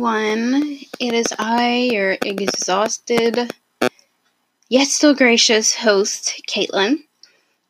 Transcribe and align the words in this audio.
everyone. 0.00 0.78
It 0.98 1.12
is 1.12 1.26
I, 1.38 1.90
your 1.92 2.16
exhausted 2.24 3.52
yet 4.70 4.88
still 4.88 5.14
gracious 5.14 5.74
host, 5.74 6.42
Caitlin. 6.48 7.00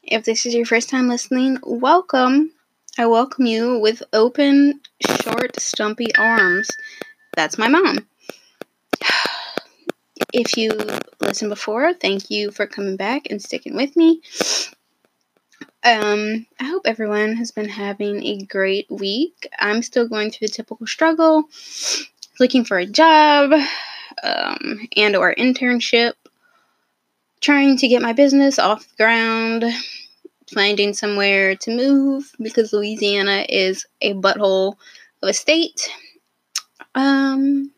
If 0.04 0.24
this 0.24 0.46
is 0.46 0.54
your 0.54 0.64
first 0.64 0.88
time 0.88 1.08
listening, 1.08 1.58
welcome. 1.64 2.52
I 2.96 3.06
welcome 3.06 3.46
you 3.46 3.80
with 3.80 4.04
open, 4.12 4.80
short, 5.22 5.58
stumpy 5.58 6.14
arms. 6.14 6.68
That's 7.34 7.58
my 7.58 7.66
mom. 7.66 8.06
If 10.33 10.56
you 10.56 10.70
listened 11.19 11.50
before, 11.50 11.92
thank 11.94 12.30
you 12.30 12.52
for 12.52 12.64
coming 12.64 12.94
back 12.94 13.22
and 13.28 13.42
sticking 13.42 13.74
with 13.74 13.97
me. 13.97 14.22
Um, 15.83 16.47
I 16.60 16.64
hope 16.64 16.83
everyone 16.84 17.36
has 17.36 17.52
been 17.52 17.69
having 17.69 18.22
a 18.22 18.42
great 18.44 18.86
week. 18.91 19.48
I'm 19.58 19.83
still 19.83 20.06
going 20.06 20.30
through 20.30 20.48
the 20.48 20.52
typical 20.52 20.86
struggle, 20.86 21.44
looking 22.40 22.64
for 22.64 22.78
a 22.78 22.86
job, 22.86 23.52
um, 24.22 24.88
and 24.96 25.14
or 25.14 25.34
internship, 25.34 26.12
trying 27.40 27.76
to 27.78 27.88
get 27.88 28.02
my 28.02 28.12
business 28.12 28.58
off 28.58 28.88
the 28.88 29.04
ground, 29.04 29.64
finding 30.52 30.92
somewhere 30.92 31.54
to 31.56 31.76
move 31.76 32.32
because 32.40 32.72
Louisiana 32.72 33.46
is 33.48 33.86
a 34.00 34.14
butthole 34.14 34.76
of 35.22 35.28
a 35.28 35.32
state. 35.32 35.88
Um, 36.94 37.70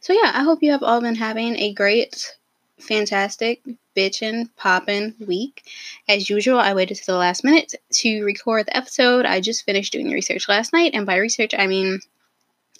so 0.00 0.12
yeah, 0.12 0.32
I 0.34 0.42
hope 0.42 0.62
you 0.62 0.72
have 0.72 0.82
all 0.82 1.00
been 1.00 1.14
having 1.14 1.56
a 1.56 1.74
great, 1.74 2.34
fantastic, 2.78 3.62
bitchin', 3.94 4.48
poppin' 4.56 5.14
week. 5.26 5.64
As 6.08 6.30
usual, 6.30 6.58
I 6.58 6.74
waited 6.74 6.96
to 6.96 7.06
the 7.06 7.16
last 7.16 7.44
minute 7.44 7.74
to 7.94 8.22
record 8.22 8.66
the 8.66 8.76
episode. 8.76 9.26
I 9.26 9.40
just 9.40 9.64
finished 9.64 9.92
doing 9.92 10.10
research 10.10 10.48
last 10.48 10.72
night, 10.72 10.92
and 10.94 11.04
by 11.06 11.16
research, 11.16 11.54
I 11.56 11.66
mean, 11.66 12.00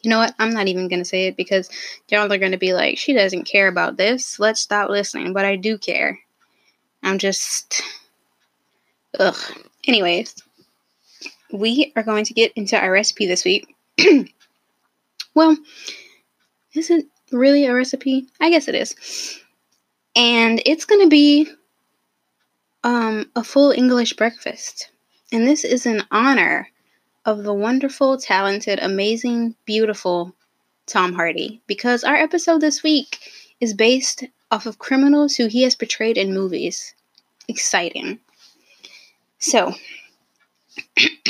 you 0.02 0.10
know 0.10 0.18
what? 0.18 0.34
I'm 0.38 0.52
not 0.52 0.68
even 0.68 0.88
gonna 0.88 1.04
say 1.04 1.26
it 1.26 1.36
because 1.36 1.70
y'all 2.08 2.32
are 2.32 2.38
gonna 2.38 2.58
be 2.58 2.72
like, 2.72 2.98
she 2.98 3.12
doesn't 3.12 3.44
care 3.44 3.68
about 3.68 3.96
this. 3.96 4.38
Let's 4.38 4.60
stop 4.60 4.90
listening. 4.90 5.32
But 5.32 5.44
I 5.44 5.56
do 5.56 5.78
care. 5.78 6.18
I'm 7.02 7.18
just. 7.18 7.82
Ugh. 9.18 9.36
Anyways, 9.86 10.34
we 11.52 11.92
are 11.96 12.02
going 12.02 12.24
to 12.24 12.34
get 12.34 12.52
into 12.54 12.78
our 12.78 12.90
recipe 12.90 13.26
this 13.26 13.44
week. 13.44 13.74
well, 15.34 15.56
is 16.74 16.90
it 16.90 17.06
really 17.32 17.66
a 17.66 17.74
recipe? 17.74 18.26
I 18.40 18.50
guess 18.50 18.68
it 18.68 18.74
is 18.74 19.42
and 20.16 20.62
it's 20.64 20.86
going 20.86 21.02
to 21.02 21.08
be 21.08 21.48
um, 22.82 23.30
a 23.36 23.44
full 23.44 23.70
English 23.70 24.14
breakfast. 24.14 24.90
And 25.30 25.46
this 25.46 25.64
is 25.64 25.86
in 25.86 26.02
honor 26.10 26.68
of 27.26 27.42
the 27.42 27.52
wonderful, 27.52 28.16
talented, 28.16 28.78
amazing, 28.80 29.56
beautiful 29.64 30.34
Tom 30.86 31.12
Hardy, 31.12 31.60
because 31.66 32.04
our 32.04 32.14
episode 32.14 32.60
this 32.60 32.84
week 32.84 33.18
is 33.60 33.74
based 33.74 34.24
off 34.52 34.64
of 34.64 34.78
criminals 34.78 35.34
who 35.34 35.48
he 35.48 35.62
has 35.64 35.74
portrayed 35.74 36.16
in 36.16 36.32
movies. 36.32 36.94
Exciting. 37.48 38.20
So, 39.40 39.74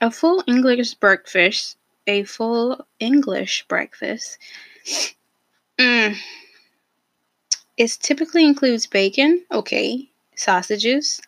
a 0.00 0.10
full 0.10 0.44
English 0.46 0.94
breakfast, 0.94 1.78
a 2.06 2.24
full 2.24 2.86
English 2.98 3.64
breakfast. 3.66 4.36
Mm, 5.78 6.16
it 7.78 7.98
typically 8.02 8.44
includes 8.44 8.86
bacon, 8.86 9.42
okay, 9.50 10.10
sausages, 10.36 11.18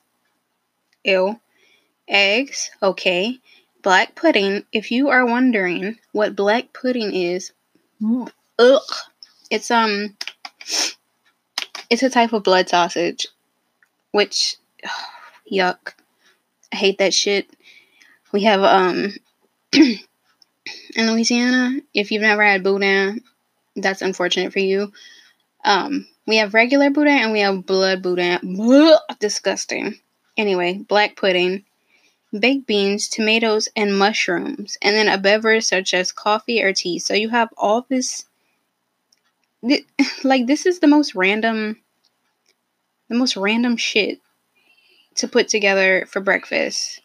ew, 1.03 1.41
eggs, 2.09 2.71
okay, 2.83 3.39
black 3.83 4.15
pudding. 4.15 4.65
If 4.73 4.91
you 4.91 5.09
are 5.09 5.27
wondering 5.27 5.99
what 6.13 6.37
black 6.37 6.73
pudding 6.73 7.15
is, 7.15 7.53
ugh, 8.59 8.83
it's 9.51 9.71
um, 9.71 10.17
it's 11.91 12.03
a 12.03 12.11
type 12.11 12.33
of 12.33 12.45
blood 12.45 12.69
sausage, 12.69 13.27
which 14.13 14.57
ugh, 14.85 14.91
yuck, 15.53 15.95
I 16.73 16.77
hate 16.77 16.99
that 16.99 17.15
shit. 17.15 17.51
We 18.33 18.45
have 18.45 18.63
um 18.63 19.13
in 19.73 19.99
Louisiana, 20.97 21.81
if 21.95 22.11
you've 22.11 22.23
never 22.23 22.45
had 22.45 22.63
boudin, 22.63 23.23
that's 23.77 24.03
unfortunate 24.03 24.53
for 24.53 24.61
you. 24.61 24.93
Um, 25.65 26.07
we 26.27 26.37
have 26.37 26.55
regular 26.55 26.91
boudin 26.91 27.19
and 27.19 27.33
we 27.33 27.41
have 27.41 27.67
blood 27.67 28.03
boudin. 28.03 28.39
Disgusting. 29.19 29.99
Anyway, 30.37 30.79
black 30.89 31.17
pudding, 31.17 31.65
baked 32.39 32.67
beans, 32.67 33.09
tomatoes, 33.09 33.69
and 33.77 33.97
mushrooms, 33.99 34.77
and 34.83 34.97
then 34.97 35.09
a 35.09 35.19
beverage 35.19 35.65
such 35.65 35.95
as 35.95 36.13
coffee 36.13 36.63
or 36.63 36.73
tea. 36.73 36.99
So 36.99 37.15
you 37.15 37.29
have 37.31 37.49
all 37.57 37.87
this. 37.89 38.27
Like, 40.25 40.47
this 40.47 40.67
is 40.67 40.81
the 40.81 40.89
most 40.89 41.15
random. 41.15 41.81
The 43.09 43.17
most 43.17 43.37
random 43.37 43.77
shit 43.77 44.21
to 45.17 45.29
put 45.29 45.49
together 45.49 46.07
for 46.09 46.21
breakfast. 46.21 47.01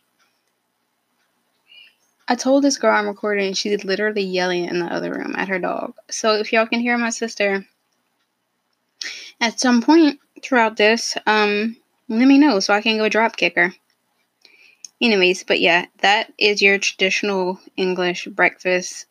I 2.27 2.35
told 2.35 2.63
this 2.63 2.77
girl 2.77 2.95
I'm 2.95 3.07
recording, 3.07 3.47
and 3.47 3.57
she's 3.57 3.85
literally 3.85 4.23
yelling 4.23 4.65
in 4.65 4.79
the 4.79 4.85
other 4.85 5.13
room 5.13 5.35
at 5.37 5.47
her 5.49 5.59
dog. 5.59 5.95
So 6.09 6.35
if 6.35 6.51
y'all 6.51 6.65
can 6.65 6.79
hear 6.79 6.97
my 6.97 7.09
sister, 7.09 7.65
at 9.39 9.59
some 9.59 9.81
point 9.81 10.19
throughout 10.43 10.77
this, 10.77 11.17
um, 11.25 11.77
let 12.09 12.27
me 12.27 12.37
know 12.37 12.59
so 12.59 12.73
I 12.73 12.81
can 12.81 12.97
go 12.97 13.09
drop 13.09 13.37
kicker. 13.37 13.73
Anyways, 15.01 15.43
but 15.43 15.59
yeah, 15.59 15.85
that 15.99 16.33
is 16.37 16.61
your 16.61 16.79
traditional 16.79 17.59
English 17.75 18.25
breakfast. 18.27 19.05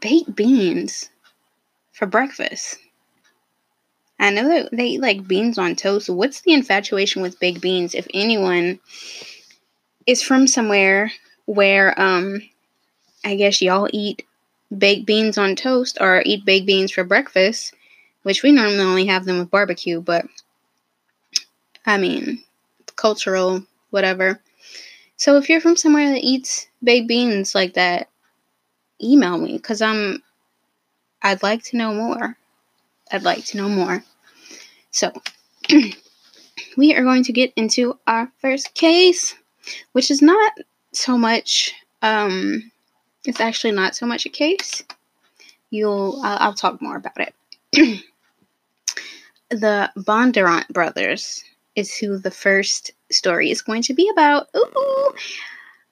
Baked 0.00 0.34
beans 0.34 1.10
for 1.92 2.06
breakfast. 2.06 2.78
I 4.18 4.30
know 4.30 4.48
that 4.48 4.70
they 4.72 4.86
eat 4.86 5.00
like 5.00 5.28
beans 5.28 5.58
on 5.58 5.76
toast. 5.76 6.08
What's 6.08 6.40
the 6.40 6.52
infatuation 6.52 7.22
with 7.22 7.38
baked 7.38 7.60
beans? 7.60 7.94
If 7.94 8.06
anyone 8.12 8.80
is 10.06 10.22
from 10.22 10.46
somewhere 10.46 11.12
where 11.46 11.98
um 12.00 12.42
I 13.24 13.36
guess 13.36 13.62
y'all 13.62 13.88
eat 13.92 14.24
baked 14.76 15.06
beans 15.06 15.38
on 15.38 15.54
toast 15.54 15.98
or 16.00 16.22
eat 16.24 16.44
baked 16.44 16.66
beans 16.66 16.90
for 16.90 17.04
breakfast, 17.04 17.74
which 18.22 18.42
we 18.42 18.50
normally 18.50 18.80
only 18.80 19.06
have 19.06 19.24
them 19.24 19.38
with 19.38 19.50
barbecue, 19.50 20.00
but 20.00 20.26
I 21.86 21.98
mean, 21.98 22.42
cultural, 22.96 23.64
whatever. 23.90 24.40
So 25.16 25.36
if 25.36 25.48
you're 25.48 25.60
from 25.60 25.76
somewhere 25.76 26.10
that 26.10 26.24
eats 26.24 26.66
baked 26.82 27.08
beans 27.08 27.54
like 27.54 27.74
that, 27.74 28.08
email 29.02 29.38
me 29.38 29.56
because 29.56 29.82
I'm. 29.82 30.22
I'd 31.24 31.42
like 31.42 31.62
to 31.64 31.76
know 31.76 31.94
more. 31.94 32.36
I'd 33.12 33.22
like 33.22 33.44
to 33.46 33.56
know 33.56 33.68
more. 33.68 34.02
So 34.90 35.12
we 36.76 36.94
are 36.94 37.04
going 37.04 37.22
to 37.24 37.32
get 37.32 37.52
into 37.54 37.98
our 38.08 38.30
first 38.38 38.74
case, 38.74 39.36
which 39.92 40.10
is 40.10 40.20
not 40.20 40.52
so 40.92 41.16
much 41.16 41.72
um 42.02 42.72
it's 43.24 43.40
actually 43.40 43.72
not 43.72 43.94
so 43.94 44.06
much 44.06 44.26
a 44.26 44.28
case. 44.30 44.82
You'll, 45.70 46.20
I'll, 46.22 46.38
I'll 46.40 46.54
talk 46.54 46.82
more 46.82 46.96
about 46.96 47.20
it. 47.20 47.34
the 49.50 49.90
Bondurant 49.96 50.68
brothers 50.68 51.44
is 51.76 51.96
who 51.96 52.18
the 52.18 52.30
first 52.30 52.92
story 53.10 53.50
is 53.50 53.62
going 53.62 53.82
to 53.82 53.94
be 53.94 54.08
about. 54.08 54.48
Ooh. 54.56 55.14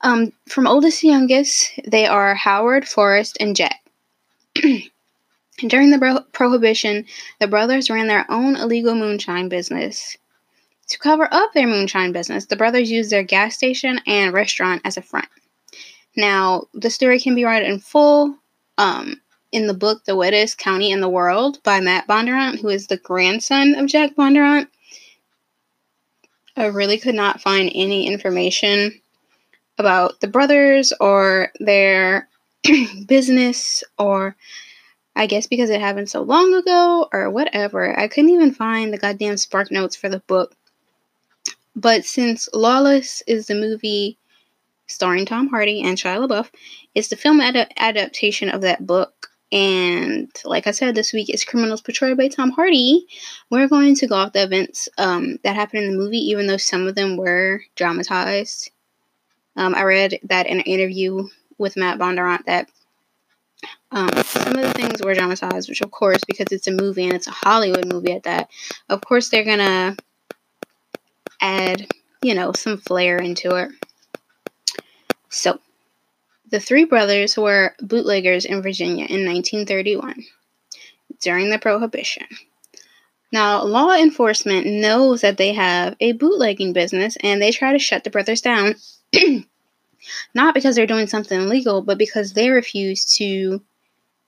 Um, 0.03 0.33
from 0.49 0.67
oldest 0.67 1.01
to 1.01 1.09
youngest, 1.09 1.79
they 1.87 2.07
are 2.07 2.35
Howard, 2.35 2.89
Forrest, 2.89 3.37
and 3.41 3.55
Jack. 3.55 3.81
During 5.59 5.91
the 5.91 5.99
bro- 5.99 6.25
Prohibition, 6.33 7.05
the 7.39 7.47
brothers 7.47 7.91
ran 7.91 8.07
their 8.07 8.25
own 8.31 8.57
illegal 8.57 8.95
moonshine 8.95 9.49
business. 9.49 10.17
To 10.89 10.99
cover 10.99 11.29
up 11.31 11.53
their 11.53 11.69
moonshine 11.69 12.13
business, 12.13 12.47
the 12.47 12.57
brothers 12.57 12.91
used 12.91 13.11
their 13.11 13.23
gas 13.23 13.55
station 13.55 14.01
and 14.07 14.33
restaurant 14.33 14.83
as 14.85 14.97
a 14.97 15.03
front. 15.03 15.29
Now, 16.17 16.65
the 16.75 16.91
story 16.91 17.21
can 17.21 17.35
be 17.35 17.45
read 17.45 17.63
in 17.63 17.79
full 17.79 18.37
um, 18.79 19.21
in 19.53 19.67
the 19.67 19.75
book 19.75 20.05
The 20.05 20.17
Wettest 20.17 20.59
County 20.59 20.91
in 20.91 21.01
the 21.01 21.09
World 21.09 21.63
by 21.63 21.81
Matt 21.81 22.09
Bondurant, 22.09 22.61
who 22.61 22.69
is 22.69 22.87
the 22.87 22.97
grandson 22.97 23.75
of 23.75 23.87
Jack 23.87 24.17
Bondurant. 24.17 24.69
I 26.57 26.67
really 26.67 26.99
could 26.99 27.15
not 27.15 27.41
find 27.41 27.71
any 27.75 28.07
information 28.07 29.01
about 29.79 30.21
the 30.21 30.29
brothers 30.29 30.93
or 31.01 31.53
their 31.59 32.29
business 33.07 33.83
or 33.99 34.37
I 35.17 35.27
guess 35.27 35.47
because 35.47 35.71
it 35.71 35.81
happened 35.81 36.09
so 36.09 36.23
long 36.23 36.55
ago 36.55 37.09
or 37.13 37.31
whatever. 37.31 37.99
I 37.99 38.09
couldn't 38.09 38.31
even 38.31 38.53
find 38.53 38.93
the 38.93 38.99
goddamn 38.99 39.37
spark 39.37 39.71
notes 39.71 39.97
for 39.97 40.09
the 40.09 40.21
book. 40.21 40.55
But 41.75 42.05
since 42.05 42.49
Lawless 42.53 43.23
is 43.27 43.47
the 43.47 43.55
movie 43.55 44.19
starring 44.91 45.25
Tom 45.25 45.49
Hardy 45.49 45.83
and 45.83 45.97
Shia 45.97 46.27
LaBeouf. 46.27 46.51
It's 46.95 47.09
the 47.09 47.17
film 47.17 47.41
ad- 47.41 47.73
adaptation 47.77 48.51
of 48.51 48.61
that 48.63 48.87
book. 48.87 49.30
And 49.53 50.31
like 50.45 50.67
I 50.67 50.71
said, 50.71 50.95
this 50.95 51.13
week 51.13 51.29
is 51.33 51.45
Criminals 51.45 51.81
portrayed 51.81 52.17
by 52.17 52.29
Tom 52.29 52.51
Hardy. 52.51 53.07
We're 53.51 53.69
going 53.69 53.97
to 53.97 54.07
go 54.07 54.15
off 54.15 54.33
the 54.33 54.45
events 54.45 54.89
um, 54.97 55.39
that 55.43 55.57
happened 55.57 55.85
in 55.85 55.93
the 55.93 55.99
movie, 55.99 56.19
even 56.19 56.47
though 56.47 56.57
some 56.57 56.87
of 56.87 56.95
them 56.95 57.17
were 57.17 57.63
dramatized. 57.75 58.71
Um, 59.57 59.75
I 59.75 59.83
read 59.83 60.21
that 60.25 60.47
in 60.47 60.59
an 60.59 60.65
interview 60.65 61.27
with 61.59 61.77
Matt 61.77 61.99
Bondurant 61.99 62.45
that 62.47 62.69
um, 63.93 64.11
some 64.23 64.55
of 64.55 64.63
the 64.63 64.73
things 64.73 65.03
were 65.03 65.15
dramatized, 65.15 65.69
which 65.69 65.83
of 65.83 65.91
course, 65.91 66.23
because 66.27 66.47
it's 66.51 66.69
a 66.69 66.73
movie 66.73 67.05
and 67.05 67.13
it's 67.13 67.27
a 67.27 67.33
Hollywood 67.33 67.93
movie 67.93 68.13
at 68.13 68.23
that, 68.23 68.49
of 68.89 69.01
course 69.01 69.29
they're 69.29 69.45
gonna 69.45 69.97
add, 71.41 71.87
you 72.23 72.35
know, 72.35 72.53
some 72.53 72.79
flair 72.79 73.19
into 73.19 73.57
it. 73.57 73.71
So, 75.29 75.59
the 76.51 76.61
three 76.61 76.85
brothers 76.85 77.37
were 77.37 77.75
bootleggers 77.81 78.45
in 78.45 78.63
Virginia 78.63 79.07
in 79.07 79.25
1931 79.27 80.25
during 81.21 81.51
the 81.51 81.59
Prohibition. 81.59 82.27
Now, 83.33 83.63
law 83.63 83.95
enforcement 83.95 84.67
knows 84.67 85.21
that 85.21 85.37
they 85.37 85.53
have 85.53 85.97
a 86.01 86.13
bootlegging 86.13 86.73
business 86.73 87.17
and 87.23 87.41
they 87.41 87.53
try 87.53 87.73
to 87.73 87.79
shut 87.79 88.03
the 88.03 88.11
brothers 88.11 88.41
down. 88.41 88.75
Not 90.35 90.55
because 90.55 90.75
they're 90.75 90.87
doing 90.87 91.07
something 91.07 91.41
illegal, 91.41 91.83
but 91.83 91.99
because 91.99 92.33
they 92.33 92.51
refuse 92.51 93.05
to 93.17 93.63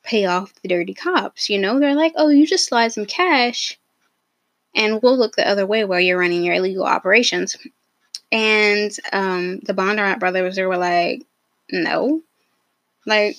pay 0.05 0.27
off 0.27 0.55
the 0.63 0.69
dirty 0.69 0.95
cops. 0.95 1.51
You 1.51 1.59
know, 1.59 1.81
they're 1.81 1.97
like, 1.97 2.13
oh, 2.17 2.29
you 2.29 2.47
just 2.47 2.69
slide 2.69 2.93
some 2.93 3.07
cash 3.07 3.79
and 4.75 5.03
we'll 5.03 5.19
look 5.19 5.35
the 5.35 5.49
other 5.49 5.67
way 5.67 5.85
while 5.85 6.01
you're 6.01 6.19
running 6.19 6.45
your 6.45 6.55
illegal 6.55 6.85
operations. 6.85 7.57
And 8.31 8.91
um, 9.13 9.59
the 9.61 9.75
Bondurant 9.75 10.21
brothers 10.21 10.59
were 10.59 10.77
like, 10.77 11.27
no. 11.73 12.21
Like, 13.07 13.37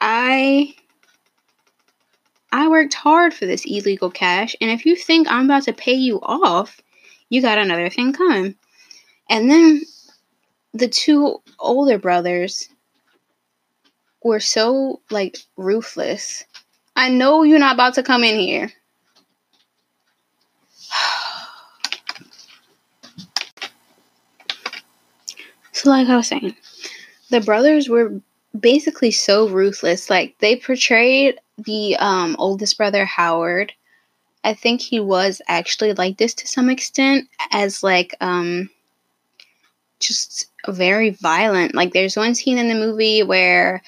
I 0.00 0.74
I 2.50 2.68
worked 2.68 2.94
hard 2.94 3.34
for 3.34 3.46
this 3.46 3.66
illegal 3.66 4.10
cash, 4.10 4.56
and 4.60 4.70
if 4.70 4.84
you 4.84 4.96
think 4.96 5.30
I'm 5.30 5.44
about 5.44 5.62
to 5.64 5.72
pay 5.72 5.94
you 5.94 6.20
off, 6.22 6.80
you 7.28 7.42
got 7.42 7.58
another 7.58 7.90
thing 7.90 8.12
coming. 8.12 8.56
And 9.30 9.50
then 9.50 9.82
the 10.72 10.88
two 10.88 11.42
older 11.58 11.98
brothers 11.98 12.68
were 14.22 14.40
so 14.40 15.02
like 15.10 15.36
ruthless. 15.56 16.44
I 16.96 17.10
know 17.10 17.42
you're 17.42 17.58
not 17.58 17.74
about 17.74 17.94
to 17.94 18.02
come 18.02 18.24
in 18.24 18.38
here. 18.38 18.72
so 25.72 25.90
like 25.90 26.08
I 26.08 26.16
was 26.16 26.28
saying, 26.28 26.56
the 27.30 27.40
brothers 27.40 27.88
were 27.88 28.20
basically 28.58 29.10
so 29.10 29.48
ruthless. 29.48 30.10
Like 30.10 30.36
they 30.38 30.56
portrayed 30.56 31.38
the 31.58 31.96
um, 31.96 32.36
oldest 32.38 32.76
brother 32.76 33.04
Howard. 33.04 33.72
I 34.44 34.54
think 34.54 34.80
he 34.80 35.00
was 35.00 35.42
actually 35.48 35.92
like 35.94 36.16
this 36.16 36.34
to 36.34 36.46
some 36.46 36.70
extent, 36.70 37.28
as 37.50 37.82
like 37.82 38.14
um, 38.20 38.70
just 40.00 40.46
very 40.68 41.10
violent. 41.10 41.74
Like 41.74 41.92
there's 41.92 42.16
one 42.16 42.34
scene 42.34 42.58
in 42.58 42.68
the 42.68 42.74
movie 42.74 43.22
where 43.22 43.82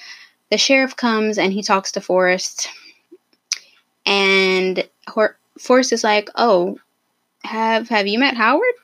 the 0.49 0.57
sheriff 0.57 0.95
comes 0.95 1.37
and 1.37 1.53
he 1.53 1.63
talks 1.63 1.93
to 1.93 2.01
Forrest, 2.01 2.67
and 4.05 4.87
Forrest 5.57 5.93
is 5.93 6.03
like, 6.03 6.29
"Oh, 6.35 6.77
have 7.43 7.89
have 7.89 8.07
you 8.07 8.19
met 8.19 8.35
Howard?" 8.35 8.75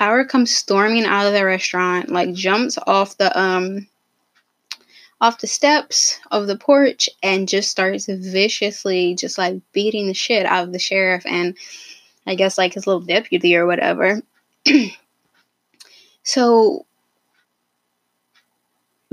Howard 0.00 0.30
comes 0.30 0.50
storming 0.50 1.04
out 1.04 1.26
of 1.26 1.34
the 1.34 1.44
restaurant, 1.44 2.08
like 2.08 2.32
jumps 2.32 2.78
off 2.86 3.18
the 3.18 3.38
um 3.38 3.86
off 5.20 5.40
the 5.40 5.46
steps 5.46 6.18
of 6.30 6.46
the 6.46 6.56
porch 6.56 7.10
and 7.22 7.46
just 7.46 7.70
starts 7.70 8.06
viciously 8.06 9.14
just 9.14 9.36
like 9.36 9.60
beating 9.74 10.06
the 10.06 10.14
shit 10.14 10.46
out 10.46 10.64
of 10.64 10.72
the 10.72 10.78
sheriff 10.78 11.26
and 11.26 11.54
I 12.26 12.34
guess 12.34 12.56
like 12.56 12.72
his 12.72 12.86
little 12.86 13.02
deputy 13.02 13.54
or 13.54 13.66
whatever. 13.66 14.22
so 16.22 16.86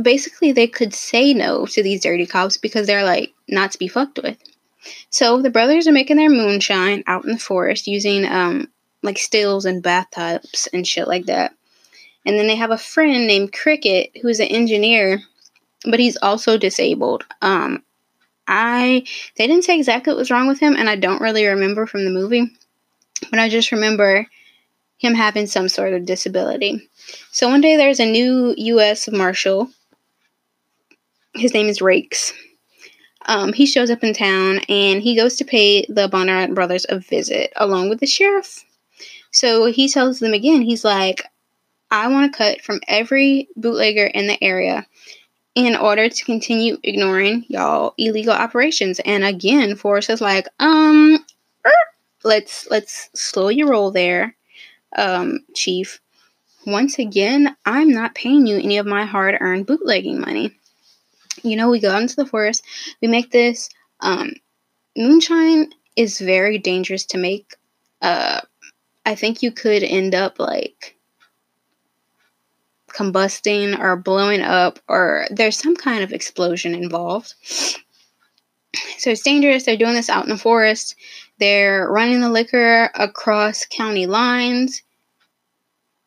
basically 0.01 0.54
they 0.54 0.68
could 0.68 0.94
say 0.94 1.34
no 1.34 1.66
to 1.66 1.84
these 1.84 2.01
dirty 2.01 2.25
cops 2.25 2.56
because 2.56 2.88
they're 2.88 3.04
like 3.04 3.34
not 3.50 3.74
to 3.74 3.78
be 3.78 3.89
fucked 3.89 4.22
with. 4.24 4.38
So 5.10 5.42
the 5.42 5.50
brothers 5.50 5.86
are 5.86 5.92
making 5.92 6.16
their 6.16 6.30
moonshine 6.30 7.04
out 7.07 7.25
in 7.25 7.34
the 7.34 7.38
forest 7.38 7.88
using 7.88 8.25
um 8.25 8.69
like 9.07 9.18
stills 9.18 9.65
and 9.65 9.81
bathtubs 9.81 10.69
and 10.71 10.86
shit 10.88 11.07
like 11.07 11.25
that. 11.25 11.54
And 12.25 12.38
then 12.38 12.45
they 12.45 12.56
have 12.56 12.71
a 12.71 12.77
friend 12.77 13.25
named 13.25 13.54
Cricket 13.54 14.12
who's 14.21 14.39
an 14.39 14.48
engineer 14.48 15.24
but 15.86 16.00
he's 16.00 16.18
also 16.18 16.57
disabled. 16.57 17.25
Um, 17.42 17.83
I 18.48 19.06
they 19.38 19.48
didn't 19.48 19.65
say 19.65 19.77
exactly 19.77 20.12
what 20.12 20.19
was 20.19 20.31
wrong 20.31 20.48
with 20.48 20.59
him, 20.59 20.75
and 20.75 20.89
I 20.89 20.95
don't 20.95 21.21
really 21.21 21.45
remember 21.45 21.86
from 21.86 22.06
the 22.06 22.12
movie, 22.12 22.50
but 23.30 23.39
I 23.39 23.50
just 23.50 23.71
remember 23.71 24.27
him 24.98 25.13
having 25.13 25.48
some 25.48 25.69
sort 25.69 25.94
of 25.94 26.06
disability. 26.06 26.89
So 27.31 27.50
one 27.50 27.62
day 27.62 27.77
there's 27.77 28.00
a 28.00 28.12
new 28.12 28.53
U.S. 28.57 29.10
Marshal. 29.12 29.69
His 31.36 31.53
name 31.53 31.68
is 31.68 31.81
Rakes. 31.81 32.33
Um, 33.25 33.53
he 33.53 33.65
shows 33.65 33.92
up 33.92 34.03
in 34.03 34.13
town 34.13 34.60
and 34.69 35.01
he 35.01 35.15
goes 35.15 35.36
to 35.36 35.45
pay 35.45 35.86
the 35.88 36.07
Bondurant 36.07 36.56
brothers 36.56 36.86
a 36.88 36.98
visit 36.98 37.51
along 37.57 37.89
with 37.89 38.00
the 38.00 38.07
sheriff. 38.07 38.63
So 39.38 39.66
he 39.66 39.88
tells 39.88 40.18
them 40.18 40.34
again, 40.34 40.63
he's 40.63 40.84
like, 40.84 41.22
I 41.92 42.07
want 42.07 42.34
to 42.34 42.38
cut 42.38 42.62
from 42.63 42.81
every 42.88 43.48
bootlegger 43.56 44.07
in 44.07 44.25
the 44.25 44.44
area 44.44 44.88
in 45.54 45.75
order 45.75 46.10
to 46.10 46.25
continue 46.25 46.80
ignoring 46.81 47.45
y'all 47.48 47.94
illegal 48.00 48.34
operations. 48.34 49.00
And 49.06 49.24
again, 49.24 49.75
Forrest 49.75 50.10
is 50.10 50.22
like, 50.22 50.48
um, 50.57 51.24
er, 51.63 51.72
let's 52.24 52.68
let's 52.72 53.12
slow 53.13 53.50
your 53.50 53.69
roll 53.69 53.92
there, 53.92 54.36
um, 54.95 55.42
Chief. 55.54 56.01
Once 56.66 56.98
again, 56.98 57.56
I'm 57.63 57.92
not 57.92 58.16
paying 58.16 58.48
you 58.48 58.57
any 58.57 58.80
of 58.80 58.88
my 58.88 59.06
hard-earned 59.06 59.68
bootlegging 59.68 60.19
money. 60.19 60.51
You 61.44 61.57
know, 61.57 61.69
we 61.69 61.80
go 61.80 61.92
out 61.92 62.01
into 62.01 62.16
the 62.16 62.25
forest, 62.25 62.63
we 63.04 63.07
make 63.07 63.30
this. 63.30 63.69
Um, 64.00 64.34
moonshine 64.98 65.74
is 65.95 66.18
very 66.19 66.57
dangerous 66.57 67.06
to 67.06 67.19
make. 67.19 67.54
Uh, 68.01 68.42
I 69.07 69.15
think 69.15 69.42
you 69.42 69.54
could 69.54 69.83
end 69.83 70.13
up 70.13 70.38
like 70.38 70.98
combusting 72.94 73.80
or 73.80 73.95
blowing 73.95 74.42
up 74.42 74.80
or 74.89 75.27
there's 75.31 75.57
some 75.57 75.77
kind 75.77 76.04
of 76.04 76.12
explosion 76.12 76.75
involved. 76.75 77.33
So 78.98 79.10
it's 79.12 79.22
dangerous. 79.22 79.63
They're 79.63 79.77
doing 79.77 79.93
this 79.93 80.10
out 80.10 80.25
in 80.25 80.29
the 80.29 80.38
forest. 80.38 80.98
They're 81.39 81.89
running 81.89 82.20
the 82.20 82.29
liquor 82.29 82.91
across 82.96 83.65
county 83.65 84.08
lines. 84.08 84.84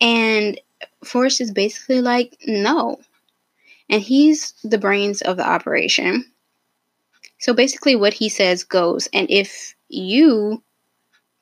And 0.02 0.60
Forrest 1.02 1.40
is 1.40 1.52
basically 1.52 2.02
like, 2.02 2.36
no. 2.46 3.00
And 3.88 4.02
he's 4.02 4.52
the 4.62 4.78
brains 4.78 5.22
of 5.22 5.38
the 5.38 5.48
operation. 5.48 6.26
So 7.38 7.54
basically, 7.54 7.96
what 7.96 8.12
he 8.12 8.28
says 8.28 8.62
goes. 8.62 9.08
And 9.14 9.30
if 9.30 9.74
you 9.88 10.62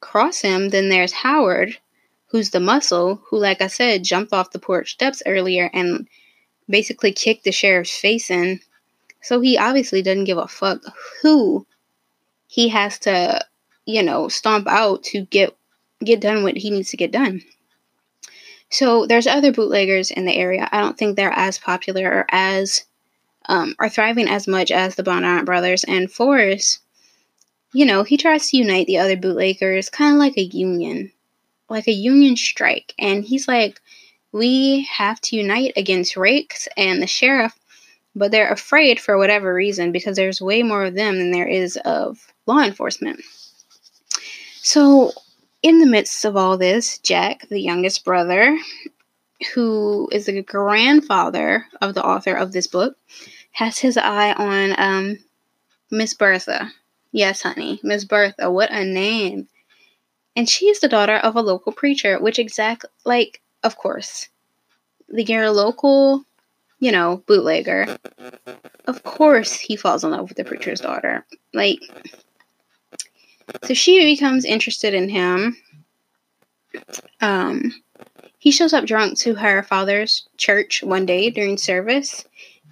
cross 0.00 0.40
him, 0.40 0.70
then 0.70 0.88
there's 0.88 1.12
Howard, 1.12 1.78
who's 2.26 2.50
the 2.50 2.60
muscle, 2.60 3.22
who, 3.26 3.38
like 3.38 3.60
I 3.60 3.66
said, 3.66 4.04
jumped 4.04 4.32
off 4.32 4.52
the 4.52 4.58
porch 4.58 4.92
steps 4.92 5.22
earlier 5.26 5.70
and 5.72 6.08
basically 6.68 7.12
kicked 7.12 7.44
the 7.44 7.52
sheriff's 7.52 7.96
face 7.96 8.30
in. 8.30 8.60
So 9.22 9.40
he 9.40 9.58
obviously 9.58 10.02
doesn't 10.02 10.24
give 10.24 10.38
a 10.38 10.46
fuck 10.46 10.80
who 11.22 11.66
he 12.46 12.68
has 12.68 12.98
to, 13.00 13.44
you 13.84 14.02
know, 14.02 14.28
stomp 14.28 14.66
out 14.68 15.02
to 15.04 15.22
get 15.26 15.56
get 16.04 16.20
done 16.20 16.44
what 16.44 16.56
he 16.56 16.70
needs 16.70 16.90
to 16.90 16.96
get 16.96 17.10
done. 17.10 17.42
So 18.70 19.06
there's 19.06 19.26
other 19.26 19.52
bootleggers 19.52 20.10
in 20.10 20.26
the 20.26 20.34
area. 20.34 20.68
I 20.70 20.80
don't 20.80 20.96
think 20.96 21.16
they're 21.16 21.32
as 21.32 21.58
popular 21.58 22.04
or 22.08 22.26
as 22.30 22.84
um, 23.48 23.74
are 23.78 23.88
thriving 23.88 24.28
as 24.28 24.46
much 24.46 24.70
as 24.70 24.94
the 24.94 25.02
Bondurant 25.02 25.46
brothers. 25.46 25.84
And 25.84 26.10
Forrest, 26.10 26.80
you 27.72 27.86
know, 27.86 28.02
he 28.02 28.16
tries 28.16 28.50
to 28.50 28.56
unite 28.56 28.86
the 28.86 28.98
other 28.98 29.16
bootleggers, 29.16 29.90
kind 29.90 30.14
of 30.14 30.18
like 30.18 30.36
a 30.36 30.42
union 30.42 31.12
like 31.68 31.88
a 31.88 31.92
union 31.92 32.36
strike. 32.36 32.94
And 32.98 33.24
he's 33.24 33.48
like, 33.48 33.80
we 34.32 34.84
have 34.90 35.20
to 35.22 35.36
unite 35.36 35.72
against 35.76 36.16
Rakes 36.16 36.68
and 36.76 37.02
the 37.02 37.06
sheriff, 37.06 37.58
but 38.14 38.30
they're 38.30 38.52
afraid 38.52 39.00
for 39.00 39.18
whatever 39.18 39.52
reason 39.54 39.92
because 39.92 40.16
there's 40.16 40.40
way 40.40 40.62
more 40.62 40.84
of 40.84 40.94
them 40.94 41.18
than 41.18 41.30
there 41.30 41.48
is 41.48 41.76
of 41.84 42.32
law 42.46 42.60
enforcement. 42.60 43.20
So, 44.62 45.12
in 45.62 45.78
the 45.80 45.86
midst 45.86 46.24
of 46.24 46.36
all 46.36 46.56
this, 46.56 46.98
Jack, 46.98 47.48
the 47.48 47.60
youngest 47.60 48.04
brother, 48.04 48.56
who 49.54 50.08
is 50.12 50.26
the 50.26 50.42
grandfather 50.42 51.66
of 51.80 51.94
the 51.94 52.04
author 52.04 52.34
of 52.34 52.52
this 52.52 52.66
book, 52.66 52.96
has 53.52 53.78
his 53.78 53.96
eye 53.96 54.32
on 54.34 54.74
um, 54.78 55.18
Miss 55.90 56.14
Bertha. 56.14 56.70
Yes, 57.18 57.42
honey, 57.42 57.80
Miss 57.82 58.04
Bertha. 58.04 58.50
What 58.50 58.70
a 58.70 58.84
name! 58.84 59.48
and 60.38 60.48
she 60.48 60.68
is 60.68 60.78
the 60.78 60.88
daughter 60.88 61.16
of 61.16 61.34
a 61.34 61.42
local 61.42 61.72
preacher, 61.72 62.20
which 62.20 62.38
exact 62.38 62.84
like 63.04 63.42
of 63.64 63.76
course, 63.76 64.28
the 65.08 65.24
your 65.24 65.50
local, 65.50 66.24
you 66.78 66.92
know, 66.92 67.24
bootlegger. 67.26 67.98
Of 68.84 69.02
course, 69.02 69.54
he 69.54 69.74
falls 69.74 70.04
in 70.04 70.12
love 70.12 70.28
with 70.28 70.36
the 70.36 70.44
preacher's 70.44 70.80
daughter. 70.80 71.26
Like, 71.52 71.80
so 73.64 73.74
she 73.74 73.98
becomes 74.14 74.44
interested 74.44 74.94
in 74.94 75.08
him. 75.08 75.56
Um, 77.20 77.74
he 78.38 78.52
shows 78.52 78.72
up 78.72 78.84
drunk 78.84 79.18
to 79.18 79.34
her 79.34 79.64
father's 79.64 80.28
church 80.36 80.84
one 80.84 81.04
day 81.04 81.30
during 81.30 81.58
service, 81.58 82.24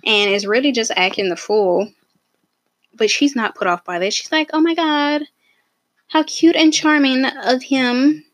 and 0.05 0.31
is 0.31 0.47
really 0.47 0.71
just 0.71 0.93
acting 0.95 1.31
the 1.31 1.37
fool. 1.37 1.91
But 2.97 3.11
she's 3.11 3.37
not 3.37 3.55
put 3.55 3.67
off 3.67 3.85
by 3.85 3.99
this. 3.99 4.15
She's 4.15 4.33
like, 4.33 4.51
oh 4.53 4.61
my 4.61 4.75
god, 4.75 5.23
how 6.09 6.23
cute 6.25 6.57
and 6.57 6.73
charming 6.73 7.25
of 7.25 7.63
him. 7.63 8.25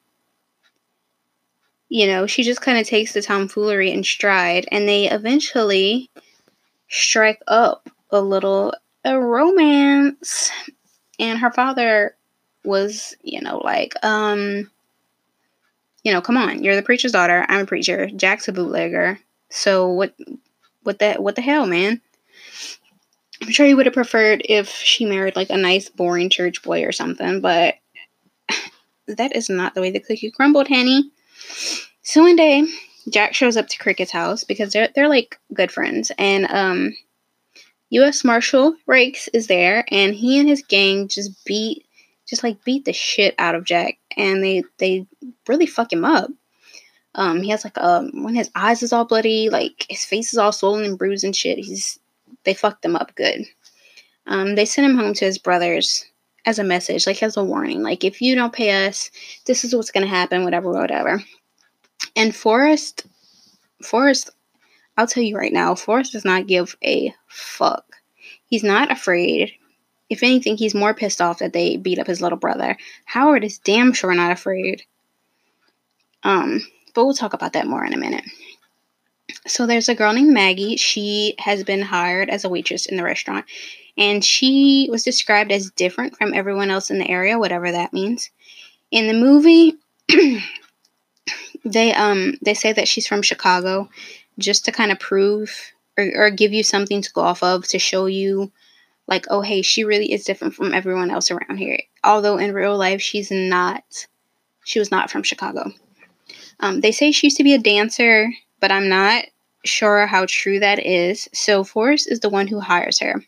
You 1.88 2.06
know, 2.06 2.26
she 2.26 2.42
just 2.42 2.62
kind 2.62 2.78
of 2.78 2.86
takes 2.86 3.12
the 3.12 3.20
tomfoolery 3.20 3.90
in 3.90 4.02
stride, 4.02 4.66
and 4.72 4.88
they 4.88 5.10
eventually 5.10 6.10
strike 6.88 7.42
up 7.48 7.90
a 8.10 8.20
little 8.20 8.74
a 9.04 9.18
romance. 9.18 10.50
And 11.18 11.38
her 11.38 11.52
father 11.52 12.16
was, 12.64 13.14
you 13.22 13.40
know, 13.40 13.58
like, 13.58 13.94
um, 14.04 14.70
you 16.02 16.12
know, 16.12 16.20
come 16.20 16.36
on, 16.36 16.62
you're 16.62 16.76
the 16.76 16.82
preacher's 16.82 17.12
daughter. 17.12 17.44
I'm 17.48 17.60
a 17.60 17.66
preacher. 17.66 18.08
Jack's 18.10 18.48
a 18.48 18.52
bootlegger. 18.52 19.18
So 19.50 19.88
what, 19.88 20.14
what 20.82 20.98
that, 21.00 21.22
what 21.22 21.36
the 21.36 21.42
hell, 21.42 21.66
man? 21.66 22.00
I'm 23.42 23.50
sure 23.50 23.66
he 23.66 23.74
would 23.74 23.86
have 23.86 23.94
preferred 23.94 24.42
if 24.48 24.68
she 24.68 25.04
married 25.04 25.34
like 25.34 25.50
a 25.50 25.56
nice, 25.56 25.88
boring 25.88 26.30
church 26.30 26.62
boy 26.62 26.84
or 26.84 26.92
something, 26.92 27.40
but 27.40 27.74
that 29.08 29.34
is 29.34 29.50
not 29.50 29.74
the 29.74 29.80
way 29.80 29.90
the 29.90 30.00
cookie 30.00 30.30
crumbled, 30.30 30.68
Henny. 30.68 31.10
So 32.02 32.22
one 32.22 32.36
day, 32.36 32.64
Jack 33.10 33.34
shows 33.34 33.56
up 33.56 33.66
to 33.68 33.78
Cricket's 33.78 34.12
house 34.12 34.44
because 34.44 34.72
they're 34.72 34.90
they're 34.94 35.08
like 35.08 35.38
good 35.52 35.72
friends, 35.72 36.12
and 36.18 36.46
um, 36.50 36.94
U.S. 37.90 38.24
Marshal 38.24 38.76
Rakes 38.86 39.28
is 39.28 39.48
there, 39.48 39.84
and 39.88 40.14
he 40.14 40.38
and 40.38 40.48
his 40.48 40.62
gang 40.62 41.08
just 41.08 41.44
beat, 41.44 41.84
just 42.28 42.44
like 42.44 42.64
beat 42.64 42.84
the 42.84 42.92
shit 42.92 43.34
out 43.38 43.56
of 43.56 43.64
Jack, 43.64 43.98
and 44.16 44.42
they 44.42 44.62
they 44.78 45.06
really 45.48 45.66
fuck 45.66 45.92
him 45.92 46.04
up. 46.04 46.30
Um, 47.16 47.42
he 47.42 47.50
has 47.50 47.64
like 47.64 47.76
um 47.76 48.22
when 48.22 48.36
his 48.36 48.50
eyes 48.54 48.84
is 48.84 48.92
all 48.92 49.04
bloody, 49.04 49.50
like 49.50 49.84
his 49.88 50.04
face 50.04 50.32
is 50.32 50.38
all 50.38 50.52
swollen 50.52 50.84
and 50.84 50.96
bruised 50.96 51.24
and 51.24 51.34
shit. 51.34 51.58
He's 51.58 51.98
they 52.44 52.54
fucked 52.54 52.84
him 52.84 52.96
up 52.96 53.14
good. 53.14 53.44
Um, 54.26 54.54
they 54.54 54.64
sent 54.64 54.88
him 54.90 54.96
home 54.96 55.14
to 55.14 55.24
his 55.24 55.38
brothers 55.38 56.04
as 56.44 56.58
a 56.58 56.64
message, 56.64 57.06
like 57.06 57.22
as 57.22 57.36
a 57.36 57.44
warning, 57.44 57.82
like 57.82 58.04
if 58.04 58.20
you 58.20 58.34
don't 58.34 58.52
pay 58.52 58.86
us, 58.86 59.10
this 59.46 59.64
is 59.64 59.74
what's 59.74 59.90
gonna 59.90 60.06
happen, 60.06 60.44
whatever, 60.44 60.70
whatever. 60.70 61.22
And 62.16 62.34
Forrest, 62.34 63.06
Forrest 63.82 64.30
I'll 64.96 65.06
tell 65.06 65.22
you 65.22 65.36
right 65.36 65.52
now, 65.52 65.74
Forrest 65.74 66.12
does 66.12 66.24
not 66.24 66.46
give 66.46 66.76
a 66.84 67.14
fuck. 67.26 67.96
He's 68.46 68.62
not 68.62 68.92
afraid. 68.92 69.52
If 70.10 70.22
anything, 70.22 70.56
he's 70.56 70.74
more 70.74 70.92
pissed 70.92 71.22
off 71.22 71.38
that 71.38 71.54
they 71.54 71.76
beat 71.76 71.98
up 71.98 72.06
his 72.06 72.20
little 72.20 72.38
brother. 72.38 72.76
Howard 73.06 73.44
is 73.44 73.58
damn 73.58 73.94
sure 73.94 74.14
not 74.14 74.32
afraid. 74.32 74.82
Um, 76.22 76.60
but 76.94 77.04
we'll 77.04 77.14
talk 77.14 77.32
about 77.32 77.54
that 77.54 77.66
more 77.66 77.84
in 77.84 77.94
a 77.94 77.98
minute. 77.98 78.24
So 79.46 79.66
there's 79.66 79.88
a 79.88 79.94
girl 79.94 80.12
named 80.12 80.32
Maggie. 80.32 80.76
She 80.76 81.34
has 81.38 81.64
been 81.64 81.82
hired 81.82 82.30
as 82.30 82.44
a 82.44 82.48
waitress 82.48 82.86
in 82.86 82.96
the 82.96 83.02
restaurant, 83.02 83.44
and 83.96 84.24
she 84.24 84.88
was 84.90 85.02
described 85.02 85.50
as 85.50 85.70
different 85.70 86.16
from 86.16 86.32
everyone 86.34 86.70
else 86.70 86.90
in 86.90 86.98
the 86.98 87.08
area, 87.08 87.38
whatever 87.38 87.72
that 87.72 87.92
means. 87.92 88.30
In 88.90 89.08
the 89.08 89.14
movie, 89.14 89.74
they 91.64 91.92
um 91.94 92.34
they 92.42 92.54
say 92.54 92.72
that 92.72 92.88
she's 92.88 93.06
from 93.06 93.22
Chicago 93.22 93.88
just 94.38 94.64
to 94.64 94.72
kind 94.72 94.92
of 94.92 94.98
prove 94.98 95.72
or, 95.98 96.10
or 96.14 96.30
give 96.30 96.52
you 96.52 96.62
something 96.62 97.02
to 97.02 97.12
go 97.12 97.20
off 97.20 97.42
of 97.42 97.66
to 97.68 97.78
show 97.78 98.06
you 98.06 98.50
like 99.06 99.26
oh 99.30 99.42
hey 99.42 99.62
she 99.62 99.84
really 99.84 100.12
is 100.12 100.24
different 100.24 100.54
from 100.54 100.72
everyone 100.72 101.10
else 101.10 101.30
around 101.30 101.58
here 101.58 101.78
although 102.04 102.38
in 102.38 102.54
real 102.54 102.76
life 102.76 103.00
she's 103.00 103.30
not 103.30 103.84
she 104.64 104.78
was 104.78 104.90
not 104.90 105.10
from 105.10 105.22
chicago 105.22 105.70
um, 106.60 106.80
they 106.80 106.92
say 106.92 107.12
she 107.12 107.26
used 107.26 107.36
to 107.36 107.44
be 107.44 107.54
a 107.54 107.58
dancer 107.58 108.30
but 108.60 108.72
i'm 108.72 108.88
not 108.88 109.24
sure 109.64 110.06
how 110.06 110.26
true 110.28 110.58
that 110.58 110.84
is 110.84 111.28
so 111.32 111.64
forrest 111.64 112.10
is 112.10 112.20
the 112.20 112.30
one 112.30 112.46
who 112.46 112.60
hires 112.60 112.98
her 112.98 113.22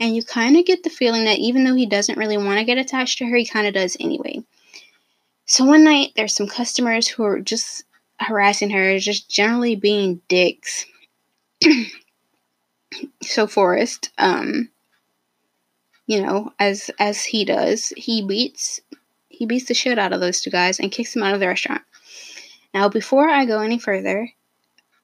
and 0.00 0.16
you 0.16 0.22
kind 0.22 0.56
of 0.56 0.64
get 0.64 0.82
the 0.82 0.90
feeling 0.90 1.24
that 1.24 1.38
even 1.38 1.64
though 1.64 1.74
he 1.74 1.86
doesn't 1.86 2.18
really 2.18 2.36
want 2.36 2.58
to 2.58 2.64
get 2.64 2.78
attached 2.78 3.18
to 3.18 3.26
her 3.26 3.36
he 3.36 3.46
kind 3.46 3.66
of 3.66 3.74
does 3.74 3.96
anyway 4.00 4.42
so 5.46 5.64
one 5.64 5.84
night 5.84 6.12
there's 6.16 6.34
some 6.34 6.48
customers 6.48 7.06
who 7.06 7.22
are 7.24 7.40
just 7.40 7.84
harassing 8.20 8.70
her, 8.70 8.98
just 8.98 9.28
generally 9.28 9.76
being 9.76 10.20
dicks. 10.28 10.86
so 13.22 13.46
Forrest, 13.46 14.10
um, 14.18 14.70
you 16.06 16.22
know, 16.22 16.52
as 16.58 16.90
as 16.98 17.24
he 17.24 17.44
does, 17.44 17.92
he 17.96 18.26
beats 18.26 18.80
he 19.28 19.46
beats 19.46 19.66
the 19.66 19.74
shit 19.74 19.98
out 19.98 20.12
of 20.12 20.20
those 20.20 20.40
two 20.40 20.50
guys 20.50 20.78
and 20.78 20.92
kicks 20.92 21.14
them 21.14 21.22
out 21.22 21.34
of 21.34 21.40
the 21.40 21.48
restaurant. 21.48 21.82
Now, 22.72 22.88
before 22.88 23.28
I 23.28 23.44
go 23.46 23.60
any 23.60 23.78
further, 23.78 24.30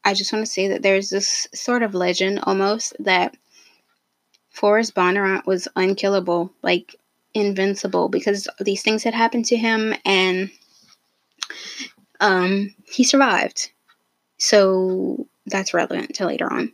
I 0.04 0.14
just 0.14 0.33
want 0.33 0.45
to 0.45 0.50
say 0.50 0.69
that 0.69 0.83
there's 0.83 1.11
this 1.11 1.47
sort 1.54 1.83
of 1.83 1.95
legend 1.95 2.40
almost 2.45 2.95
that 3.00 3.37
Forrest 4.50 4.95
Bondurant 4.95 5.47
was 5.47 5.69
unkillable, 5.76 6.52
like 6.62 6.97
invincible, 7.35 8.09
because 8.09 8.49
these 8.61 8.83
things 8.83 9.04
had 9.04 9.14
happened 9.14 9.45
to 9.47 9.57
him 9.57 9.95
and 10.04 10.50
um, 12.21 12.75
he 12.90 13.04
survived. 13.04 13.71
So 14.38 15.26
that's 15.47 15.75
relevant 15.75 16.14
to 16.16 16.26
later 16.26 16.50
on. 16.50 16.73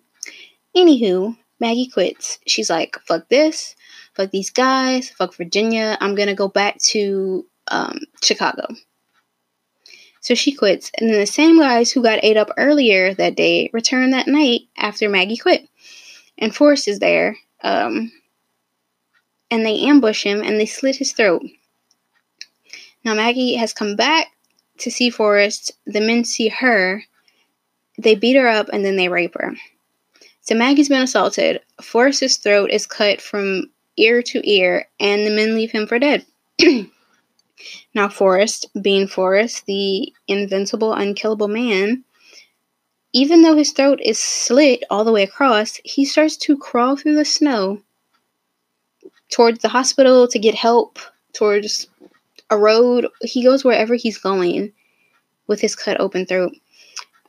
Anywho, 0.77 1.37
Maggie 1.59 1.89
quits. 1.89 2.39
She's 2.47 2.71
like, 2.71 2.97
fuck 3.07 3.29
this, 3.29 3.75
fuck 4.15 4.31
these 4.31 4.51
guys, 4.51 5.11
fuck 5.11 5.35
Virginia. 5.35 5.97
I'm 6.01 6.15
gonna 6.15 6.35
go 6.35 6.49
back 6.49 6.79
to 6.91 7.47
um, 7.69 7.99
Chicago. 8.23 8.67
So 10.27 10.35
she 10.35 10.51
quits. 10.51 10.91
And 10.99 11.09
then 11.09 11.21
the 11.21 11.25
same 11.25 11.61
guys 11.61 11.93
who 11.93 12.03
got 12.03 12.25
ate 12.25 12.37
up 12.37 12.51
earlier 12.57 13.15
that 13.15 13.37
day 13.37 13.71
return 13.73 14.11
that 14.11 14.27
night 14.27 14.63
after 14.77 15.09
Maggie 15.09 15.37
quit. 15.37 15.69
And 16.37 16.53
Forrest 16.53 16.89
is 16.89 16.99
there. 16.99 17.37
Um, 17.63 18.11
and 19.53 19.65
they 19.65 19.85
ambush 19.85 20.25
him 20.25 20.43
and 20.43 20.59
they 20.59 20.67
slit 20.67 20.97
his 20.97 21.13
throat. 21.13 21.43
Now 23.05 23.15
Maggie 23.15 23.55
has 23.55 23.73
come 23.73 23.95
back 23.95 24.33
to 24.79 24.91
see 24.91 25.11
Forrest. 25.11 25.71
The 25.87 26.01
men 26.01 26.25
see 26.25 26.49
her. 26.49 27.05
They 27.97 28.17
beat 28.17 28.35
her 28.35 28.49
up 28.49 28.69
and 28.73 28.85
then 28.85 28.97
they 28.97 29.09
rape 29.09 29.35
her. 29.35 29.55
So 30.41 30.57
Maggie's 30.57 30.89
been 30.89 31.03
assaulted. 31.03 31.61
Forrest's 31.81 32.39
throat 32.39 32.73
is 32.73 32.85
cut 32.85 33.21
from 33.21 33.71
ear 33.97 34.23
to 34.23 34.51
ear, 34.51 34.89
and 34.99 35.25
the 35.25 35.31
men 35.31 35.55
leave 35.55 35.71
him 35.71 35.87
for 35.87 36.01
dead. 36.01 36.27
now, 37.97 38.11
Forrest, 38.11 38.67
being 38.83 39.09
Forrest, 39.09 39.65
the 39.65 40.13
invincible, 40.29 40.93
unkillable 40.93 41.49
man, 41.49 42.05
even 43.15 43.41
though 43.41 43.57
his 43.57 43.73
throat 43.73 44.01
is 44.05 44.19
slit 44.19 44.85
all 44.91 45.03
the 45.03 45.13
way 45.13 45.23
across, 45.23 45.81
he 45.83 46.05
starts 46.05 46.37
to 46.37 46.59
crawl 46.59 46.97
through 46.97 47.17
the 47.17 47.25
snow 47.25 47.81
towards 49.33 49.61
the 49.61 49.71
hospital 49.71 50.29
to 50.29 50.39
get 50.39 50.55
help, 50.55 50.99
towards 51.33 51.89
a 52.51 52.59
road. 52.59 53.09
He 53.23 53.43
goes 53.43 53.65
wherever 53.65 53.95
he's 53.95 54.19
going 54.19 54.75
with 55.47 55.63
his 55.63 55.75
cut 55.75 55.99
open 55.99 56.27
throat. 56.27 56.53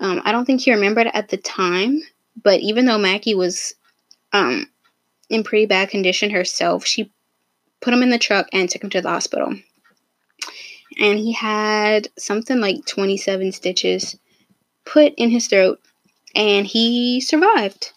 Um, 0.02 0.22
I 0.26 0.34
don't 0.34 0.44
think 0.44 0.60
he 0.60 0.74
remembered 0.74 1.08
at 1.14 1.30
the 1.30 1.38
time, 1.38 2.02
but 2.44 2.60
even 2.60 2.86
though 2.86 2.98
Maggie 2.98 3.36
was 3.36 3.74
um, 4.34 4.66
in 5.30 5.46
pretty 5.46 5.66
bad 5.66 5.92
condition 5.92 6.30
herself, 6.30 6.86
she 6.86 7.10
put 7.80 7.94
him 7.94 8.04
in 8.04 8.10
the 8.10 8.20
truck 8.20 8.48
and 8.52 8.70
took 8.70 8.84
him 8.84 8.90
to 8.90 9.02
the 9.02 9.08
hospital. 9.08 9.56
And 11.00 11.20
he 11.20 11.34
had 11.34 12.08
something 12.17 12.60
like 12.60 12.86
27 12.86 13.51
stitches 13.51 14.17
put 14.86 15.13
in 15.17 15.29
his 15.29 15.48
throat, 15.48 15.79
and 16.34 16.65
he 16.65 17.22
survived. 17.22 17.91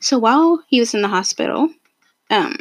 So 0.00 0.18
while 0.18 0.62
he 0.68 0.80
was 0.80 0.94
in 0.94 1.02
the 1.02 1.08
hospital, 1.08 1.70
um, 2.30 2.56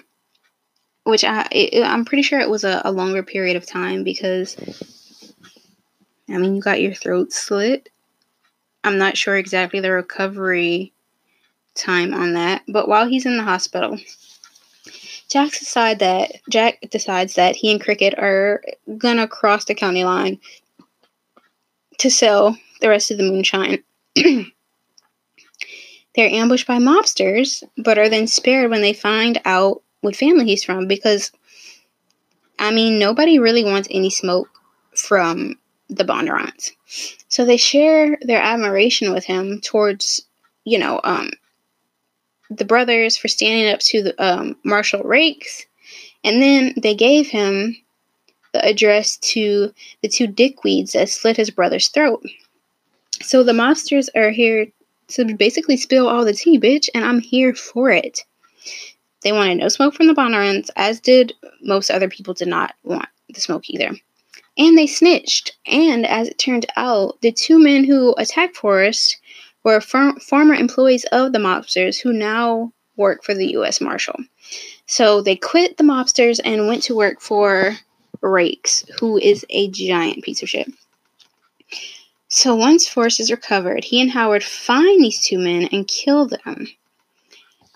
which 1.04 1.24
I 1.24 1.48
it, 1.51 1.84
I'm 1.84 2.06
pretty 2.06 2.24
sure 2.24 2.39
it 2.39 2.50
was 2.50 2.63
a, 2.63 2.82
a 2.84 2.92
longer 2.92 3.24
period 3.24 3.56
of 3.56 3.66
time 3.66 4.04
because 4.04 4.58
I 6.30 6.38
mean 6.38 6.56
you 6.56 6.62
got 6.62 6.82
your 6.82 6.94
throat 6.94 7.32
slit. 7.32 7.89
I'm 8.84 8.98
not 8.98 9.18
sure 9.18 9.36
exactly 9.36 9.80
the 9.80 9.92
recovery 9.92 10.94
time 11.75 12.13
on 12.13 12.34
that, 12.34 12.63
but 12.68 12.88
while 12.88 13.08
he's 13.08 13.25
in 13.25 13.38
the 13.38 13.44
hospital, 13.44 13.98
Jack 15.30 15.52
decide 15.52 16.00
that 16.00 16.32
Jack 16.50 16.80
decides 16.90 17.36
that 17.36 17.56
he 17.56 17.72
and 17.72 17.82
Cricket 17.82 18.16
are 18.18 18.64
gonna 18.98 19.28
cross 19.28 19.66
the 19.66 19.76
county 19.76 20.04
line 20.04 20.40
to 22.00 22.10
sell 22.10 22.58
the 22.82 22.90
rest 22.90 23.12
of 23.12 23.18
the 23.18 23.24
moonshine. 23.24 23.84
They're 24.16 24.46
ambushed 26.18 26.66
by 26.66 26.78
mobsters, 26.78 27.64
but 27.78 27.98
are 27.98 28.10
then 28.10 28.28
spared 28.28 28.72
when 28.72 28.82
they 28.82 28.94
find 28.94 29.40
out 29.46 29.84
what 30.02 30.16
family 30.16 30.46
he's 30.46 30.64
from 30.64 30.88
because 30.88 31.32
I 32.58 32.72
mean 32.72 32.98
nobody 32.98 33.40
really 33.40 33.64
wants 33.64 33.88
any 33.92 34.10
smoke 34.10 34.50
from 34.96 35.56
the 35.90 36.06
Bondurants. 36.06 36.72
So 37.28 37.46
they 37.46 37.58
share 37.58 38.18
their 38.22 38.42
admiration 38.42 39.14
with 39.14 39.26
him 39.26 39.62
towards, 39.62 40.26
you 40.64 40.80
know, 40.80 41.00
um, 41.04 41.32
the 42.50 42.66
brothers 42.66 43.18
for 43.18 43.27
standing 43.27 43.72
up 43.74 43.80
to 43.82 44.04
the 44.04 44.24
um, 44.24 44.56
Marshal 44.63 45.04
Rakes, 45.04 45.66
and 46.24 46.42
then 46.42 46.74
they 46.77 46.96
gave 46.96 47.27
him 47.27 47.77
the 48.54 48.66
address 48.66 49.18
to 49.18 49.74
the 50.01 50.08
two 50.08 50.27
dickweeds 50.27 50.94
that 50.94 51.10
slit 51.10 51.38
his 51.38 51.50
brother's 51.50 51.89
throat. 51.89 52.24
So 53.22 53.44
the 53.44 53.51
mobsters 53.51 54.10
are 54.16 54.30
here 54.30 54.68
to 55.10 55.36
basically 55.36 55.77
spill 55.77 56.08
all 56.08 56.25
the 56.25 56.34
tea, 56.34 56.60
bitch, 56.60 56.89
and 56.94 57.04
I'm 57.04 57.20
here 57.20 57.54
for 57.54 57.89
it. 57.89 58.24
They 59.24 59.32
wanted 59.32 59.56
no 59.56 59.70
smoke 59.70 59.94
from 59.94 60.08
the 60.08 60.13
Bondurants, 60.13 60.70
as 60.75 61.00
did 61.00 61.34
most 61.62 61.89
other 61.89 62.10
people 62.10 62.34
did 62.34 62.48
not 62.48 62.75
want 62.84 63.10
the 63.34 63.42
smoke 63.42 63.70
either. 63.70 63.92
And 64.58 64.77
they 64.77 64.88
snitched. 64.88 65.56
And 65.66 66.06
as 66.06 66.27
it 66.30 66.38
turned 66.38 66.66
out, 66.75 67.20
the 67.22 67.32
two 67.32 67.60
men 67.60 67.84
who 67.84 68.16
attacked 68.18 68.56
Forrest 68.56 69.18
were 69.68 69.82
former 69.82 70.54
employees 70.54 71.04
of 71.12 71.34
the 71.34 71.40
mobsters 71.40 72.00
who 72.00 72.14
now 72.14 72.72
work 72.96 73.22
for 73.22 73.34
the 73.34 73.52
U.S. 73.52 73.82
Marshal. 73.82 74.16
So 74.86 75.22
they 75.22 75.36
quit 75.36 75.76
the 75.76 75.84
mobsters 75.84 76.40
and 76.46 76.68
went 76.68 76.84
to 76.84 76.96
work 76.96 77.20
for 77.20 77.76
Rakes, 78.22 78.86
who 78.98 79.18
is 79.18 79.46
a 79.50 79.70
giant 79.70 80.24
piece 80.24 80.42
of 80.42 80.48
shit. 80.48 80.72
So 82.30 82.56
once 82.56 82.88
Forrest 82.88 83.20
is 83.20 83.30
recovered, 83.30 83.84
he 83.84 84.00
and 84.00 84.10
Howard 84.10 84.42
find 84.42 85.04
these 85.04 85.22
two 85.22 85.38
men 85.38 85.68
and 85.74 85.86
kill 85.86 86.28
them. 86.28 86.68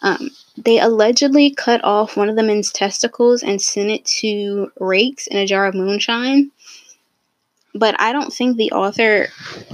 Um, 0.02 0.30
they 0.58 0.80
allegedly 0.80 1.52
cut 1.52 1.84
off 1.84 2.16
one 2.16 2.30
of 2.30 2.38
the 2.38 2.44
men's 2.44 2.72
testicles 2.72 3.44
and 3.44 3.62
sent 3.62 3.90
it 3.90 4.06
to 4.22 4.72
Rakes 4.80 5.28
in 5.28 5.38
a 5.38 5.46
jar 5.46 5.66
of 5.66 5.76
moonshine 5.76 6.52
but 7.74 8.00
I 8.00 8.14
don't 8.14 8.34
think 8.34 8.58
the 8.58 8.72
author, 8.72 9.28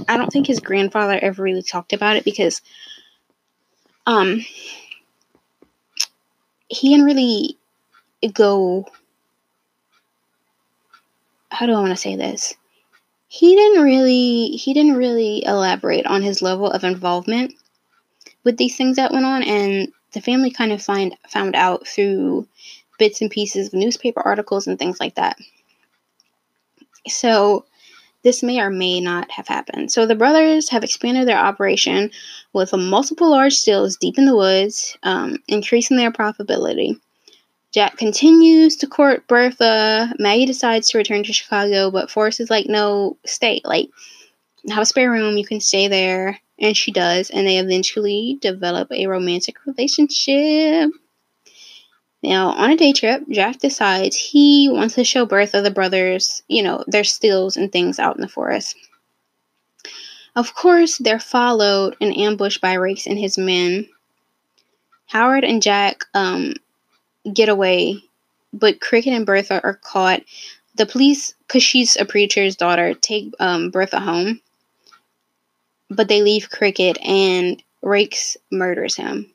I 0.08 0.16
don't 0.16 0.32
think 0.32 0.46
his 0.46 0.60
grandfather 0.60 1.18
ever 1.20 1.42
really 1.42 1.62
talked 1.62 1.92
about 1.92 2.16
it 2.16 2.24
because, 2.24 2.62
um, 4.06 4.44
he 6.68 6.90
didn't 6.90 7.06
really 7.06 7.56
go. 8.32 8.86
How 11.50 11.66
do 11.66 11.72
I 11.72 11.80
want 11.80 11.90
to 11.90 11.96
say 11.96 12.16
this? 12.16 12.54
He 13.28 13.54
didn't 13.54 13.82
really, 13.82 14.48
he 14.48 14.72
didn't 14.74 14.96
really 14.96 15.44
elaborate 15.44 16.06
on 16.06 16.22
his 16.22 16.40
level 16.40 16.70
of 16.70 16.84
involvement 16.84 17.54
with 18.44 18.56
these 18.56 18.76
things 18.76 18.96
that 18.96 19.12
went 19.12 19.26
on, 19.26 19.42
and 19.42 19.88
the 20.12 20.20
family 20.20 20.50
kind 20.50 20.72
of 20.72 20.82
find 20.82 21.14
found 21.28 21.54
out 21.54 21.86
through 21.86 22.46
bits 22.98 23.20
and 23.20 23.30
pieces 23.30 23.68
of 23.68 23.74
newspaper 23.74 24.20
articles 24.20 24.66
and 24.66 24.78
things 24.78 25.00
like 25.00 25.14
that. 25.16 25.38
So 27.06 27.64
this 28.24 28.42
may 28.42 28.60
or 28.60 28.70
may 28.70 29.00
not 29.00 29.30
have 29.30 29.46
happened. 29.46 29.92
So 29.92 30.06
the 30.06 30.14
brothers 30.14 30.68
have 30.70 30.84
expanded 30.84 31.28
their 31.28 31.38
operation 31.38 32.10
with 32.52 32.72
multiple 32.72 33.30
large 33.30 33.54
stills 33.54 33.96
deep 33.96 34.18
in 34.18 34.26
the 34.26 34.36
woods, 34.36 34.96
um, 35.02 35.38
increasing 35.46 35.96
their 35.96 36.10
profitability. 36.10 36.98
Jack 37.72 37.96
continues 37.98 38.76
to 38.76 38.86
court 38.86 39.26
Bertha. 39.28 40.12
Maggie 40.18 40.46
decides 40.46 40.88
to 40.88 40.98
return 40.98 41.22
to 41.24 41.32
Chicago, 41.32 41.90
but 41.90 42.10
Forrest 42.10 42.40
is 42.40 42.50
like, 42.50 42.66
no, 42.66 43.18
stay. 43.26 43.60
Like, 43.64 43.90
have 44.70 44.82
a 44.82 44.86
spare 44.86 45.10
room. 45.10 45.36
You 45.36 45.44
can 45.44 45.60
stay 45.60 45.86
there. 45.88 46.40
And 46.58 46.76
she 46.76 46.90
does. 46.90 47.30
And 47.30 47.46
they 47.46 47.58
eventually 47.58 48.38
develop 48.40 48.90
a 48.90 49.06
romantic 49.06 49.64
relationship. 49.66 50.90
Now, 52.22 52.48
on 52.50 52.70
a 52.70 52.76
day 52.76 52.92
trip, 52.92 53.22
Jack 53.30 53.58
decides 53.58 54.16
he 54.16 54.68
wants 54.68 54.96
to 54.96 55.04
show 55.04 55.24
Bertha 55.24 55.62
the 55.62 55.70
brothers, 55.70 56.42
you 56.48 56.62
know, 56.62 56.84
their 56.88 57.04
stills 57.04 57.56
and 57.56 57.70
things 57.70 57.98
out 57.98 58.16
in 58.16 58.22
the 58.22 58.28
forest. 58.28 58.74
Of 60.34 60.54
course, 60.54 60.98
they're 60.98 61.20
followed 61.20 61.96
and 62.00 62.16
ambushed 62.16 62.60
by 62.60 62.74
Rakes 62.74 63.06
and 63.06 63.18
his 63.18 63.38
men. 63.38 63.88
Howard 65.06 65.44
and 65.44 65.62
Jack 65.62 66.04
um, 66.12 66.54
get 67.32 67.48
away, 67.48 68.02
but 68.52 68.80
Cricket 68.80 69.12
and 69.12 69.26
Bertha 69.26 69.60
are 69.62 69.74
caught. 69.74 70.22
The 70.74 70.86
police, 70.86 71.34
because 71.46 71.62
she's 71.62 71.96
a 71.96 72.04
preacher's 72.04 72.56
daughter, 72.56 72.94
take 72.94 73.32
um, 73.40 73.70
Bertha 73.70 74.00
home, 74.00 74.40
but 75.88 76.08
they 76.08 76.22
leave 76.22 76.50
Cricket 76.50 76.98
and 77.00 77.62
Rakes 77.80 78.36
murders 78.50 78.96
him 78.96 79.32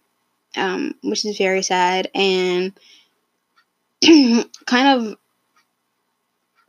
um, 0.55 0.95
which 1.03 1.25
is 1.25 1.37
very 1.37 1.61
sad 1.61 2.09
and 2.13 2.73
kind 4.65 4.87
of 4.87 5.17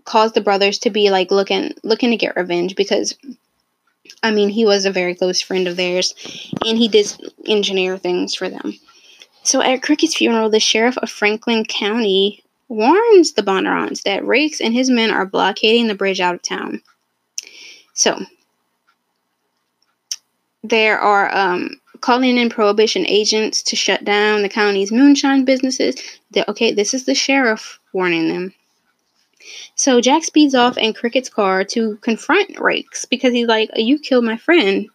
caused 0.04 0.34
the 0.34 0.40
brothers 0.40 0.78
to 0.78 0.90
be 0.90 1.10
like 1.10 1.30
looking 1.30 1.72
looking 1.82 2.10
to 2.10 2.16
get 2.16 2.36
revenge 2.36 2.76
because 2.76 3.16
I 4.22 4.30
mean 4.30 4.50
he 4.50 4.64
was 4.64 4.84
a 4.84 4.92
very 4.92 5.14
close 5.14 5.40
friend 5.40 5.66
of 5.66 5.76
theirs 5.76 6.14
and 6.64 6.76
he 6.76 6.88
did 6.88 7.12
engineer 7.46 7.96
things 7.96 8.34
for 8.34 8.48
them. 8.48 8.74
So 9.42 9.60
at 9.60 9.82
Cricket's 9.82 10.16
funeral, 10.16 10.48
the 10.48 10.60
sheriff 10.60 10.96
of 10.98 11.10
Franklin 11.10 11.64
County 11.64 12.42
warns 12.68 13.32
the 13.32 13.42
Bondurants 13.42 14.02
that 14.02 14.26
Rakes 14.26 14.60
and 14.60 14.72
his 14.72 14.88
men 14.88 15.10
are 15.10 15.26
blockading 15.26 15.86
the 15.86 15.94
bridge 15.94 16.20
out 16.20 16.34
of 16.34 16.42
town. 16.42 16.82
So 17.92 18.24
there 20.62 20.98
are 20.98 21.34
um, 21.34 21.80
calling 22.04 22.36
in 22.36 22.50
prohibition 22.50 23.06
agents 23.06 23.62
to 23.62 23.74
shut 23.74 24.04
down 24.04 24.42
the 24.42 24.48
county's 24.50 24.92
moonshine 24.92 25.42
businesses. 25.46 25.96
Okay, 26.36 26.70
this 26.70 26.92
is 26.92 27.06
the 27.06 27.14
sheriff 27.14 27.80
warning 27.94 28.28
them. 28.28 28.52
So 29.74 30.02
Jack 30.02 30.22
speeds 30.22 30.54
off 30.54 30.76
in 30.76 30.92
Cricket's 30.92 31.30
car 31.30 31.64
to 31.64 31.96
confront 32.02 32.60
Rakes 32.60 33.06
because 33.06 33.32
he's 33.32 33.46
like, 33.46 33.70
"You 33.74 33.98
killed 33.98 34.26
my 34.26 34.36
friend. 34.36 34.86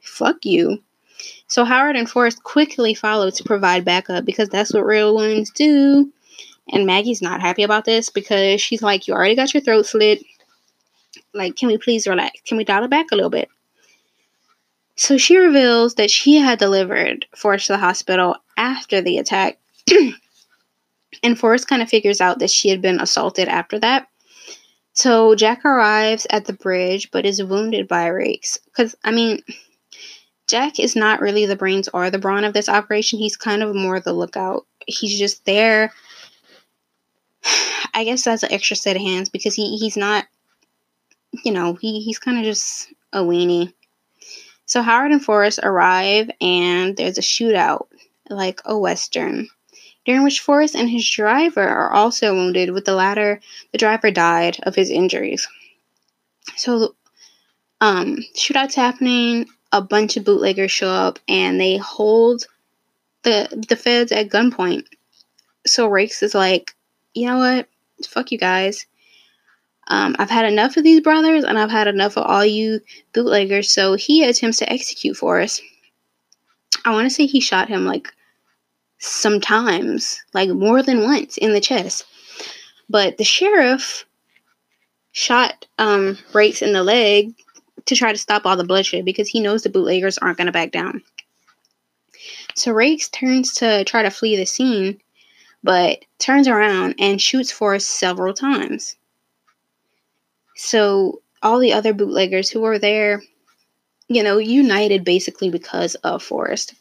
Fuck 0.00 0.44
you." 0.44 0.82
So 1.46 1.64
Howard 1.64 1.94
and 1.94 2.10
Forrest 2.10 2.42
quickly 2.42 2.94
follow 2.94 3.30
to 3.30 3.44
provide 3.44 3.84
backup 3.84 4.24
because 4.24 4.48
that's 4.48 4.74
what 4.74 4.84
real 4.84 5.14
ones 5.14 5.52
do. 5.54 6.12
And 6.72 6.84
Maggie's 6.84 7.22
not 7.22 7.40
happy 7.40 7.62
about 7.62 7.84
this 7.84 8.10
because 8.10 8.60
she's 8.60 8.82
like, 8.82 9.06
"You 9.06 9.14
already 9.14 9.36
got 9.36 9.54
your 9.54 9.60
throat 9.60 9.86
slit. 9.86 10.20
Like, 11.32 11.54
can 11.54 11.68
we 11.68 11.78
please 11.78 12.08
relax? 12.08 12.40
Can 12.44 12.56
we 12.56 12.64
dial 12.64 12.82
it 12.82 12.90
back 12.90 13.12
a 13.12 13.14
little 13.14 13.30
bit?" 13.30 13.48
So 14.96 15.18
she 15.18 15.36
reveals 15.36 15.94
that 15.96 16.10
she 16.10 16.36
had 16.36 16.58
delivered 16.58 17.26
Forrest 17.36 17.66
to 17.66 17.74
the 17.74 17.78
hospital 17.78 18.36
after 18.56 19.02
the 19.02 19.18
attack. 19.18 19.58
and 21.22 21.38
Forrest 21.38 21.68
kind 21.68 21.82
of 21.82 21.88
figures 21.88 22.20
out 22.20 22.38
that 22.38 22.50
she 22.50 22.70
had 22.70 22.80
been 22.80 23.00
assaulted 23.00 23.48
after 23.48 23.78
that. 23.78 24.08
So 24.94 25.34
Jack 25.34 25.66
arrives 25.66 26.26
at 26.30 26.46
the 26.46 26.54
bridge 26.54 27.10
but 27.10 27.26
is 27.26 27.42
wounded 27.42 27.86
by 27.86 28.06
Rakes. 28.06 28.58
Because, 28.64 28.94
I 29.04 29.10
mean, 29.10 29.42
Jack 30.46 30.80
is 30.80 30.96
not 30.96 31.20
really 31.20 31.44
the 31.44 31.56
brains 31.56 31.88
or 31.92 32.10
the 32.10 32.18
brawn 32.18 32.44
of 32.44 32.54
this 32.54 32.68
operation. 32.68 33.18
He's 33.18 33.36
kind 33.36 33.62
of 33.62 33.74
more 33.74 34.00
the 34.00 34.14
lookout. 34.14 34.66
He's 34.86 35.18
just 35.18 35.44
there. 35.44 35.92
I 37.94 38.04
guess 38.04 38.24
that's 38.24 38.42
an 38.42 38.52
extra 38.52 38.76
set 38.76 38.96
of 38.96 39.02
hands 39.02 39.28
because 39.28 39.54
he, 39.54 39.76
he's 39.76 39.96
not, 39.96 40.24
you 41.44 41.52
know, 41.52 41.74
he, 41.74 42.00
he's 42.00 42.18
kind 42.18 42.38
of 42.38 42.44
just 42.44 42.88
a 43.12 43.20
weenie. 43.20 43.74
So 44.66 44.82
Howard 44.82 45.12
and 45.12 45.24
Forrest 45.24 45.60
arrive 45.62 46.30
and 46.40 46.96
there's 46.96 47.18
a 47.18 47.22
shootout, 47.22 47.86
like 48.28 48.60
a 48.64 48.76
western, 48.76 49.48
during 50.04 50.24
which 50.24 50.40
Forrest 50.40 50.74
and 50.74 50.90
his 50.90 51.08
driver 51.08 51.66
are 51.66 51.92
also 51.92 52.34
wounded, 52.34 52.70
with 52.70 52.84
the 52.84 52.94
latter, 52.94 53.40
the 53.72 53.78
driver 53.78 54.10
died 54.10 54.58
of 54.64 54.74
his 54.74 54.90
injuries. 54.90 55.46
So, 56.56 56.94
um, 57.80 58.18
shootout's 58.36 58.74
happening, 58.74 59.46
a 59.72 59.82
bunch 59.82 60.16
of 60.16 60.24
bootleggers 60.24 60.70
show 60.70 60.88
up 60.88 61.18
and 61.28 61.60
they 61.60 61.76
hold 61.76 62.46
the 63.22 63.64
the 63.68 63.76
feds 63.76 64.12
at 64.12 64.28
gunpoint. 64.28 64.84
So 65.66 65.88
Rakes 65.88 66.22
is 66.22 66.34
like, 66.34 66.74
you 67.14 67.26
know 67.26 67.38
what? 67.38 67.68
Fuck 68.08 68.32
you 68.32 68.38
guys. 68.38 68.86
Um, 69.88 70.16
I've 70.18 70.30
had 70.30 70.50
enough 70.50 70.76
of 70.76 70.84
these 70.84 71.00
brothers 71.00 71.44
and 71.44 71.58
I've 71.58 71.70
had 71.70 71.86
enough 71.86 72.16
of 72.16 72.24
all 72.24 72.44
you 72.44 72.80
bootleggers. 73.12 73.70
So 73.70 73.94
he 73.94 74.24
attempts 74.24 74.58
to 74.58 74.72
execute 74.72 75.16
Forrest. 75.16 75.62
I 76.84 76.90
want 76.90 77.06
to 77.06 77.14
say 77.14 77.26
he 77.26 77.40
shot 77.40 77.68
him 77.68 77.84
like 77.84 78.12
sometimes, 78.98 80.22
like 80.34 80.50
more 80.50 80.82
than 80.82 81.02
once 81.02 81.36
in 81.36 81.52
the 81.52 81.60
chest. 81.60 82.04
But 82.88 83.16
the 83.16 83.24
sheriff 83.24 84.04
shot 85.12 85.66
um, 85.78 86.18
Rakes 86.32 86.62
in 86.62 86.72
the 86.72 86.84
leg 86.84 87.34
to 87.86 87.94
try 87.94 88.12
to 88.12 88.18
stop 88.18 88.44
all 88.44 88.56
the 88.56 88.64
bloodshed 88.64 89.04
because 89.04 89.28
he 89.28 89.40
knows 89.40 89.62
the 89.62 89.68
bootleggers 89.68 90.18
aren't 90.18 90.36
going 90.36 90.46
to 90.46 90.52
back 90.52 90.72
down. 90.72 91.02
So 92.54 92.72
Rakes 92.72 93.08
turns 93.08 93.54
to 93.54 93.84
try 93.84 94.02
to 94.02 94.10
flee 94.10 94.36
the 94.36 94.46
scene, 94.46 95.00
but 95.62 96.04
turns 96.18 96.48
around 96.48 96.96
and 96.98 97.20
shoots 97.20 97.50
Forrest 97.52 97.88
several 97.88 98.34
times. 98.34 98.96
So 100.56 101.22
all 101.42 101.60
the 101.60 101.74
other 101.74 101.92
bootleggers 101.92 102.50
who 102.50 102.60
were 102.60 102.78
there, 102.78 103.22
you 104.08 104.22
know, 104.22 104.38
united 104.38 105.04
basically 105.04 105.50
because 105.50 105.94
of 105.96 106.22
Forrest. 106.22 106.74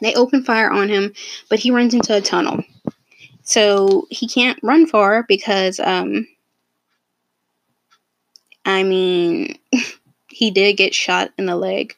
They 0.00 0.14
open 0.14 0.44
fire 0.44 0.70
on 0.70 0.88
him, 0.88 1.14
but 1.48 1.58
he 1.58 1.70
runs 1.70 1.94
into 1.94 2.16
a 2.16 2.20
tunnel. 2.20 2.62
So 3.42 4.06
he 4.10 4.28
can't 4.28 4.58
run 4.62 4.86
far 4.86 5.24
because, 5.24 5.80
um, 5.80 6.26
I 8.64 8.82
mean, 8.82 9.58
he 10.28 10.50
did 10.50 10.76
get 10.76 10.94
shot 10.94 11.32
in 11.38 11.46
the 11.46 11.56
leg. 11.56 11.96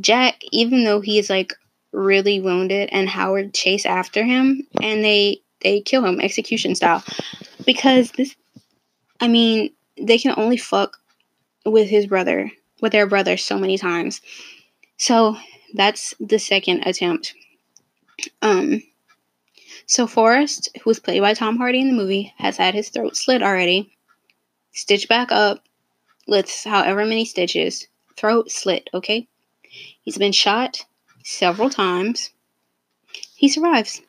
Jack, 0.00 0.42
even 0.52 0.84
though 0.84 1.00
he's 1.00 1.30
like 1.30 1.54
really 1.92 2.40
wounded, 2.40 2.90
and 2.92 3.08
Howard 3.08 3.54
chase 3.54 3.86
after 3.86 4.22
him, 4.24 4.66
and 4.82 5.02
they 5.02 5.42
they 5.60 5.80
kill 5.80 6.04
him 6.04 6.20
execution 6.20 6.74
style 6.74 7.02
because 7.64 8.12
this. 8.12 8.36
I 9.20 9.26
mean, 9.26 9.70
they 10.00 10.18
can 10.18 10.34
only 10.36 10.56
fuck 10.56 10.98
with 11.64 11.88
his 11.88 12.06
brother, 12.06 12.50
with 12.80 12.92
their 12.92 13.06
brother, 13.06 13.36
so 13.36 13.58
many 13.58 13.78
times. 13.78 14.20
So 14.96 15.36
That's 15.74 16.14
the 16.18 16.38
second 16.38 16.86
attempt. 16.86 17.34
Um, 18.42 18.82
so 19.86 20.06
Forrest, 20.06 20.70
who 20.82 20.90
was 20.90 20.98
played 20.98 21.20
by 21.20 21.34
Tom 21.34 21.56
Hardy 21.56 21.80
in 21.80 21.88
the 21.88 21.94
movie, 21.94 22.32
has 22.38 22.56
had 22.56 22.74
his 22.74 22.88
throat 22.88 23.16
slit 23.16 23.42
already, 23.42 23.96
stitched 24.72 25.08
back 25.08 25.30
up 25.30 25.64
with 26.26 26.64
however 26.64 27.04
many 27.04 27.24
stitches, 27.24 27.86
throat 28.16 28.50
slit, 28.50 28.88
okay? 28.92 29.28
He's 30.02 30.18
been 30.18 30.32
shot 30.32 30.84
several 31.24 31.70
times. 31.70 32.30
He 33.34 33.48
survives. 33.48 34.00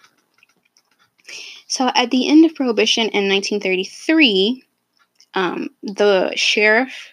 So 1.67 1.91
at 1.93 2.10
the 2.10 2.28
end 2.28 2.45
of 2.45 2.56
Prohibition 2.56 3.04
in 3.04 3.30
1933, 3.30 4.63
um, 5.33 5.69
the 5.83 6.33
sheriff 6.35 7.09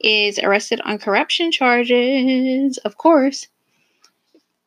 is 0.00 0.38
arrested 0.38 0.80
on 0.84 0.98
corruption 0.98 1.52
charges, 1.52 2.78
of 2.78 2.98
course, 2.98 3.46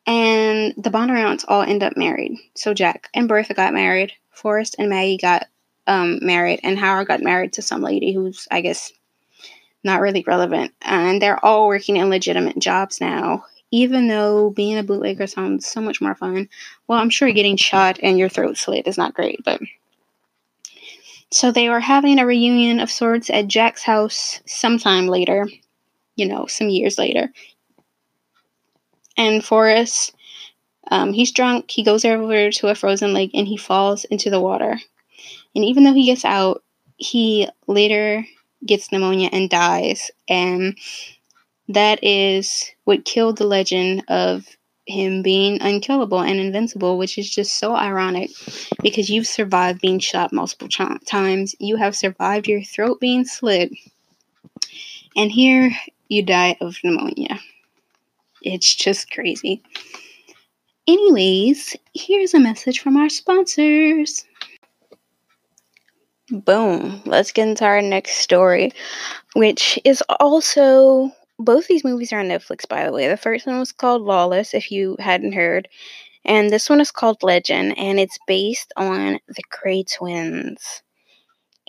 and 0.06 0.74
the 0.76 0.90
Bondurants 0.90 1.44
all 1.46 1.62
end 1.62 1.82
up 1.82 1.96
married. 1.96 2.38
So 2.54 2.74
Jack 2.74 3.08
and 3.14 3.28
Bertha 3.28 3.54
got 3.54 3.74
married, 3.74 4.12
Forrest 4.30 4.76
and 4.78 4.88
Maggie 4.88 5.18
got 5.18 5.46
um, 5.86 6.18
married, 6.22 6.60
and 6.62 6.78
Howard 6.78 7.08
got 7.08 7.22
married 7.22 7.52
to 7.54 7.62
some 7.62 7.82
lady 7.82 8.12
who's, 8.12 8.48
I 8.50 8.60
guess, 8.60 8.92
not 9.84 10.00
really 10.00 10.24
relevant. 10.26 10.72
And 10.82 11.20
they're 11.20 11.44
all 11.44 11.68
working 11.68 11.96
in 11.96 12.10
legitimate 12.10 12.58
jobs 12.58 13.00
now, 13.00 13.44
even 13.70 14.08
though 14.08 14.50
being 14.50 14.78
a 14.78 14.82
bootlegger 14.82 15.26
sounds 15.26 15.66
so 15.66 15.80
much 15.80 16.00
more 16.00 16.14
fun. 16.14 16.48
Well, 16.88 16.98
I'm 16.98 17.10
sure 17.10 17.30
getting 17.30 17.56
shot 17.56 17.98
and 18.02 18.18
your 18.18 18.28
throat 18.28 18.56
slit 18.56 18.86
is 18.86 18.98
not 18.98 19.14
great, 19.14 19.44
but. 19.44 19.60
So 21.32 21.50
they 21.50 21.68
were 21.68 21.80
having 21.80 22.18
a 22.18 22.26
reunion 22.26 22.80
of 22.80 22.90
sorts 22.90 23.30
at 23.30 23.48
Jack's 23.48 23.82
house 23.82 24.40
sometime 24.46 25.08
later, 25.08 25.48
you 26.14 26.26
know, 26.26 26.46
some 26.46 26.68
years 26.68 26.98
later 26.98 27.30
and 29.16 29.44
Forrest, 29.44 30.14
um, 30.90 31.12
he's 31.12 31.32
drunk. 31.32 31.70
He 31.70 31.82
goes 31.82 32.04
over 32.04 32.50
to 32.50 32.68
a 32.68 32.74
frozen 32.74 33.12
lake 33.12 33.30
and 33.34 33.46
he 33.46 33.56
falls 33.56 34.04
into 34.04 34.30
the 34.30 34.40
water. 34.40 34.78
And 35.54 35.64
even 35.64 35.84
though 35.84 35.94
he 35.94 36.06
gets 36.06 36.24
out, 36.24 36.62
he 36.96 37.48
later 37.66 38.24
gets 38.64 38.92
pneumonia 38.92 39.30
and 39.32 39.50
dies. 39.50 40.10
And 40.28 40.78
that 41.68 42.02
is 42.04 42.70
what 42.84 43.04
killed 43.04 43.38
the 43.38 43.46
legend 43.46 44.04
of 44.08 44.46
him 44.86 45.22
being 45.22 45.60
unkillable 45.60 46.20
and 46.20 46.38
invincible, 46.38 46.96
which 46.96 47.18
is 47.18 47.28
just 47.28 47.58
so 47.58 47.74
ironic 47.74 48.30
because 48.82 49.10
you've 49.10 49.26
survived 49.26 49.80
being 49.80 49.98
shot 49.98 50.32
multiple 50.32 50.68
ch- 50.68 50.80
times. 51.06 51.54
You 51.58 51.76
have 51.76 51.96
survived 51.96 52.46
your 52.46 52.62
throat 52.62 53.00
being 53.00 53.24
slit. 53.24 53.72
And 55.16 55.30
here 55.32 55.72
you 56.08 56.22
die 56.22 56.56
of 56.60 56.76
pneumonia. 56.84 57.40
It's 58.42 58.74
just 58.74 59.10
crazy. 59.10 59.62
Anyways, 60.86 61.74
here's 61.94 62.34
a 62.34 62.38
message 62.38 62.80
from 62.80 62.96
our 62.96 63.08
sponsors. 63.08 64.24
Boom. 66.30 67.02
Let's 67.04 67.32
get 67.32 67.48
into 67.48 67.64
our 67.64 67.82
next 67.82 68.18
story, 68.18 68.72
which 69.34 69.78
is 69.84 70.02
also 70.20 71.10
both 71.38 71.66
these 71.66 71.84
movies 71.84 72.12
are 72.12 72.20
on 72.20 72.28
Netflix, 72.28 72.68
by 72.68 72.84
the 72.84 72.92
way. 72.92 73.08
The 73.08 73.16
first 73.16 73.46
one 73.46 73.58
was 73.58 73.72
called 73.72 74.02
Lawless, 74.02 74.54
if 74.54 74.70
you 74.70 74.96
hadn't 74.98 75.32
heard, 75.32 75.68
and 76.24 76.50
this 76.50 76.68
one 76.68 76.80
is 76.80 76.90
called 76.90 77.22
Legend, 77.22 77.78
and 77.78 78.00
it's 78.00 78.18
based 78.26 78.72
on 78.76 79.18
the 79.28 79.42
Kray 79.52 79.84
twins. 79.90 80.82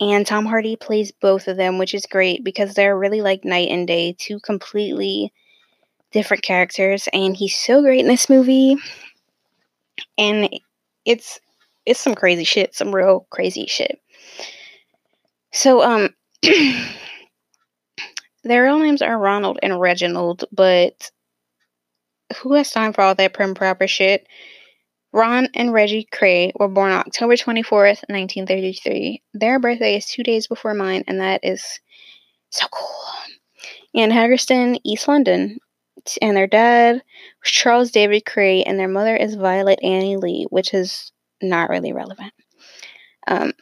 And 0.00 0.26
Tom 0.26 0.46
Hardy 0.46 0.76
plays 0.76 1.12
both 1.12 1.48
of 1.48 1.56
them, 1.56 1.78
which 1.78 1.94
is 1.94 2.06
great 2.06 2.44
because 2.44 2.74
they're 2.74 2.98
really 2.98 3.20
like 3.20 3.44
night 3.44 3.68
and 3.70 3.86
day, 3.86 4.14
two 4.16 4.38
completely 4.40 5.32
different 6.12 6.42
characters, 6.42 7.08
and 7.12 7.36
he's 7.36 7.56
so 7.56 7.82
great 7.82 8.00
in 8.00 8.08
this 8.08 8.28
movie. 8.30 8.76
And 10.16 10.48
it's 11.04 11.40
it's 11.86 12.00
some 12.00 12.14
crazy 12.14 12.44
shit, 12.44 12.74
some 12.74 12.94
real 12.94 13.26
crazy 13.30 13.66
shit. 13.66 14.00
So 15.52 15.82
um 15.82 16.10
their 18.44 18.64
real 18.64 18.78
names 18.78 19.02
are 19.02 19.18
Ronald 19.18 19.58
and 19.62 19.80
Reginald, 19.80 20.44
but 20.52 21.10
who 22.36 22.54
has 22.54 22.70
time 22.70 22.92
for 22.92 23.02
all 23.02 23.14
that 23.14 23.34
prim 23.34 23.54
proper 23.54 23.86
shit? 23.86 24.26
Ron 25.12 25.48
and 25.54 25.72
Reggie 25.72 26.06
Kray 26.12 26.52
were 26.58 26.68
born 26.68 26.92
October 26.92 27.34
24th, 27.34 28.04
1933. 28.08 29.22
Their 29.32 29.58
birthday 29.58 29.96
is 29.96 30.06
two 30.06 30.22
days 30.22 30.46
before 30.46 30.74
mine, 30.74 31.04
and 31.08 31.20
that 31.20 31.40
is 31.42 31.80
so 32.50 32.66
cool. 32.70 32.86
In 33.94 34.10
Haggerston, 34.10 34.78
East 34.84 35.08
London 35.08 35.58
and 36.22 36.36
their 36.36 36.46
dad 36.46 36.96
was 37.42 37.50
Charles 37.50 37.90
David 37.90 38.24
Kray, 38.24 38.62
and 38.66 38.78
their 38.78 38.88
mother 38.88 39.16
is 39.16 39.34
Violet 39.34 39.78
Annie 39.82 40.16
Lee, 40.16 40.46
which 40.50 40.74
is 40.74 41.12
not 41.42 41.70
really 41.70 41.92
relevant. 41.92 42.32
Um, 43.26 43.52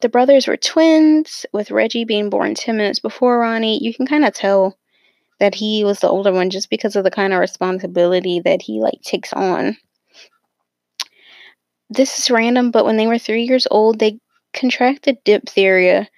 the 0.00 0.08
brothers 0.08 0.46
were 0.46 0.56
twins, 0.56 1.46
with 1.52 1.70
Reggie 1.70 2.04
being 2.04 2.30
born 2.30 2.54
10 2.54 2.76
minutes 2.76 2.98
before 2.98 3.38
Ronnie. 3.38 3.82
You 3.82 3.94
can 3.94 4.06
kind 4.06 4.24
of 4.24 4.34
tell 4.34 4.78
that 5.38 5.54
he 5.54 5.84
was 5.84 6.00
the 6.00 6.08
older 6.08 6.32
one 6.32 6.50
just 6.50 6.70
because 6.70 6.96
of 6.96 7.04
the 7.04 7.10
kind 7.10 7.32
of 7.32 7.40
responsibility 7.40 8.40
that 8.40 8.62
he 8.62 8.80
like 8.80 9.00
takes 9.02 9.32
on. 9.32 9.76
This 11.88 12.18
is 12.18 12.30
random, 12.30 12.70
but 12.70 12.84
when 12.84 12.96
they 12.96 13.06
were 13.06 13.18
three 13.18 13.42
years 13.42 13.66
old, 13.70 13.98
they 13.98 14.20
contracted 14.52 15.18
diphtheria. 15.24 16.08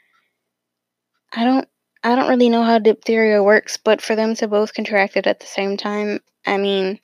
I 1.33 1.44
don't 1.44 1.68
I 2.05 2.16
don't 2.16 2.29
really 2.29 2.48
know 2.48 2.64
how 2.64 2.79
diphtheria 2.79 3.42
works, 3.42 3.77
but 3.77 4.03
for 4.03 4.16
them 4.16 4.35
to 4.37 4.48
both 4.48 4.75
contract 4.75 5.16
it 5.16 5.27
at 5.27 5.38
the 5.38 5.46
same 5.46 5.77
time, 5.77 6.18
I 6.44 6.57
mean, 6.59 6.98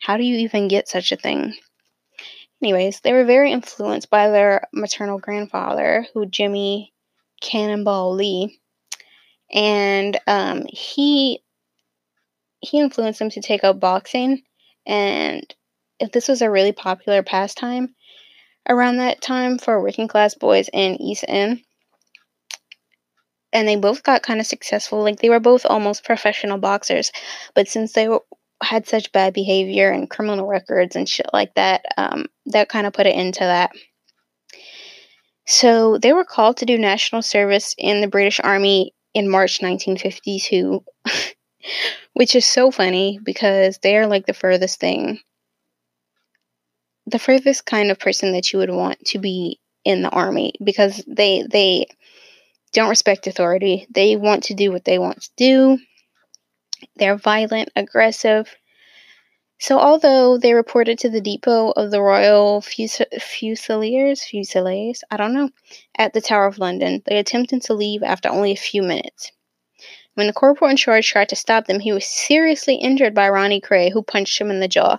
how 0.00 0.16
do 0.16 0.22
you 0.22 0.36
even 0.38 0.68
get 0.68 0.88
such 0.88 1.10
a 1.10 1.16
thing? 1.16 1.54
Anyways, 2.66 2.98
they 2.98 3.12
were 3.12 3.24
very 3.24 3.52
influenced 3.52 4.10
by 4.10 4.28
their 4.28 4.66
maternal 4.72 5.20
grandfather, 5.20 6.04
who 6.12 6.26
Jimmy 6.26 6.92
Cannonball 7.40 8.14
Lee, 8.16 8.58
and 9.52 10.18
um, 10.26 10.64
he 10.68 11.44
he 12.58 12.80
influenced 12.80 13.20
them 13.20 13.30
to 13.30 13.40
take 13.40 13.62
up 13.62 13.78
boxing, 13.78 14.42
and 14.84 15.54
this 16.12 16.26
was 16.26 16.42
a 16.42 16.50
really 16.50 16.72
popular 16.72 17.22
pastime 17.22 17.94
around 18.68 18.96
that 18.96 19.20
time 19.20 19.58
for 19.58 19.80
working 19.80 20.08
class 20.08 20.34
boys 20.34 20.68
in 20.72 21.00
East 21.00 21.24
End 21.28 21.62
and 23.52 23.66
they 23.66 23.76
both 23.76 24.02
got 24.02 24.22
kind 24.22 24.38
of 24.38 24.46
successful. 24.46 25.02
Like 25.02 25.20
they 25.20 25.30
were 25.30 25.40
both 25.40 25.64
almost 25.64 26.04
professional 26.04 26.58
boxers, 26.58 27.10
but 27.54 27.68
since 27.68 27.92
they 27.92 28.06
were, 28.06 28.20
had 28.62 28.86
such 28.86 29.12
bad 29.12 29.34
behavior 29.34 29.90
and 29.90 30.10
criminal 30.10 30.46
records 30.46 30.96
and 30.96 31.08
shit 31.08 31.26
like 31.32 31.54
that, 31.54 31.84
um, 31.96 32.26
that 32.46 32.68
kind 32.68 32.86
of 32.86 32.92
put 32.92 33.06
it 33.06 33.14
into 33.14 33.40
that. 33.40 33.72
So 35.46 35.98
they 35.98 36.12
were 36.12 36.24
called 36.24 36.56
to 36.58 36.66
do 36.66 36.76
national 36.76 37.22
service 37.22 37.74
in 37.78 38.00
the 38.00 38.08
British 38.08 38.40
Army 38.42 38.94
in 39.14 39.30
March 39.30 39.62
1952, 39.62 40.84
which 42.14 42.34
is 42.34 42.44
so 42.44 42.70
funny 42.70 43.20
because 43.22 43.78
they 43.78 43.96
are 43.96 44.06
like 44.06 44.26
the 44.26 44.34
furthest 44.34 44.80
thing, 44.80 45.20
the 47.06 47.18
furthest 47.18 47.64
kind 47.64 47.90
of 47.90 47.98
person 47.98 48.32
that 48.32 48.52
you 48.52 48.58
would 48.58 48.70
want 48.70 48.98
to 49.06 49.18
be 49.18 49.60
in 49.84 50.02
the 50.02 50.10
army 50.10 50.52
because 50.64 51.04
they 51.06 51.44
they 51.48 51.86
don't 52.72 52.88
respect 52.88 53.26
authority. 53.26 53.86
They 53.88 54.16
want 54.16 54.44
to 54.44 54.54
do 54.54 54.72
what 54.72 54.84
they 54.84 54.98
want 54.98 55.22
to 55.22 55.30
do. 55.36 55.78
They're 56.96 57.16
violent, 57.16 57.70
aggressive. 57.76 58.54
So, 59.58 59.78
although 59.78 60.36
they 60.36 60.52
reported 60.52 60.98
to 60.98 61.08
the 61.08 61.20
depot 61.20 61.70
of 61.70 61.90
the 61.90 62.02
Royal 62.02 62.60
Fus- 62.60 63.00
Fusiliers, 63.18 64.22
Fusiliers, 64.22 65.02
I 65.10 65.16
don't 65.16 65.32
know, 65.32 65.50
at 65.96 66.12
the 66.12 66.20
Tower 66.20 66.46
of 66.46 66.58
London, 66.58 67.02
they 67.06 67.16
attempted 67.16 67.62
to 67.62 67.74
leave 67.74 68.02
after 68.02 68.28
only 68.28 68.52
a 68.52 68.56
few 68.56 68.82
minutes. 68.82 69.32
When 70.14 70.26
the 70.26 70.32
corporal 70.32 70.70
in 70.70 70.76
charge 70.76 71.08
tried 71.08 71.30
to 71.30 71.36
stop 71.36 71.66
them, 71.66 71.80
he 71.80 71.92
was 71.92 72.06
seriously 72.06 72.76
injured 72.76 73.14
by 73.14 73.28
Ronnie 73.28 73.60
Kray, 73.60 73.90
who 73.90 74.02
punched 74.02 74.38
him 74.38 74.50
in 74.50 74.60
the 74.60 74.68
jaw. 74.68 74.98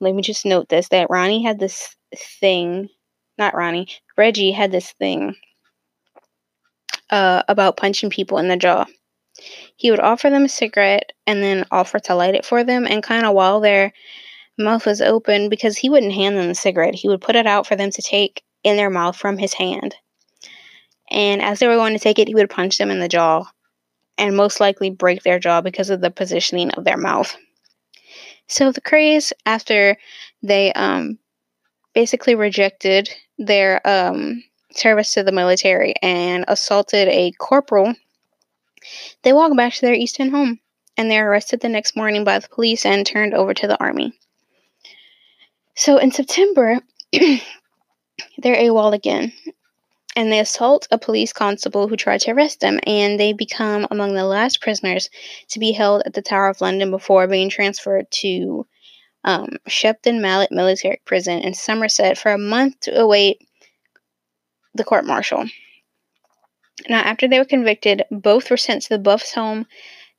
Let 0.00 0.14
me 0.14 0.22
just 0.22 0.44
note 0.44 0.68
this 0.68 0.88
that 0.88 1.08
Ronnie 1.08 1.44
had 1.44 1.58
this 1.58 1.96
thing, 2.14 2.90
not 3.38 3.54
Ronnie, 3.54 3.88
Reggie 4.16 4.52
had 4.52 4.70
this 4.70 4.92
thing 4.92 5.34
uh, 7.10 7.42
about 7.48 7.76
punching 7.78 8.10
people 8.10 8.38
in 8.38 8.48
the 8.48 8.56
jaw. 8.56 8.86
He 9.76 9.90
would 9.90 10.00
offer 10.00 10.30
them 10.30 10.44
a 10.44 10.48
cigarette 10.48 11.12
and 11.26 11.42
then 11.42 11.64
offer 11.70 11.98
to 11.98 12.14
light 12.14 12.34
it 12.34 12.44
for 12.44 12.64
them, 12.64 12.86
and 12.86 13.02
kind 13.02 13.24
of 13.24 13.34
while 13.34 13.60
their 13.60 13.92
mouth 14.58 14.86
was 14.86 15.00
open, 15.00 15.48
because 15.48 15.76
he 15.76 15.90
wouldn't 15.90 16.12
hand 16.12 16.36
them 16.36 16.48
the 16.48 16.54
cigarette, 16.54 16.94
he 16.94 17.08
would 17.08 17.20
put 17.20 17.36
it 17.36 17.46
out 17.46 17.66
for 17.66 17.76
them 17.76 17.90
to 17.90 18.02
take 18.02 18.42
in 18.62 18.76
their 18.76 18.90
mouth 18.90 19.16
from 19.16 19.38
his 19.38 19.52
hand. 19.54 19.94
And 21.10 21.42
as 21.42 21.58
they 21.58 21.66
were 21.66 21.76
going 21.76 21.92
to 21.92 21.98
take 21.98 22.18
it, 22.18 22.28
he 22.28 22.34
would 22.34 22.50
punch 22.50 22.78
them 22.78 22.90
in 22.90 23.00
the 23.00 23.08
jaw 23.08 23.44
and 24.16 24.36
most 24.36 24.60
likely 24.60 24.90
break 24.90 25.22
their 25.22 25.38
jaw 25.38 25.60
because 25.60 25.90
of 25.90 26.00
the 26.00 26.10
positioning 26.10 26.70
of 26.72 26.84
their 26.84 26.96
mouth. 26.96 27.36
So 28.46 28.72
the 28.72 28.80
Krays, 28.80 29.32
after 29.44 29.96
they 30.42 30.72
um, 30.72 31.18
basically 31.94 32.34
rejected 32.34 33.10
their 33.38 33.86
um, 33.86 34.44
service 34.72 35.12
to 35.12 35.22
the 35.24 35.32
military 35.32 35.94
and 36.02 36.44
assaulted 36.48 37.08
a 37.08 37.32
corporal, 37.32 37.94
they 39.22 39.32
walk 39.32 39.56
back 39.56 39.72
to 39.74 39.80
their 39.80 39.94
East 39.94 40.20
End 40.20 40.30
home. 40.30 40.60
And 40.96 41.10
they're 41.10 41.30
arrested 41.30 41.60
the 41.60 41.68
next 41.68 41.96
morning 41.96 42.24
by 42.24 42.38
the 42.38 42.48
police 42.48 42.86
and 42.86 43.06
turned 43.06 43.34
over 43.34 43.54
to 43.54 43.66
the 43.66 43.80
army. 43.80 44.12
So 45.74 45.98
in 45.98 46.12
September, 46.12 46.80
they're 47.12 47.40
AWOL 48.56 48.94
again, 48.94 49.32
and 50.14 50.30
they 50.30 50.38
assault 50.38 50.86
a 50.90 50.98
police 50.98 51.32
constable 51.32 51.88
who 51.88 51.96
tried 51.96 52.20
to 52.20 52.30
arrest 52.30 52.60
them, 52.60 52.78
and 52.86 53.18
they 53.18 53.32
become 53.32 53.86
among 53.90 54.14
the 54.14 54.24
last 54.24 54.60
prisoners 54.60 55.10
to 55.48 55.58
be 55.58 55.72
held 55.72 56.02
at 56.06 56.14
the 56.14 56.22
Tower 56.22 56.48
of 56.48 56.60
London 56.60 56.90
before 56.90 57.26
being 57.26 57.48
transferred 57.48 58.10
to 58.10 58.66
um, 59.24 59.48
Shepton 59.66 60.20
Mallet 60.20 60.52
Military 60.52 61.00
Prison 61.04 61.40
in 61.40 61.54
Somerset 61.54 62.18
for 62.18 62.30
a 62.30 62.38
month 62.38 62.80
to 62.80 62.98
await 62.98 63.38
the 64.74 64.84
court 64.84 65.04
martial. 65.04 65.44
Now, 66.88 67.00
after 67.00 67.26
they 67.26 67.38
were 67.38 67.44
convicted, 67.44 68.04
both 68.10 68.50
were 68.50 68.56
sent 68.56 68.82
to 68.82 68.88
the 68.90 68.98
Buffs 68.98 69.34
Home, 69.34 69.66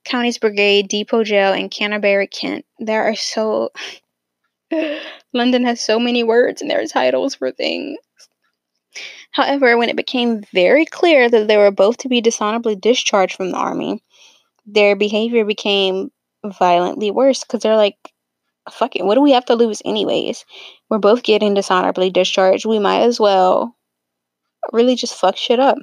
Counties 0.06 0.38
Brigade, 0.38 0.88
Depot 0.88 1.24
Jail, 1.24 1.54
and 1.54 1.70
Canterbury, 1.70 2.28
Kent. 2.28 2.66
There 2.80 3.04
are 3.04 3.16
so. 3.16 3.72
London 5.34 5.66
has 5.66 5.82
so 5.82 6.00
many 6.00 6.24
words 6.24 6.62
in 6.62 6.68
their 6.68 6.86
titles 6.88 7.36
for 7.36 7.52
things. 7.52 7.98
However, 9.32 9.78
when 9.78 9.90
it 9.90 9.98
became 9.98 10.44
very 10.54 10.86
clear 10.86 11.30
that 11.30 11.48
they 11.48 11.58
were 11.58 11.72
both 11.72 11.98
to 11.98 12.10
be 12.10 12.22
dishonorably 12.22 12.76
discharged 12.76 13.36
from 13.36 13.52
the 13.52 13.58
army, 13.58 14.02
their 14.66 14.96
behavior 14.96 15.44
became 15.44 16.10
violently 16.46 17.12
worse 17.12 17.44
because 17.44 17.62
they're 17.62 17.76
like, 17.76 17.98
fuck 18.72 18.96
it, 18.96 19.06
what 19.06 19.16
do 19.16 19.22
we 19.22 19.32
have 19.32 19.46
to 19.46 19.56
lose 19.56 19.82
anyways? 19.84 20.46
We're 20.90 21.00
both 21.00 21.24
getting 21.24 21.54
dishonorably 21.54 22.10
discharged. 22.10 22.66
We 22.66 22.80
might 22.80 23.02
as 23.02 23.20
well 23.20 23.76
really 24.72 24.96
just 24.96 25.16
fuck 25.16 25.36
shit 25.36 25.60
up. 25.60 25.78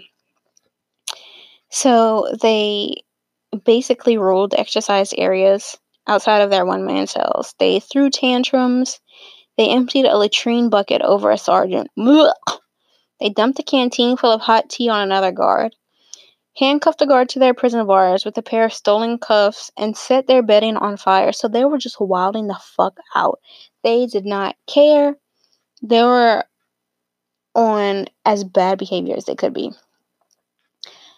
So 1.71 2.35
they 2.41 3.03
basically 3.65 4.19
ruled 4.19 4.55
exercise 4.55 5.13
areas 5.13 5.77
outside 6.07 6.43
of 6.43 6.51
their 6.51 6.65
one 6.65 6.85
man 6.85 7.07
cells. 7.07 7.55
They 7.59 7.81
threw 7.81 8.11
tantrums. 8.11 9.01
They 9.57 9.69
emptied 9.69 10.07
a 10.07 10.17
latrine 10.17 10.71
bucket 10.71 11.03
over 11.03 11.31
a 11.31 11.39
sergeant. 11.39 11.91
They 11.97 13.29
dumped 13.29 13.59
a 13.59 13.63
canteen 13.63 14.17
full 14.17 14.33
of 14.33 14.41
hot 14.41 14.69
tea 14.69 14.89
on 14.89 15.03
another 15.03 15.31
guard, 15.31 15.77
handcuffed 16.57 16.99
the 16.99 17.07
guard 17.07 17.29
to 17.31 17.39
their 17.39 17.55
prison 17.55 17.87
bars 17.87 18.25
with 18.25 18.37
a 18.39 18.43
pair 18.43 18.65
of 18.65 18.73
stolen 18.73 19.19
cuffs, 19.19 19.71
and 19.77 19.97
set 19.97 20.27
their 20.27 20.43
bedding 20.43 20.77
on 20.77 20.97
fire. 20.97 21.33
So 21.33 21.47
they 21.47 21.65
were 21.65 21.79
just 21.79 22.01
wilding 22.01 22.49
the 22.49 22.59
fuck 22.61 22.97
out. 23.15 23.39
They 23.85 24.07
did 24.07 24.25
not 24.25 24.57
care. 24.67 25.15
They 25.83 26.03
were 26.03 26.45
on 27.55 28.07
as 28.25 28.45
bad 28.45 28.79
behavior 28.79 29.15
as 29.17 29.27
they 29.27 29.35
could 29.35 29.53
be. 29.53 29.73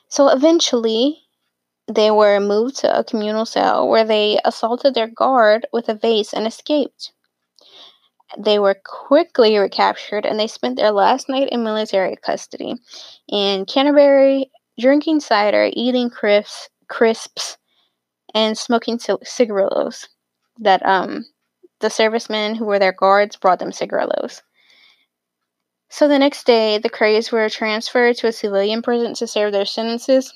So 0.09 0.29
eventually, 0.29 1.24
they 1.87 2.11
were 2.11 2.41
moved 2.41 2.77
to 2.77 2.99
a 2.99 3.05
communal 3.05 3.45
cell 3.45 3.89
where 3.89 4.05
they 4.05 4.39
assaulted 4.45 4.95
their 4.95 5.09
guard 5.09 5.67
with 5.73 5.89
a 5.89 5.95
vase 5.95 6.33
and 6.33 6.47
escaped. 6.47 7.13
They 8.39 8.59
were 8.59 8.81
quickly 8.85 9.59
recaptured 9.59 10.25
and 10.25 10.41
they 10.41 10.47
spent 10.47 10.77
their 10.77 10.91
last 10.91 11.29
night 11.29 11.51
in 11.51 11.63
military 11.63 12.17
custody 12.17 12.75
in 13.29 13.67
Canterbury, 13.67 14.51
drinking 14.81 15.21
cider, 15.21 15.71
eating 15.73 16.11
crisps, 16.11 16.69
crisps 16.89 17.59
and 18.35 18.57
smoking 18.57 18.99
cigarillos. 19.23 20.09
That 20.59 20.85
um, 20.87 21.27
the 21.81 21.91
servicemen 21.91 22.55
who 22.55 22.65
were 22.65 22.79
their 22.79 22.93
guards 22.93 23.37
brought 23.37 23.59
them 23.59 23.73
cigarillos. 23.73 24.43
So 25.91 26.09
the 26.09 26.19
next 26.19 26.45
day, 26.47 26.79
the 26.79 26.91
Krays 26.91 27.31
were 27.31 27.49
transferred 27.49 28.17
to 28.17 28.29
a 28.29 28.33
civilian 28.33 28.83
prison 28.83 29.15
to 29.15 29.27
serve 29.27 29.53
their 29.53 29.67
sentences 29.67 30.33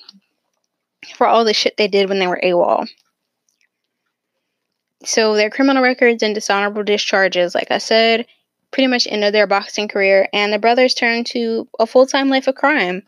for 1.16 1.26
all 1.26 1.44
the 1.44 1.54
shit 1.54 1.76
they 1.76 1.88
did 1.88 2.08
when 2.08 2.18
they 2.18 2.26
were 2.26 2.40
AWOL. 2.42 2.86
So 5.04 5.34
their 5.34 5.50
criminal 5.50 5.82
records 5.82 6.22
and 6.22 6.34
dishonorable 6.34 6.82
discharges, 6.82 7.54
like 7.54 7.70
I 7.70 7.78
said, 7.78 8.26
pretty 8.70 8.88
much 8.88 9.06
ended 9.08 9.32
their 9.32 9.46
boxing 9.46 9.88
career, 9.88 10.28
and 10.32 10.52
the 10.52 10.58
brothers 10.58 10.94
turned 10.94 11.26
to 11.26 11.68
a 11.78 11.86
full 11.86 12.06
time 12.06 12.28
life 12.28 12.48
of 12.48 12.56
crime, 12.56 13.02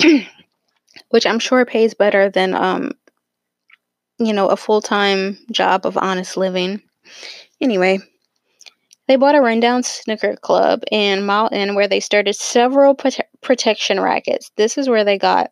which 1.10 1.26
I'm 1.26 1.38
sure 1.38 1.64
pays 1.64 1.94
better 1.94 2.30
than, 2.30 2.54
um, 2.54 2.92
you 4.18 4.32
know, 4.32 4.48
a 4.48 4.56
full 4.56 4.80
time 4.80 5.38
job 5.50 5.84
of 5.84 5.98
honest 5.98 6.36
living. 6.36 6.80
Anyway, 7.60 8.00
they 9.06 9.16
bought 9.16 9.34
a 9.34 9.40
rundown 9.40 9.82
snooker 9.82 10.36
club 10.36 10.82
in 10.90 11.26
Mile 11.26 11.50
End 11.52 11.76
where 11.76 11.88
they 11.88 12.00
started 12.00 12.34
several 12.34 12.96
prote- 12.96 13.20
protection 13.42 14.00
rackets. 14.00 14.50
This 14.56 14.78
is 14.78 14.88
where 14.88 15.04
they 15.04 15.18
got 15.18 15.50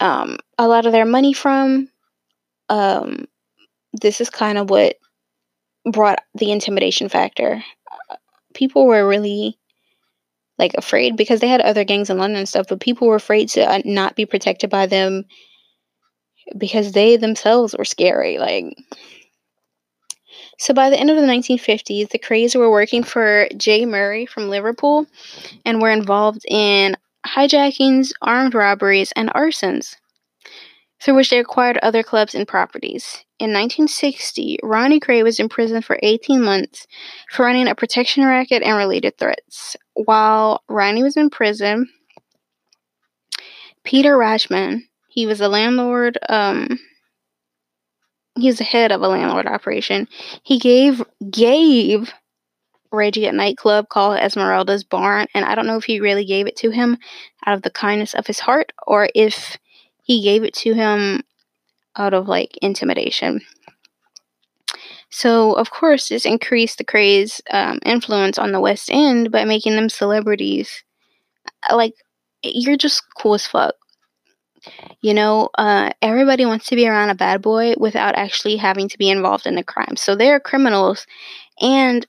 um, 0.00 0.38
a 0.58 0.68
lot 0.68 0.86
of 0.86 0.92
their 0.92 1.06
money 1.06 1.32
from. 1.32 1.88
Um, 2.68 3.26
this 3.92 4.20
is 4.20 4.30
kind 4.30 4.58
of 4.58 4.70
what 4.70 4.96
brought 5.90 6.20
the 6.34 6.50
intimidation 6.52 7.08
factor. 7.08 7.62
People 8.54 8.86
were 8.86 9.06
really 9.06 9.58
like 10.58 10.72
afraid 10.74 11.16
because 11.16 11.40
they 11.40 11.48
had 11.48 11.60
other 11.60 11.84
gangs 11.84 12.10
in 12.10 12.18
London 12.18 12.38
and 12.38 12.48
stuff, 12.48 12.66
but 12.68 12.80
people 12.80 13.08
were 13.08 13.16
afraid 13.16 13.48
to 13.50 13.62
uh, 13.62 13.82
not 13.84 14.16
be 14.16 14.26
protected 14.26 14.70
by 14.70 14.86
them 14.86 15.24
because 16.56 16.92
they 16.92 17.16
themselves 17.16 17.74
were 17.76 17.84
scary. 17.84 18.38
Like, 18.38 18.64
so 20.58 20.72
by 20.72 20.90
the 20.90 20.98
end 20.98 21.10
of 21.10 21.16
the 21.16 21.22
1950s, 21.22 22.10
the 22.10 22.18
Krays 22.18 22.56
were 22.56 22.70
working 22.70 23.02
for 23.02 23.48
J. 23.56 23.84
Murray 23.84 24.26
from 24.26 24.48
Liverpool 24.48 25.06
and 25.64 25.82
were 25.82 25.90
involved 25.90 26.44
in 26.48 26.96
hijackings, 27.26 28.12
armed 28.22 28.54
robberies, 28.54 29.12
and 29.16 29.28
arsons 29.30 29.96
through 31.00 31.14
which 31.14 31.30
they 31.30 31.38
acquired 31.38 31.78
other 31.78 32.02
clubs 32.02 32.34
and 32.34 32.48
properties. 32.48 33.24
In 33.38 33.52
1960, 33.52 34.58
Ronnie 34.62 35.00
Kray 35.00 35.22
was 35.22 35.38
imprisoned 35.38 35.84
for 35.84 35.98
18 36.02 36.40
months 36.40 36.86
for 37.30 37.44
running 37.44 37.68
a 37.68 37.74
protection 37.74 38.24
racket 38.24 38.62
and 38.62 38.76
related 38.76 39.18
threats. 39.18 39.76
While 39.94 40.62
Ronnie 40.68 41.02
was 41.02 41.16
in 41.16 41.28
prison, 41.28 41.88
Peter 43.84 44.16
Rachman, 44.16 44.82
he 45.08 45.26
was 45.26 45.40
a 45.40 45.48
landlord, 45.48 46.18
um, 46.28 46.78
he 48.38 48.48
was 48.48 48.58
the 48.58 48.64
head 48.64 48.92
of 48.92 49.02
a 49.02 49.08
landlord 49.08 49.46
operation. 49.46 50.08
He 50.42 50.58
gave 50.58 51.02
gave 51.30 52.12
Reggie 52.96 53.26
a 53.26 53.32
nightclub 53.32 53.88
called 53.88 54.18
Esmeralda's 54.18 54.84
Barn, 54.84 55.26
and 55.34 55.44
I 55.44 55.54
don't 55.54 55.66
know 55.66 55.76
if 55.76 55.84
he 55.84 56.00
really 56.00 56.24
gave 56.24 56.46
it 56.46 56.56
to 56.56 56.70
him 56.70 56.98
out 57.46 57.54
of 57.54 57.62
the 57.62 57.70
kindness 57.70 58.14
of 58.14 58.26
his 58.26 58.40
heart 58.40 58.72
or 58.86 59.08
if 59.14 59.56
he 60.02 60.22
gave 60.22 60.42
it 60.42 60.54
to 60.54 60.72
him 60.74 61.22
out 61.96 62.14
of 62.14 62.28
like 62.28 62.56
intimidation. 62.62 63.40
So, 65.10 65.52
of 65.54 65.70
course, 65.70 66.08
this 66.08 66.26
increased 66.26 66.78
the 66.78 66.84
Krays' 66.84 67.40
um, 67.50 67.78
influence 67.84 68.38
on 68.38 68.52
the 68.52 68.60
West 68.60 68.90
End 68.92 69.30
by 69.30 69.44
making 69.44 69.74
them 69.76 69.88
celebrities. 69.88 70.82
Like, 71.72 71.94
you're 72.42 72.76
just 72.76 73.02
cool 73.16 73.34
as 73.34 73.46
fuck. 73.46 73.74
You 75.00 75.14
know, 75.14 75.48
uh, 75.56 75.90
everybody 76.02 76.44
wants 76.44 76.66
to 76.66 76.76
be 76.76 76.88
around 76.88 77.10
a 77.10 77.14
bad 77.14 77.40
boy 77.40 77.74
without 77.78 78.16
actually 78.16 78.56
having 78.56 78.88
to 78.88 78.98
be 78.98 79.08
involved 79.08 79.46
in 79.46 79.54
the 79.54 79.62
crime. 79.62 79.96
So 79.96 80.16
they're 80.16 80.40
criminals, 80.40 81.06
and 81.60 82.06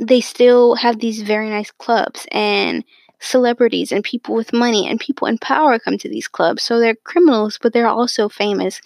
they 0.00 0.20
still 0.20 0.74
have 0.76 0.98
these 0.98 1.22
very 1.22 1.50
nice 1.50 1.70
clubs 1.70 2.26
and 2.32 2.84
celebrities 3.20 3.92
and 3.92 4.02
people 4.02 4.34
with 4.34 4.52
money 4.52 4.88
and 4.88 4.98
people 4.98 5.28
in 5.28 5.36
power 5.38 5.78
come 5.78 5.98
to 5.98 6.08
these 6.08 6.26
clubs. 6.26 6.62
So 6.62 6.80
they're 6.80 6.94
criminals, 6.94 7.58
but 7.60 7.72
they're 7.72 7.86
also 7.86 8.28
famous. 8.28 8.80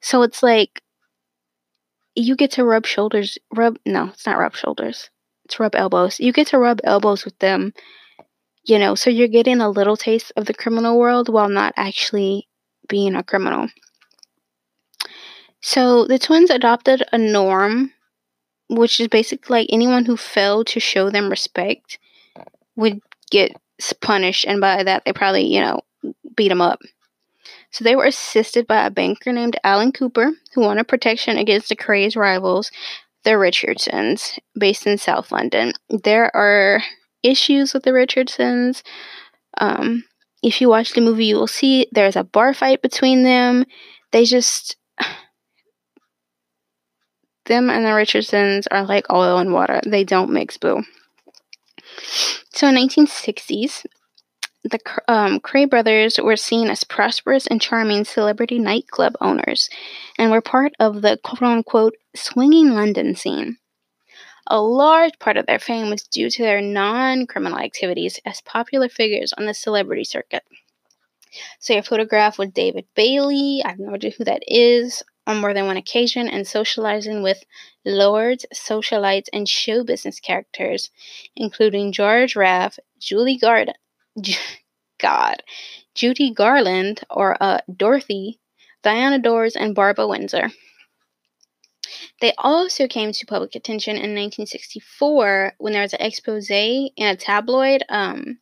So 0.00 0.22
it's 0.22 0.42
like 0.42 0.82
you 2.14 2.34
get 2.34 2.52
to 2.52 2.64
rub 2.64 2.86
shoulders, 2.86 3.36
rub, 3.54 3.78
no, 3.84 4.06
it's 4.06 4.24
not 4.24 4.38
rub 4.38 4.56
shoulders, 4.56 5.10
it's 5.44 5.60
rub 5.60 5.74
elbows. 5.74 6.18
You 6.18 6.32
get 6.32 6.48
to 6.48 6.58
rub 6.58 6.80
elbows 6.84 7.26
with 7.26 7.38
them, 7.38 7.74
you 8.64 8.78
know, 8.78 8.94
so 8.94 9.10
you're 9.10 9.28
getting 9.28 9.60
a 9.60 9.68
little 9.68 9.96
taste 9.96 10.32
of 10.36 10.46
the 10.46 10.54
criminal 10.54 10.98
world 10.98 11.28
while 11.28 11.50
not 11.50 11.74
actually 11.76 12.48
being 12.88 13.14
a 13.14 13.22
criminal. 13.22 13.68
So 15.60 16.06
the 16.06 16.18
twins 16.18 16.48
adopted 16.48 17.02
a 17.12 17.18
norm, 17.18 17.92
which 18.68 19.00
is 19.00 19.08
basically 19.08 19.60
like 19.60 19.68
anyone 19.70 20.04
who 20.04 20.16
failed 20.16 20.66
to 20.68 20.80
show 20.80 21.10
them 21.10 21.30
respect 21.30 21.98
would 22.76 23.00
get 23.30 23.56
punished, 24.00 24.44
and 24.44 24.60
by 24.60 24.82
that 24.82 25.04
they 25.04 25.12
probably, 25.12 25.46
you 25.46 25.60
know, 25.60 25.80
beat 26.36 26.48
them 26.48 26.60
up. 26.60 26.80
So 27.70 27.84
they 27.84 27.96
were 27.96 28.06
assisted 28.06 28.66
by 28.66 28.86
a 28.86 28.90
banker 28.90 29.32
named 29.32 29.58
Alan 29.62 29.92
Cooper, 29.92 30.32
who 30.54 30.60
wanted 30.62 30.88
protection 30.88 31.36
against 31.36 31.68
the 31.68 31.76
Krays 31.76 32.16
rivals, 32.16 32.70
the 33.24 33.36
Richardsons, 33.36 34.38
based 34.58 34.86
in 34.86 34.98
South 34.98 35.30
London. 35.32 35.72
There 35.90 36.34
are 36.34 36.82
issues 37.22 37.74
with 37.74 37.82
the 37.82 37.92
Richardsons. 37.92 38.82
Um, 39.58 40.04
if 40.42 40.60
you 40.60 40.68
watch 40.68 40.92
the 40.92 41.00
movie, 41.00 41.26
you 41.26 41.36
will 41.36 41.46
see 41.46 41.88
there's 41.92 42.16
a 42.16 42.24
bar 42.24 42.54
fight 42.54 42.82
between 42.82 43.22
them. 43.22 43.64
They 44.12 44.24
just. 44.24 44.76
Them 47.46 47.70
and 47.70 47.84
the 47.84 47.94
Richardsons 47.94 48.66
are 48.68 48.84
like 48.84 49.12
oil 49.12 49.38
and 49.38 49.52
water. 49.52 49.80
They 49.86 50.04
don't 50.04 50.32
mix, 50.32 50.56
boo. 50.56 50.82
So 52.52 52.68
in 52.68 52.74
1960s, 52.74 53.86
the 54.64 54.80
um, 55.06 55.40
Kray 55.40 55.68
brothers 55.68 56.18
were 56.22 56.36
seen 56.36 56.68
as 56.68 56.84
prosperous 56.84 57.46
and 57.46 57.60
charming 57.60 58.04
celebrity 58.04 58.58
nightclub 58.58 59.14
owners 59.20 59.70
and 60.18 60.30
were 60.30 60.40
part 60.40 60.72
of 60.80 61.02
the 61.02 61.18
quote 61.22 61.42
unquote 61.42 61.94
swinging 62.14 62.70
London 62.70 63.14
scene. 63.14 63.58
A 64.48 64.60
large 64.60 65.18
part 65.18 65.36
of 65.36 65.46
their 65.46 65.58
fame 65.58 65.90
was 65.90 66.02
due 66.02 66.30
to 66.30 66.42
their 66.42 66.60
non 66.60 67.26
criminal 67.26 67.58
activities 67.58 68.20
as 68.24 68.40
popular 68.42 68.88
figures 68.88 69.32
on 69.32 69.46
the 69.46 69.54
celebrity 69.54 70.04
circuit. 70.04 70.42
So, 71.58 71.74
you're 71.74 72.32
with 72.38 72.54
David 72.54 72.86
Bailey, 72.94 73.62
I 73.64 73.70
have 73.70 73.78
no 73.78 73.94
idea 73.94 74.12
who 74.16 74.24
that 74.24 74.42
is, 74.46 75.02
on 75.26 75.40
more 75.40 75.54
than 75.54 75.66
one 75.66 75.76
occasion, 75.76 76.28
and 76.28 76.46
socializing 76.46 77.22
with 77.22 77.44
lords, 77.84 78.46
socialites, 78.54 79.28
and 79.32 79.48
show 79.48 79.84
business 79.84 80.20
characters, 80.20 80.90
including 81.34 81.92
George 81.92 82.36
Raft, 82.36 82.80
Julie 82.98 83.38
Garden, 83.38 83.74
God, 85.00 85.42
Judy 85.94 86.32
Garland, 86.32 87.02
or 87.10 87.36
uh, 87.40 87.58
Dorothy, 87.74 88.38
Diana 88.82 89.18
Dors, 89.18 89.56
and 89.56 89.74
Barbara 89.74 90.06
Windsor. 90.06 90.50
They 92.20 92.32
also 92.38 92.88
came 92.88 93.12
to 93.12 93.26
public 93.26 93.54
attention 93.54 93.92
in 93.92 94.14
1964 94.14 95.54
when 95.58 95.72
there 95.72 95.82
was 95.82 95.92
an 95.92 96.00
expose 96.00 96.50
in 96.50 96.90
a 96.98 97.16
tabloid 97.16 97.84
um, 97.88 98.38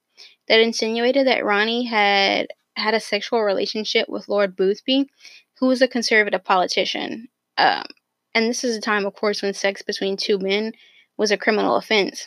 that 0.49 0.61
insinuated 0.61 1.27
that 1.27 1.45
Ronnie 1.45 1.85
had 1.85 2.49
had 2.77 2.95
a 2.95 3.01
sexual 3.01 3.43
relationship 3.43 4.09
with 4.09 4.29
Lord 4.29 4.57
Boothby, 4.57 5.09
who 5.65 5.69
was 5.69 5.81
a 5.81 5.89
conservative 5.89 6.45
politician. 6.45 7.29
Um, 7.57 7.85
and 8.35 8.47
this 8.47 8.65
is 8.65 8.77
a 8.77 8.83
time, 8.83 9.07
of 9.07 9.15
course, 9.15 9.41
when 9.41 9.55
sex 9.55 9.81
between 9.81 10.19
two 10.19 10.39
men 10.39 10.73
was 11.17 11.31
a 11.31 11.39
criminal 11.39 11.77
offense. 11.77 12.27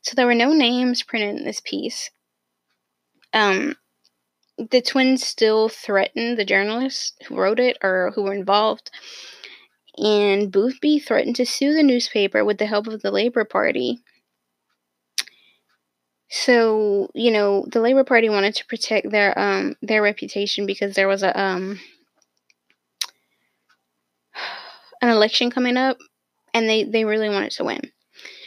So 0.00 0.14
there 0.14 0.26
were 0.26 0.34
no 0.34 0.54
names 0.54 1.02
printed 1.02 1.36
in 1.36 1.44
this 1.44 1.60
piece. 1.60 2.10
Um, 3.34 3.76
the 4.56 4.80
twins 4.80 5.22
still 5.22 5.68
threatened 5.68 6.38
the 6.38 6.46
journalists 6.46 7.12
who 7.26 7.36
wrote 7.36 7.60
it 7.60 7.76
or 7.82 8.12
who 8.14 8.22
were 8.22 8.32
involved 8.32 8.90
and 9.98 10.50
Boothby 10.50 10.98
threatened 10.98 11.36
to 11.36 11.46
sue 11.46 11.74
the 11.74 11.82
newspaper 11.82 12.42
with 12.42 12.58
the 12.58 12.66
help 12.66 12.86
of 12.86 13.02
the 13.02 13.10
Labour 13.10 13.44
Party. 13.44 14.00
So, 16.28 17.08
you 17.14 17.30
know, 17.30 17.64
the 17.70 17.80
Labour 17.80 18.04
Party 18.04 18.28
wanted 18.28 18.54
to 18.56 18.66
protect 18.66 19.10
their 19.10 19.38
um 19.38 19.76
their 19.82 20.02
reputation 20.02 20.66
because 20.66 20.94
there 20.94 21.08
was 21.08 21.22
a 21.22 21.38
um 21.40 21.78
an 25.02 25.08
election 25.08 25.50
coming 25.50 25.76
up 25.76 25.98
and 26.54 26.68
they 26.68 26.84
they 26.84 27.04
really 27.04 27.28
wanted 27.28 27.52
to 27.52 27.64
win. 27.64 27.80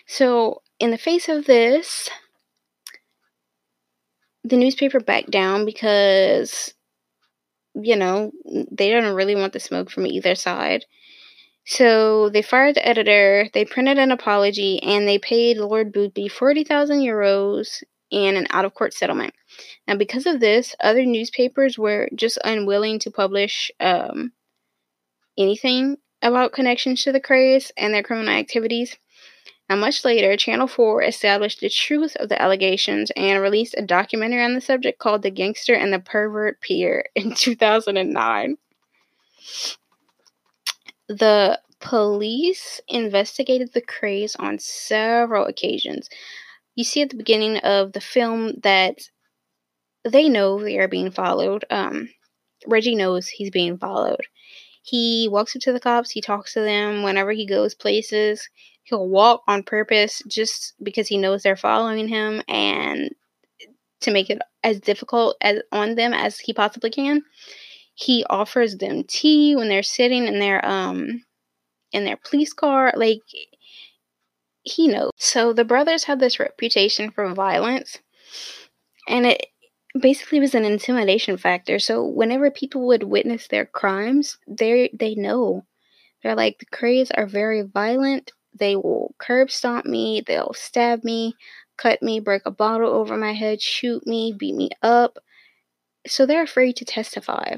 So, 0.08 0.62
in 0.80 0.92
the 0.92 0.98
face 0.98 1.30
of 1.30 1.46
this, 1.46 2.10
the 4.44 4.58
newspaper 4.58 5.00
backed 5.00 5.32
down 5.32 5.66
because 5.66 6.74
you 7.76 7.96
know, 7.96 8.32
they 8.72 8.92
don't 8.92 9.16
really 9.16 9.36
want 9.36 9.54
the 9.54 9.60
smoke 9.60 9.90
from 9.90 10.06
either 10.08 10.36
side. 10.36 10.86
So 11.70 12.30
they 12.30 12.42
fired 12.42 12.78
the 12.78 12.88
editor, 12.88 13.48
they 13.54 13.64
printed 13.64 14.00
an 14.00 14.12
apology, 14.12 14.82
and 14.82 15.08
they 15.08 15.20
paid 15.20 15.58
Lord 15.58 15.94
Boothby 15.94 16.28
40,000 16.28 17.02
euros 17.02 17.84
and 18.12 18.38
an 18.38 18.48
out 18.50 18.66
of 18.66 18.74
court 18.74 18.92
settlement. 18.92 19.36
Now, 19.88 19.96
because 19.96 20.26
of 20.26 20.40
this, 20.40 20.76
other 20.80 21.06
newspapers 21.06 21.78
were 21.78 22.10
just 22.16 22.40
unwilling 22.44 22.98
to 23.02 23.12
publish 23.12 23.70
um, 23.80 24.32
anything 25.38 25.98
about 26.24 26.54
connections 26.54 27.04
to 27.04 27.12
the 27.12 27.22
Krays 27.22 27.70
and 27.78 27.94
their 27.94 28.02
criminal 28.02 28.34
activities. 28.34 28.98
Now, 29.70 29.76
much 29.76 30.04
later, 30.04 30.36
Channel 30.36 30.68
4 30.68 31.04
established 31.04 31.60
the 31.60 31.70
truth 31.70 32.16
of 32.16 32.30
the 32.30 32.42
allegations 32.42 33.12
and 33.16 33.44
released 33.44 33.76
a 33.78 33.86
documentary 33.86 34.44
on 34.44 34.56
the 34.56 34.62
subject 34.62 34.98
called 34.98 35.22
The 35.22 35.30
Gangster 35.30 35.76
and 35.76 35.94
the 35.94 36.00
Pervert 36.00 36.62
Peer 36.62 37.06
in 37.14 37.32
2009. 37.36 38.58
The 41.10 41.60
police 41.80 42.80
investigated 42.88 43.74
the 43.74 43.82
Krays 43.82 44.36
on 44.38 44.60
several 44.60 45.46
occasions. 45.48 46.08
You 46.76 46.84
see 46.84 47.02
at 47.02 47.10
the 47.10 47.18
beginning 47.18 47.58
of 47.58 47.94
the 47.94 48.02
film 48.02 48.54
that 48.64 49.10
they 50.06 50.30
know 50.30 50.60
they 50.60 50.78
are 50.78 50.88
being 50.88 51.12
followed. 51.12 51.66
Um, 51.72 52.10
Reggie 52.68 52.96
knows 52.96 53.28
he's 53.28 53.50
being 53.50 53.78
followed. 53.78 54.28
He 54.84 55.28
walks 55.32 55.56
up 55.56 55.62
to 55.64 55.74
the 55.74 55.80
cops, 55.80 56.12
he 56.12 56.22
talks 56.22 56.54
to 56.54 56.62
them 56.62 57.04
whenever 57.04 57.32
he 57.32 57.46
goes 57.46 57.74
places. 57.74 58.48
He'll 58.84 59.10
walk 59.10 59.44
on 59.48 59.64
purpose 59.64 60.22
just 60.28 60.74
because 60.82 61.08
he 61.08 61.18
knows 61.18 61.44
they're 61.44 61.56
following 61.56 62.08
him 62.08 62.42
and 62.48 63.12
to 64.02 64.12
make 64.12 64.30
it 64.30 64.40
as 64.64 64.80
difficult 64.80 65.38
as 65.42 65.62
on 65.72 65.96
them 65.96 66.14
as 66.14 66.40
he 66.40 66.54
possibly 66.54 66.90
can 66.90 67.24
he 68.00 68.24
offers 68.30 68.78
them 68.78 69.04
tea 69.04 69.58
when 69.58 69.68
they're 69.68 69.84
sitting 69.84 70.26
in 70.26 70.40
their 70.40 70.66
um 70.66 71.22
in 71.92 72.06
their 72.06 72.16
police 72.16 72.54
car 72.54 72.94
like 72.96 73.20
he 74.64 74.88
knows. 74.88 75.12
So 75.18 75.52
the 75.52 75.66
brothers 75.66 76.06
had 76.06 76.20
this 76.20 76.40
reputation 76.40 77.12
for 77.12 77.34
violence 77.34 77.98
and 79.08 79.26
it 79.26 79.48
basically 80.00 80.40
was 80.40 80.56
an 80.56 80.64
intimidation 80.64 81.36
factor. 81.36 81.78
So 81.78 82.06
whenever 82.06 82.50
people 82.52 82.88
would 82.88 83.04
witness 83.04 83.48
their 83.48 83.66
crimes 83.66 84.38
they 84.48 84.90
they 84.98 85.16
know. 85.16 85.66
They're 86.24 86.36
like 86.36 86.60
the 86.60 86.66
Krays 86.68 87.12
are 87.16 87.26
very 87.26 87.64
violent. 87.64 88.32
They 88.58 88.78
will 88.78 89.14
curb 89.20 89.52
stomp 89.52 89.86
me. 89.86 90.24
They'll 90.26 90.54
stab 90.54 91.04
me 91.04 91.36
cut 91.78 92.02
me 92.02 92.22
break 92.22 92.44
a 92.46 92.52
bottle 92.52 92.92
over 92.92 93.18
my 93.18 93.34
head 93.34 93.62
shoot 93.62 94.08
me 94.08 94.34
beat 94.38 94.56
me 94.56 94.70
up. 94.82 95.18
So 96.08 96.26
they're 96.26 96.44
afraid 96.44 96.78
to 96.78 96.86
testify 96.86 97.56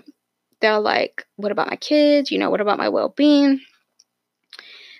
they're 0.61 0.79
like, 0.79 1.25
what 1.35 1.51
about 1.51 1.69
my 1.69 1.75
kids? 1.75 2.31
You 2.31 2.39
know, 2.39 2.49
what 2.49 2.61
about 2.61 2.77
my 2.77 2.89
well 2.89 3.09
being? 3.09 3.59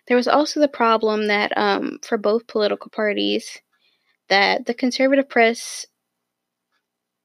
There 0.07 0.17
was 0.17 0.27
also 0.27 0.59
the 0.59 0.67
problem 0.67 1.27
that 1.27 1.55
um, 1.57 1.99
for 2.01 2.17
both 2.17 2.47
political 2.47 2.89
parties, 2.89 3.59
that 4.29 4.65
the 4.65 4.73
conservative 4.73 5.29
press 5.29 5.85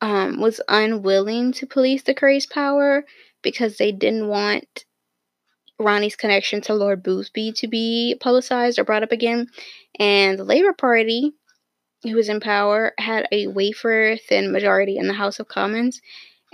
um, 0.01 0.40
was 0.40 0.61
unwilling 0.68 1.53
to 1.53 1.66
police 1.66 2.03
the 2.03 2.14
Krays 2.14 2.49
power 2.49 3.05
because 3.42 3.77
they 3.77 3.92
didn't 3.92 4.29
want 4.29 4.85
Ronnie's 5.79 6.16
connection 6.16 6.61
to 6.62 6.75
Lord 6.75 7.03
Boothby 7.03 7.53
to 7.53 7.68
be 7.68 8.16
publicized 8.20 8.79
or 8.79 8.85
brought 8.85 9.03
up 9.03 9.12
again. 9.12 9.46
And 9.99 10.38
the 10.38 10.44
Labour 10.44 10.72
Party, 10.72 11.33
who 12.03 12.14
was 12.14 12.29
in 12.29 12.40
power, 12.40 12.92
had 12.99 13.27
a 13.33 13.46
wafer 13.46 14.16
thin 14.29 14.53
majority 14.53 14.99
in 14.99 15.07
the 15.07 15.14
House 15.14 15.40
of 15.40 15.49
Commons 15.49 16.01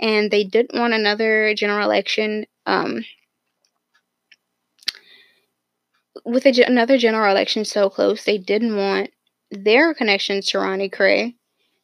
and 0.03 0.29
they 0.29 0.43
didn't 0.43 0.77
want 0.77 0.93
another 0.93 1.55
general 1.55 1.85
election. 1.85 2.45
Um, 2.65 3.05
with 6.25 6.45
a, 6.45 6.63
another 6.63 6.97
general 6.97 7.31
election 7.31 7.63
so 7.63 7.89
close, 7.89 8.25
they 8.25 8.37
didn't 8.37 8.75
want 8.75 9.11
their 9.49 9.93
connections 9.93 10.47
to 10.47 10.59
Ronnie 10.59 10.89
Kray 10.89 11.35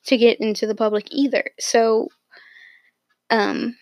to 0.05 0.17
get 0.17 0.39
into 0.41 0.67
the 0.67 0.75
public 0.75 1.07
either. 1.11 1.45
So, 1.59 2.09
um, 3.29 3.77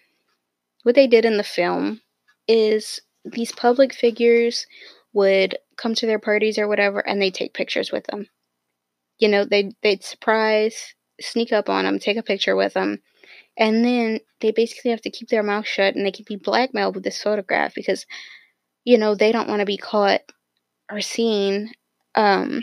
what 0.84 0.93
they 0.93 1.08
did 1.08 1.26
in 1.26 1.38
the 1.38 1.43
film 1.43 2.02
is 2.47 3.02
these 3.26 3.52
public 3.52 3.93
figures 3.93 4.67
would 5.13 5.58
come 5.78 5.95
to 5.95 6.06
their 6.06 6.19
parties 6.19 6.60
or 6.60 6.67
whatever, 6.67 7.00
and 7.00 7.19
they 7.19 7.32
take 7.32 7.56
pictures 7.56 7.91
with 7.91 8.06
them. 8.06 8.28
You 9.17 9.30
know, 9.30 9.45
they 9.45 9.71
they'd 9.82 10.04
surprise, 10.04 10.93
sneak 11.19 11.52
up 11.52 11.69
on 11.69 11.86
them, 11.86 11.97
take 11.97 12.17
a 12.17 12.23
picture 12.23 12.56
with 12.56 12.73
them, 12.73 13.02
and 13.58 13.84
then 13.84 14.20
they 14.42 14.52
basically 14.52 14.91
have 14.91 15.01
to 15.01 15.10
keep 15.10 15.30
their 15.30 15.43
mouth 15.43 15.68
shut 15.68 15.95
and 15.95 16.06
they 16.06 16.12
can 16.12 16.26
be 16.28 16.36
blackmailed 16.36 16.95
with 16.95 17.04
this 17.04 17.22
photograph 17.22 17.74
because, 17.74 18.06
you 18.84 18.97
know, 18.97 19.16
they 19.16 19.32
don't 19.32 19.49
want 19.49 19.60
to 19.62 19.66
be 19.66 19.78
caught 19.78 20.22
or 20.91 21.01
seen 21.01 21.72
um, 22.16 22.62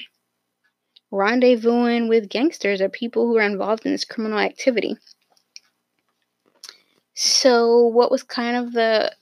rendezvousing 1.12 2.09
with 2.09 2.28
gangsters 2.28 2.80
or 2.80 2.88
people 2.88 3.26
who 3.26 3.36
are 3.36 3.43
involved 3.43 3.84
in 3.84 3.93
this 3.93 4.05
criminal 4.05 4.38
activity. 4.38 4.97
So, 7.14 7.86
what 7.86 8.11
was 8.11 8.22
kind 8.22 8.57
of 8.57 8.72
the, 8.72 9.12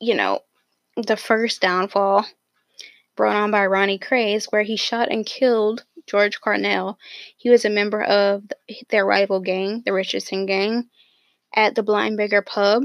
you 0.00 0.14
know, 0.14 0.40
the 0.96 1.16
first 1.16 1.60
downfall 1.60 2.26
brought 3.16 3.36
on 3.36 3.50
by 3.50 3.66
Ronnie 3.66 3.98
Krays, 3.98 4.50
where 4.50 4.62
he 4.62 4.76
shot 4.76 5.10
and 5.10 5.24
killed 5.24 5.84
George 6.06 6.40
Cornell. 6.40 6.98
He 7.36 7.50
was 7.50 7.64
a 7.64 7.70
member 7.70 8.02
of 8.02 8.44
their 8.90 9.04
rival 9.04 9.40
gang, 9.40 9.82
the 9.84 9.92
Richardson 9.92 10.46
Gang, 10.46 10.88
at 11.54 11.74
the 11.74 11.82
Blind 11.82 12.16
Beggar 12.16 12.42
Pub 12.42 12.84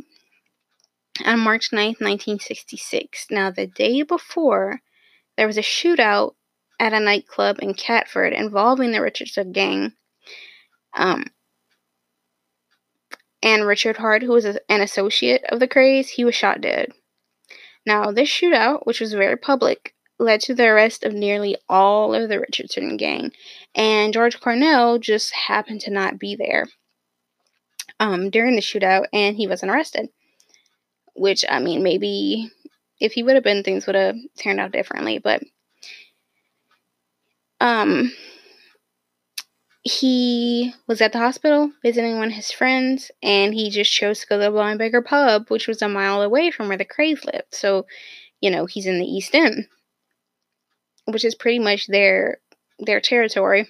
on 1.26 1.40
March 1.40 1.70
9th, 1.72 2.00
1966. 2.02 3.28
Now, 3.30 3.52
the 3.52 3.68
day 3.68 4.02
before, 4.04 4.82
there 5.38 5.48
was 5.48 5.58
a 5.58 5.62
shootout 5.62 6.36
at 6.80 6.94
a 6.94 7.00
nightclub 7.00 7.60
in 7.62 7.74
Catford 7.74 8.34
involving 8.34 8.92
the 8.92 9.02
Richardson 9.02 9.52
Gang. 9.52 9.94
Um, 10.96 11.26
and 13.44 13.66
Richard 13.66 13.98
Hart, 13.98 14.24
who 14.24 14.32
was 14.32 14.46
an 14.46 14.60
associate 14.70 15.44
of 15.50 15.60
the 15.60 15.68
Krays, 15.68 16.10
he 16.10 16.26
was 16.26 16.36
shot 16.36 16.62
dead. 16.62 16.92
Now, 17.86 18.12
this 18.12 18.30
shootout, 18.30 18.86
which 18.86 19.00
was 19.00 19.14
very 19.14 19.38
public, 19.38 19.96
led 20.22 20.40
to 20.42 20.54
the 20.54 20.66
arrest 20.66 21.04
of 21.04 21.14
nearly 21.14 21.58
all 21.68 22.14
of 22.14 22.30
the 22.30 22.40
Richardson 22.40 22.96
gang, 22.96 23.32
and 23.76 24.14
George 24.14 24.40
Cornell 24.40 25.00
just 25.00 25.34
happened 25.34 25.82
to 25.82 25.92
not 25.92 26.20
be 26.20 26.36
there 26.36 26.68
um, 28.00 28.30
during 28.30 28.56
the 28.56 28.62
shootout, 28.62 29.08
and 29.12 29.36
he 29.36 29.48
wasn't 29.48 29.72
arrested. 29.72 30.10
Which, 31.14 31.44
I 31.50 31.60
mean, 31.60 31.84
maybe 31.84 32.50
if 33.00 33.14
he 33.14 33.24
would 33.24 33.36
have 33.36 33.44
been, 33.44 33.64
things 33.64 33.86
would 33.86 33.96
have 33.96 34.16
turned 34.38 34.60
out 34.60 34.72
differently, 34.72 35.18
but 35.18 35.42
um, 37.60 38.12
he 39.84 40.74
was 40.88 41.02
at 41.02 41.12
the 41.12 41.20
hospital 41.20 41.72
visiting 41.84 42.18
one 42.18 42.30
of 42.30 42.34
his 42.34 42.52
friends, 42.52 43.12
and 43.22 43.54
he 43.54 43.70
just 43.70 43.92
chose 43.92 44.22
to 44.22 44.28
go 44.28 44.38
to 44.38 44.46
the 44.46 44.52
Blind 44.52 44.80
Beggar 44.80 45.02
pub, 45.02 45.50
which 45.50 45.68
was 45.68 45.82
a 45.82 45.90
mile 45.90 46.22
away 46.22 46.52
from 46.52 46.68
where 46.68 46.78
the 46.78 46.86
Krays 46.86 47.26
lived. 47.26 47.54
So, 47.54 47.86
you 48.40 48.52
know, 48.52 48.66
he's 48.66 48.86
in 48.86 49.00
the 49.00 49.06
East 49.06 49.36
End, 49.36 49.68
which 51.12 51.26
is 51.26 51.36
pretty 51.36 51.60
much 51.60 51.88
their 51.88 52.40
their 52.80 53.00
territory. 53.00 53.68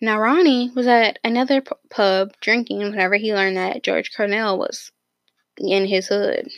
Now, 0.00 0.20
Ronnie 0.20 0.70
was 0.76 0.86
at 0.86 1.18
another 1.24 1.60
p- 1.60 1.72
pub 1.90 2.32
drinking 2.40 2.78
whenever 2.78 3.16
he 3.16 3.34
learned 3.34 3.56
that 3.56 3.82
George 3.82 4.14
Cornell 4.14 4.56
was 4.58 4.92
in 5.56 5.86
his 5.86 6.06
hood. 6.06 6.48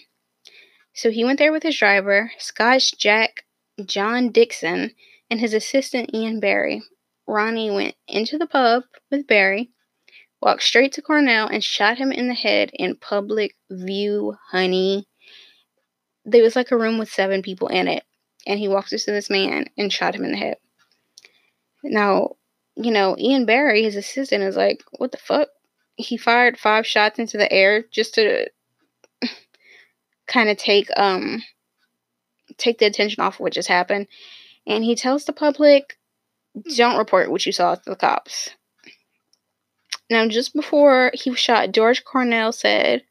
So 0.93 1.11
he 1.11 1.25
went 1.25 1.39
there 1.39 1.53
with 1.53 1.63
his 1.63 1.79
driver, 1.79 2.33
Scotch 2.39 2.99
Jack 2.99 3.45
John 3.87 4.31
Dickson, 4.31 4.91
and 5.31 5.41
his 5.41 5.55
assistant 5.55 6.15
Ian 6.15 6.41
Barrie. 6.41 6.83
Ronnie 7.27 7.71
went 7.71 7.95
into 8.09 8.37
the 8.37 8.47
pub 8.47 8.83
with 9.11 9.27
Barrie, 9.27 9.71
walked 10.43 10.63
straight 10.63 10.93
to 10.95 11.03
Cornell, 11.03 11.47
and 11.47 11.63
shot 11.63 11.97
him 11.97 12.13
in 12.13 12.29
the 12.29 12.35
head 12.35 12.71
in 12.75 12.97
public 12.97 13.57
view, 13.71 14.37
honey. 14.51 15.07
There 16.25 16.43
was 16.43 16.57
like 16.57 16.73
a 16.73 16.77
room 16.77 16.99
with 16.99 17.11
seven 17.11 17.41
people 17.41 17.69
in 17.69 17.89
it, 17.89 18.05
and 18.47 18.59
he 18.59 18.69
walked 18.69 18.93
up 18.93 19.01
to 19.01 19.13
this 19.13 19.31
man 19.31 19.67
and 19.77 19.93
shot 19.93 20.15
him 20.15 20.25
in 20.25 20.33
the 20.33 20.39
head. 20.39 20.57
Now, 21.83 22.37
you 22.77 22.91
know, 22.91 23.17
Ian 23.19 23.47
Barrie, 23.47 23.83
his 23.83 23.97
assistant, 23.97 24.43
is 24.43 24.57
like, 24.57 24.83
what 24.93 25.13
the 25.13 25.19
fuck? 25.19 25.49
He 25.97 26.17
fired 26.17 26.59
five 26.59 26.87
shots 26.87 27.19
into 27.19 27.37
the 27.37 27.51
air 27.53 27.85
just 27.91 28.15
to 28.15 28.49
kind 30.27 30.49
of 30.49 30.57
take 30.57 30.89
um 30.97 31.43
take 32.57 32.79
the 32.79 32.87
attention 32.87 33.23
off 33.23 33.35
of 33.35 33.41
what 33.41 33.53
just 33.53 33.69
happened. 33.69 34.07
And 34.67 34.85
he 34.85 34.95
tells 34.95 35.25
the 35.25 35.33
public, 35.33 35.99
don't 36.77 36.99
report 36.99 37.31
what 37.31 37.45
you 37.47 37.53
saw 37.53 37.75
to 37.75 37.91
the 37.91 37.97
cops. 37.97 38.51
Now, 40.09 40.27
just 40.29 40.55
before 40.55 41.13
he 41.15 41.31
was 41.31 41.39
shot, 41.39 41.73
George 41.73 42.05
Cornell 42.05 42.53
said, 42.53 43.05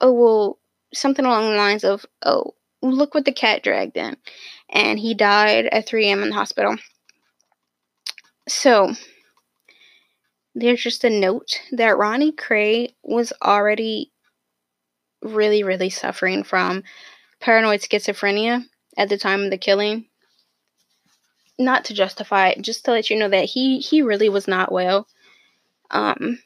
Oh, 0.00 0.12
well, 0.12 0.58
something 0.92 1.24
along 1.24 1.50
the 1.50 1.56
lines 1.56 1.84
of, 1.84 2.04
Oh, 2.24 2.54
look 2.90 3.14
what 3.14 3.24
the 3.24 3.32
cat 3.32 3.62
dragged 3.62 3.96
in. 3.96 4.16
And 4.70 4.98
he 4.98 5.14
died 5.14 5.66
at 5.66 5.86
3 5.86 6.06
a.m. 6.06 6.22
in 6.22 6.30
the 6.30 6.34
hospital. 6.34 6.76
So, 8.48 8.94
there's 10.54 10.82
just 10.82 11.04
a 11.04 11.10
note 11.10 11.60
that 11.72 11.98
Ronnie 11.98 12.32
Kray 12.32 12.94
was 13.02 13.32
already 13.42 14.10
really, 15.22 15.62
really 15.62 15.90
suffering 15.90 16.42
from 16.44 16.82
paranoid 17.40 17.80
schizophrenia 17.80 18.64
at 18.96 19.08
the 19.08 19.18
time 19.18 19.42
of 19.42 19.50
the 19.50 19.58
killing. 19.58 20.06
Not 21.58 21.84
to 21.86 21.94
justify 21.94 22.48
it, 22.48 22.62
just 22.62 22.84
to 22.84 22.92
let 22.92 23.10
you 23.10 23.18
know 23.18 23.28
that 23.28 23.46
he 23.46 23.78
he 23.78 24.02
really 24.02 24.28
was 24.28 24.46
not 24.46 24.72
well. 24.72 25.06
Um, 25.90 26.38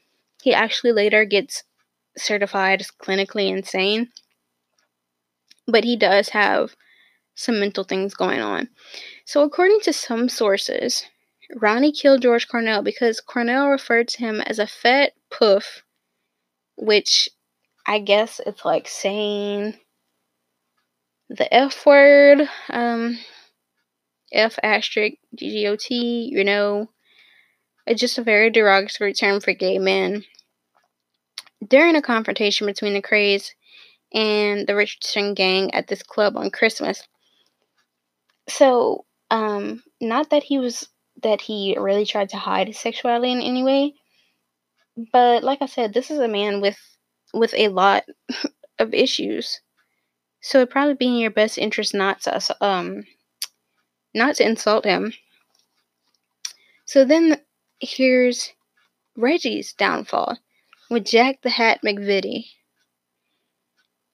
he 0.42 0.54
actually 0.54 0.92
later 0.92 1.24
gets 1.24 1.64
certified 2.16 2.80
as 2.80 2.90
clinically 2.90 3.48
insane, 3.48 4.10
but 5.70 5.84
he 5.84 5.96
does 5.96 6.30
have 6.30 6.74
some 7.34 7.60
mental 7.60 7.84
things 7.84 8.14
going 8.14 8.40
on. 8.40 8.68
So, 9.24 9.42
according 9.42 9.80
to 9.82 9.92
some 9.92 10.28
sources, 10.28 11.04
Ronnie 11.56 11.92
killed 11.92 12.22
George 12.22 12.48
Cornell 12.48 12.82
because 12.82 13.20
Cornell 13.20 13.68
referred 13.68 14.08
to 14.08 14.18
him 14.18 14.40
as 14.40 14.58
a 14.58 14.66
fat 14.66 15.12
poof, 15.30 15.82
which 16.76 17.28
I 17.86 17.98
guess 17.98 18.40
it's 18.44 18.64
like 18.64 18.88
saying 18.88 19.74
the 21.28 21.52
F 21.52 21.86
word, 21.86 22.48
um, 22.68 23.18
F 24.32 24.58
asterisk 24.62 25.16
G 25.34 25.50
G 25.50 25.66
O 25.66 25.76
T, 25.76 26.30
you 26.32 26.44
know. 26.44 26.90
It's 27.86 28.00
just 28.00 28.18
a 28.18 28.22
very 28.22 28.50
derogatory 28.50 29.14
term 29.14 29.40
for 29.40 29.52
gay 29.52 29.78
men. 29.78 30.24
During 31.66 31.96
a 31.96 32.02
confrontation 32.02 32.66
between 32.66 32.94
the 32.94 33.02
Krays 33.02 33.52
and 34.12 34.66
the 34.66 34.74
Richardson 34.74 35.34
gang 35.34 35.72
at 35.74 35.88
this 35.88 36.02
club 36.02 36.36
on 36.36 36.50
Christmas. 36.50 37.06
So, 38.48 39.04
um, 39.30 39.82
not 40.00 40.30
that 40.30 40.42
he 40.42 40.58
was 40.58 40.88
that 41.22 41.40
he 41.40 41.76
really 41.78 42.06
tried 42.06 42.30
to 42.30 42.36
hide 42.36 42.68
his 42.68 42.78
sexuality 42.78 43.32
in 43.32 43.42
any 43.42 43.62
way, 43.62 43.94
but 45.12 45.44
like 45.44 45.62
I 45.62 45.66
said, 45.66 45.92
this 45.92 46.10
is 46.10 46.18
a 46.18 46.28
man 46.28 46.60
with 46.60 46.78
with 47.32 47.54
a 47.54 47.68
lot 47.68 48.04
of 48.78 48.94
issues. 48.94 49.60
So 50.42 50.58
it'd 50.58 50.70
probably 50.70 50.94
be 50.94 51.06
in 51.06 51.16
your 51.16 51.30
best 51.30 51.58
interest 51.58 51.94
not 51.94 52.22
to 52.22 52.40
um 52.60 53.04
not 54.14 54.36
to 54.36 54.46
insult 54.46 54.84
him. 54.84 55.12
So 56.86 57.04
then 57.04 57.40
here's 57.78 58.52
Reggie's 59.16 59.72
downfall 59.74 60.38
with 60.90 61.04
Jack 61.04 61.42
the 61.42 61.50
Hat 61.50 61.80
McVitie. 61.84 62.46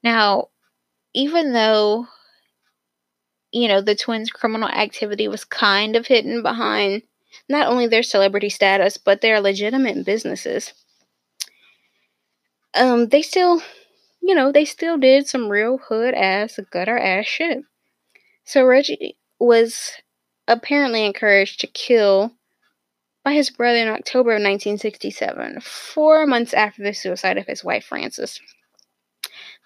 Now, 0.06 0.50
even 1.14 1.52
though 1.52 2.06
you 3.50 3.66
know 3.66 3.80
the 3.80 3.96
twins' 3.96 4.30
criminal 4.30 4.68
activity 4.68 5.26
was 5.26 5.44
kind 5.44 5.96
of 5.96 6.06
hidden 6.06 6.42
behind 6.42 7.02
not 7.48 7.66
only 7.66 7.88
their 7.88 8.04
celebrity 8.04 8.48
status 8.48 8.98
but 8.98 9.20
their 9.20 9.40
legitimate 9.40 10.04
businesses, 10.04 10.72
um, 12.76 13.08
they 13.08 13.20
still, 13.20 13.60
you 14.22 14.36
know, 14.36 14.52
they 14.52 14.64
still 14.64 14.96
did 14.96 15.26
some 15.26 15.48
real 15.48 15.78
hood 15.78 16.14
ass, 16.14 16.60
gutter 16.70 16.96
ass 16.96 17.26
shit. 17.26 17.64
So 18.44 18.64
Reggie 18.64 19.16
was 19.40 19.90
apparently 20.46 21.04
encouraged 21.04 21.62
to 21.62 21.66
kill 21.66 22.30
by 23.24 23.32
his 23.32 23.50
brother 23.50 23.78
in 23.78 23.88
October 23.88 24.30
of 24.30 24.42
1967, 24.42 25.62
four 25.62 26.28
months 26.28 26.54
after 26.54 26.84
the 26.84 26.94
suicide 26.94 27.38
of 27.38 27.48
his 27.48 27.64
wife 27.64 27.86
Frances. 27.86 28.40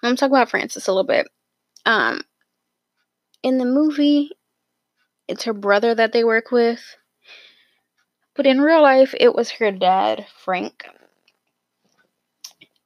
I'm 0.03 0.15
talk 0.15 0.29
about 0.29 0.49
Frances 0.49 0.87
a 0.87 0.91
little 0.91 1.03
bit. 1.03 1.27
Um, 1.85 2.21
in 3.43 3.57
the 3.57 3.65
movie, 3.65 4.31
it's 5.27 5.43
her 5.43 5.53
brother 5.53 5.93
that 5.93 6.11
they 6.11 6.23
work 6.23 6.51
with, 6.51 6.81
but 8.35 8.47
in 8.47 8.61
real 8.61 8.81
life, 8.81 9.13
it 9.19 9.35
was 9.35 9.51
her 9.51 9.71
dad, 9.71 10.25
Frank. 10.43 10.85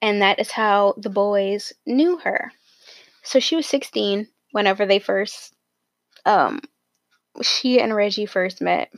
And 0.02 0.22
that 0.22 0.40
is 0.40 0.52
how 0.52 0.96
the 0.98 1.10
boys 1.10 1.74
knew 1.86 2.18
her. 2.18 2.52
So 3.24 3.40
she 3.40 3.56
was 3.56 3.66
16 3.66 4.28
whenever 4.52 4.86
they 4.86 5.00
first, 5.00 5.54
um, 6.26 6.62
she 7.42 7.80
and 7.80 7.96
Reggie 7.96 8.26
first 8.26 8.62
met. 8.62 8.92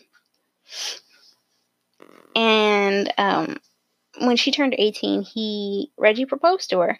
And, 2.35 3.13
um, 3.17 3.57
when 4.19 4.35
she 4.35 4.51
turned 4.51 4.75
18, 4.77 5.21
he, 5.21 5.91
Reggie 5.97 6.25
proposed 6.25 6.69
to 6.71 6.79
her. 6.79 6.99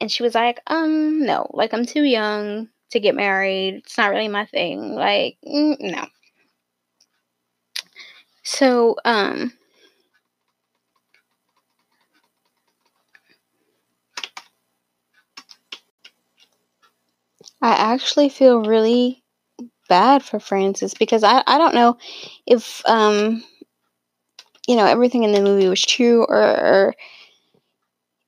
And 0.00 0.10
she 0.10 0.22
was 0.22 0.34
like, 0.34 0.60
um, 0.66 1.24
no, 1.24 1.48
like 1.54 1.72
I'm 1.74 1.86
too 1.86 2.02
young 2.04 2.68
to 2.90 3.00
get 3.00 3.14
married. 3.14 3.76
It's 3.84 3.98
not 3.98 4.10
really 4.10 4.28
my 4.28 4.46
thing. 4.46 4.94
Like, 4.94 5.38
mm, 5.46 5.76
no. 5.80 6.06
So, 8.42 8.96
um, 9.04 9.52
I 17.62 17.70
actually 17.70 18.28
feel 18.30 18.62
really 18.64 19.22
bad 19.88 20.22
for 20.24 20.40
Frances 20.40 20.94
because 20.94 21.24
I, 21.24 21.42
I 21.46 21.58
don't 21.58 21.74
know 21.74 21.98
if 22.46 22.82
um 22.86 23.44
you 24.66 24.76
know 24.76 24.84
everything 24.86 25.24
in 25.24 25.32
the 25.32 25.40
movie 25.40 25.68
was 25.68 25.84
true 25.84 26.24
or, 26.24 26.36
or 26.38 26.94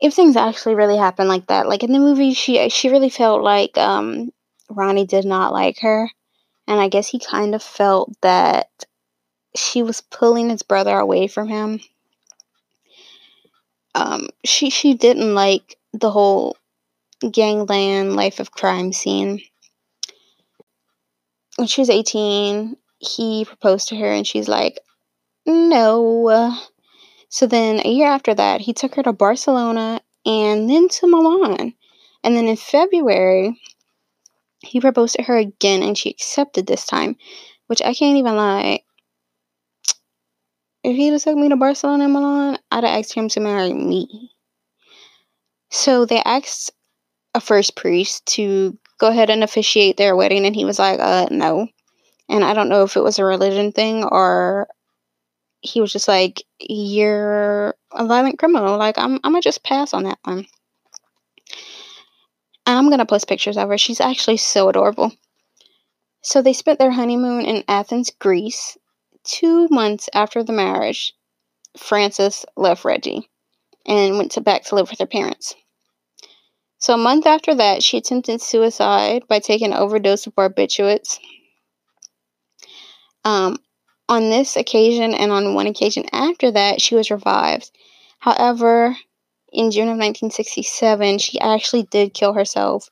if 0.00 0.14
things 0.14 0.36
actually 0.36 0.74
really 0.74 0.96
happened 0.96 1.28
like 1.28 1.46
that. 1.46 1.68
Like 1.68 1.82
in 1.82 1.92
the 1.92 1.98
movie 1.98 2.34
she 2.34 2.68
she 2.68 2.88
really 2.88 3.10
felt 3.10 3.42
like 3.42 3.76
um 3.76 4.30
Ronnie 4.70 5.06
did 5.06 5.24
not 5.24 5.52
like 5.52 5.80
her 5.80 6.10
and 6.66 6.80
I 6.80 6.88
guess 6.88 7.08
he 7.08 7.18
kind 7.18 7.54
of 7.54 7.62
felt 7.62 8.12
that 8.22 8.68
she 9.56 9.82
was 9.82 10.00
pulling 10.00 10.50
his 10.50 10.62
brother 10.62 10.96
away 10.98 11.26
from 11.26 11.48
him. 11.48 11.80
Um 13.94 14.28
she 14.44 14.70
she 14.70 14.94
didn't 14.94 15.34
like 15.34 15.76
the 15.92 16.10
whole 16.10 16.56
gangland 17.30 18.16
life 18.16 18.40
of 18.40 18.52
crime 18.52 18.92
scene. 18.92 19.40
When 21.56 21.66
she 21.66 21.82
was 21.82 21.90
18, 21.90 22.76
he 22.98 23.44
proposed 23.44 23.88
to 23.88 23.96
her 23.96 24.06
and 24.06 24.26
she's 24.26 24.48
like, 24.48 24.80
no. 25.46 26.56
So 27.30 27.46
then 27.46 27.80
a 27.84 27.88
year 27.88 28.08
after 28.08 28.34
that, 28.34 28.60
he 28.60 28.74
took 28.74 28.96
her 28.96 29.02
to 29.04 29.12
Barcelona 29.12 30.02
and 30.26 30.68
then 30.68 30.88
to 30.88 31.06
Milan. 31.06 31.74
And 32.22 32.36
then 32.36 32.46
in 32.46 32.56
February, 32.56 33.58
He 34.62 34.80
proposed 34.80 35.16
to 35.16 35.22
her 35.22 35.36
again 35.36 35.82
and 35.82 35.96
she 35.96 36.10
accepted 36.10 36.66
this 36.66 36.86
time, 36.86 37.16
which 37.66 37.80
I 37.82 37.94
can't 37.94 38.18
even 38.18 38.36
lie. 38.36 38.80
If 40.84 40.96
he'd 40.96 41.12
have 41.12 41.22
took 41.22 41.36
me 41.36 41.48
to 41.48 41.56
Barcelona 41.56 42.04
and 42.04 42.12
Milan, 42.12 42.58
I'd 42.70 42.84
have 42.84 42.98
asked 42.98 43.14
him 43.14 43.28
to 43.30 43.40
marry 43.40 43.72
me. 43.72 44.32
So 45.70 46.04
they 46.04 46.22
asked 46.24 46.72
a 47.34 47.40
first 47.40 47.76
priest 47.76 48.26
to 48.26 48.78
go 48.98 49.08
ahead 49.08 49.30
and 49.30 49.44
officiate 49.44 49.96
their 49.96 50.16
wedding, 50.16 50.44
and 50.44 50.54
he 50.54 50.64
was 50.64 50.78
like, 50.78 50.98
uh, 51.00 51.28
no. 51.30 51.68
And 52.28 52.44
I 52.44 52.54
don't 52.54 52.68
know 52.68 52.82
if 52.82 52.96
it 52.96 53.02
was 53.02 53.18
a 53.18 53.24
religion 53.24 53.72
thing 53.72 54.04
or 54.04 54.68
he 55.60 55.80
was 55.80 55.92
just 55.92 56.08
like, 56.08 56.42
you're 56.58 57.74
a 57.92 58.06
violent 58.06 58.38
criminal. 58.38 58.78
Like, 58.78 58.98
I'm, 58.98 59.14
I'm 59.24 59.32
gonna 59.32 59.40
just 59.40 59.64
pass 59.64 59.92
on 59.92 60.04
that 60.04 60.18
one. 60.24 60.46
I'm 62.66 62.90
gonna 62.90 63.06
post 63.06 63.28
pictures 63.28 63.56
of 63.56 63.68
her. 63.68 63.78
She's 63.78 64.00
actually 64.00 64.38
so 64.38 64.68
adorable. 64.68 65.12
So 66.22 66.42
they 66.42 66.52
spent 66.52 66.78
their 66.78 66.90
honeymoon 66.90 67.44
in 67.44 67.64
Athens, 67.68 68.10
Greece. 68.10 68.76
Two 69.24 69.68
months 69.70 70.08
after 70.14 70.42
the 70.42 70.52
marriage, 70.52 71.14
Frances 71.76 72.46
left 72.56 72.84
Reggie 72.84 73.28
and 73.86 74.16
went 74.16 74.32
to 74.32 74.40
back 74.40 74.64
to 74.64 74.74
live 74.74 74.90
with 74.90 74.98
her 74.98 75.06
parents. 75.06 75.54
So 76.78 76.94
a 76.94 76.98
month 76.98 77.26
after 77.26 77.54
that, 77.54 77.82
she 77.82 77.98
attempted 77.98 78.40
suicide 78.40 79.24
by 79.28 79.38
taking 79.38 79.72
an 79.72 79.78
overdose 79.78 80.26
of 80.26 80.34
barbiturates. 80.34 81.18
Um, 83.24 83.58
on 84.10 84.28
this 84.28 84.56
occasion 84.56 85.14
and 85.14 85.30
on 85.30 85.54
one 85.54 85.68
occasion 85.68 86.04
after 86.12 86.50
that, 86.50 86.82
she 86.82 86.96
was 86.96 87.12
revived. 87.12 87.70
However, 88.18 88.96
in 89.52 89.70
June 89.70 89.84
of 89.84 89.96
1967, 89.96 91.18
she 91.18 91.40
actually 91.40 91.84
did 91.84 92.12
kill 92.12 92.32
herself 92.32 92.90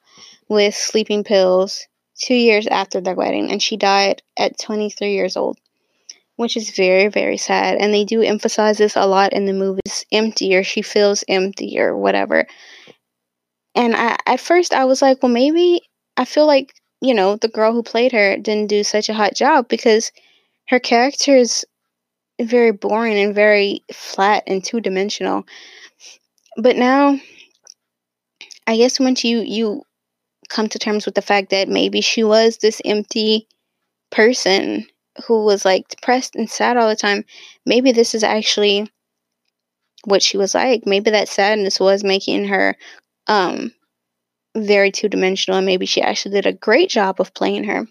with 0.49 0.77
sleeping 0.77 1.25
pills 1.25 1.87
two 2.21 2.37
years 2.37 2.69
after 2.69 3.01
their 3.01 3.16
wedding, 3.16 3.51
and 3.51 3.61
she 3.61 3.77
died 3.77 4.23
at 4.39 4.61
23 4.61 5.12
years 5.12 5.37
old, 5.37 5.59
which 6.37 6.57
is 6.57 6.71
very, 6.71 7.09
very 7.09 7.37
sad. 7.37 7.79
And 7.79 7.93
they 7.93 8.05
do 8.05 8.23
emphasize 8.23 8.79
this 8.79 8.95
a 8.95 9.07
lot 9.07 9.33
in 9.33 9.45
the 9.45 9.53
movies 9.53 10.05
empty, 10.12 10.55
or 10.55 10.62
she 10.62 10.83
feels 10.83 11.25
empty, 11.29 11.81
or 11.81 11.97
whatever. 11.97 12.47
And 13.75 13.95
I, 13.97 14.16
at 14.25 14.41
first, 14.41 14.73
I 14.73 14.85
was 14.85 15.03
like, 15.03 15.21
well, 15.21 15.33
maybe 15.33 15.81
I 16.16 16.25
feel 16.25 16.47
like, 16.47 16.75
you 17.01 17.12
know, 17.12 17.35
the 17.35 17.49
girl 17.49 17.73
who 17.73 17.83
played 17.83 18.12
her 18.12 18.37
didn't 18.37 18.69
do 18.69 18.85
such 18.85 19.09
a 19.09 19.14
hot 19.14 19.35
job 19.35 19.69
because 19.69 20.12
her 20.69 20.79
character 20.79 21.37
is 21.37 21.64
very 22.41 22.73
boring 22.73 23.19
and 23.19 23.35
very 23.35 23.85
flat 23.93 24.45
and 24.47 24.62
two 24.62 24.81
dimensional. 24.81 25.45
But 26.57 26.77
now, 26.77 27.19
I 28.66 28.77
guess 28.77 29.01
once 29.01 29.25
you, 29.25 29.41
you 29.41 29.83
come 30.49 30.69
to 30.69 30.79
terms 30.79 31.07
with 31.07 31.14
the 31.14 31.23
fact 31.23 31.51
that 31.51 31.69
maybe 31.69 32.01
she 32.01 32.23
was 32.23 32.59
this 32.59 32.81
empty 32.85 33.49
person 34.11 34.87
who 35.27 35.45
was 35.45 35.64
like 35.64 35.89
depressed 35.89 36.37
and 36.37 36.49
sad 36.49 36.77
all 36.77 36.89
the 36.89 36.97
time, 36.97 37.25
maybe 37.66 37.93
this 37.93 38.14
is 38.14 38.23
actually 38.23 38.91
what 40.05 40.23
she 40.23 40.37
was 40.37 40.55
like. 40.55 40.87
Maybe 40.87 41.11
that 41.11 41.29
sadness 41.29 41.81
was 41.81 42.05
making 42.05 42.47
her 42.47 42.77
um, 43.27 43.73
very 44.57 44.91
two 44.91 45.09
dimensional, 45.09 45.59
and 45.59 45.66
maybe 45.66 45.87
she 45.87 46.01
actually 46.03 46.35
did 46.35 46.47
a 46.47 46.53
great 46.53 46.89
job 46.89 47.21
of 47.21 47.35
playing 47.35 47.64
her 47.64 47.87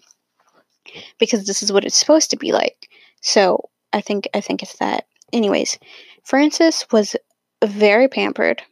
because 1.18 1.46
this 1.46 1.62
is 1.62 1.72
what 1.72 1.84
it's 1.84 1.96
supposed 1.96 2.30
to 2.30 2.36
be 2.36 2.52
like. 2.52 2.88
So 3.20 3.68
I 3.92 4.00
think 4.00 4.28
I 4.34 4.40
think 4.40 4.62
it's 4.62 4.78
that. 4.78 5.06
Anyways, 5.32 5.78
Frances 6.24 6.86
was 6.90 7.16
very 7.64 8.08
pampered, 8.08 8.62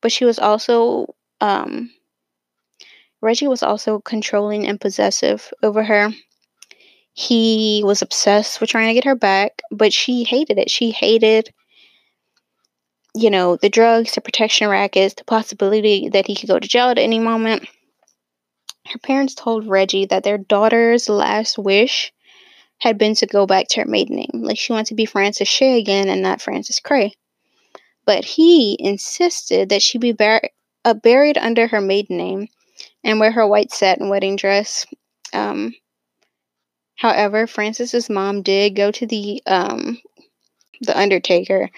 but 0.00 0.12
she 0.12 0.24
was 0.24 0.38
also 0.38 1.14
um, 1.40 1.90
Reggie 3.20 3.48
was 3.48 3.62
also 3.62 4.00
controlling 4.00 4.66
and 4.66 4.80
possessive 4.80 5.52
over 5.62 5.82
her. 5.84 6.10
He 7.12 7.82
was 7.84 8.02
obsessed 8.02 8.60
with 8.60 8.70
trying 8.70 8.88
to 8.88 8.94
get 8.94 9.04
her 9.04 9.14
back, 9.14 9.62
but 9.70 9.92
she 9.92 10.24
hated 10.24 10.58
it. 10.58 10.70
She 10.70 10.90
hated 10.90 11.52
you 13.14 13.30
know, 13.30 13.56
the 13.56 13.68
drugs, 13.68 14.12
the 14.12 14.20
protection 14.20 14.68
rackets, 14.68 15.14
the 15.14 15.24
possibility 15.24 16.08
that 16.08 16.26
he 16.26 16.34
could 16.34 16.48
go 16.48 16.58
to 16.58 16.68
jail 16.68 16.88
at 16.88 16.98
any 16.98 17.20
moment. 17.20 17.68
Her 18.88 18.98
parents 18.98 19.34
told 19.34 19.66
Reggie 19.66 20.06
that 20.06 20.24
their 20.24 20.38
daughter's 20.38 21.08
last 21.08 21.58
wish 21.58 22.12
had 22.78 22.98
been 22.98 23.14
to 23.14 23.26
go 23.26 23.46
back 23.46 23.68
to 23.68 23.80
her 23.80 23.86
maiden 23.86 24.16
name. 24.16 24.42
Like 24.42 24.58
she 24.58 24.72
wanted 24.72 24.86
to 24.86 24.94
be 24.94 25.06
Frances 25.06 25.48
Shea 25.48 25.78
again 25.78 26.08
and 26.08 26.22
not 26.22 26.42
Frances 26.42 26.80
Kray. 26.84 27.12
But 28.04 28.24
he 28.24 28.76
insisted 28.78 29.70
that 29.70 29.82
she 29.82 29.98
be 29.98 30.14
uh, 30.20 30.94
buried 30.94 31.38
under 31.38 31.66
her 31.66 31.80
maiden 31.80 32.18
name 32.18 32.48
and 33.02 33.18
wear 33.18 33.32
her 33.32 33.46
white 33.46 33.72
satin 33.72 34.10
wedding 34.10 34.36
dress. 34.36 34.86
Um, 35.32 35.74
however, 36.96 37.46
Frances's 37.46 38.10
mom 38.10 38.42
did 38.42 38.76
go 38.76 38.90
to 38.90 39.06
the 39.06 39.42
um, 39.46 39.98
the 40.82 40.98
undertaker 40.98 41.70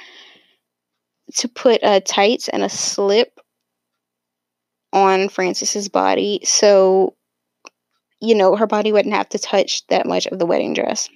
to 1.34 1.48
put 1.48 1.80
a 1.82 2.00
tights 2.00 2.48
and 2.48 2.62
a 2.62 2.68
slip 2.68 3.35
on 4.92 5.28
Frances's 5.28 5.88
body 5.88 6.40
so 6.44 7.14
you 8.20 8.34
know 8.34 8.56
her 8.56 8.66
body 8.66 8.92
wouldn't 8.92 9.14
have 9.14 9.28
to 9.28 9.38
touch 9.38 9.86
that 9.88 10.06
much 10.06 10.26
of 10.26 10.38
the 10.38 10.46
wedding 10.46 10.74
dress. 10.74 11.08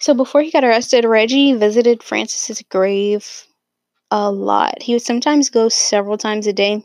So 0.00 0.14
before 0.14 0.42
he 0.42 0.52
got 0.52 0.64
arrested, 0.64 1.04
Reggie 1.04 1.54
visited 1.54 2.02
Frances's 2.02 2.62
grave 2.62 3.46
a 4.10 4.30
lot. 4.30 4.82
He 4.82 4.92
would 4.94 5.02
sometimes 5.02 5.50
go 5.50 5.68
several 5.68 6.16
times 6.16 6.46
a 6.46 6.52
day. 6.52 6.84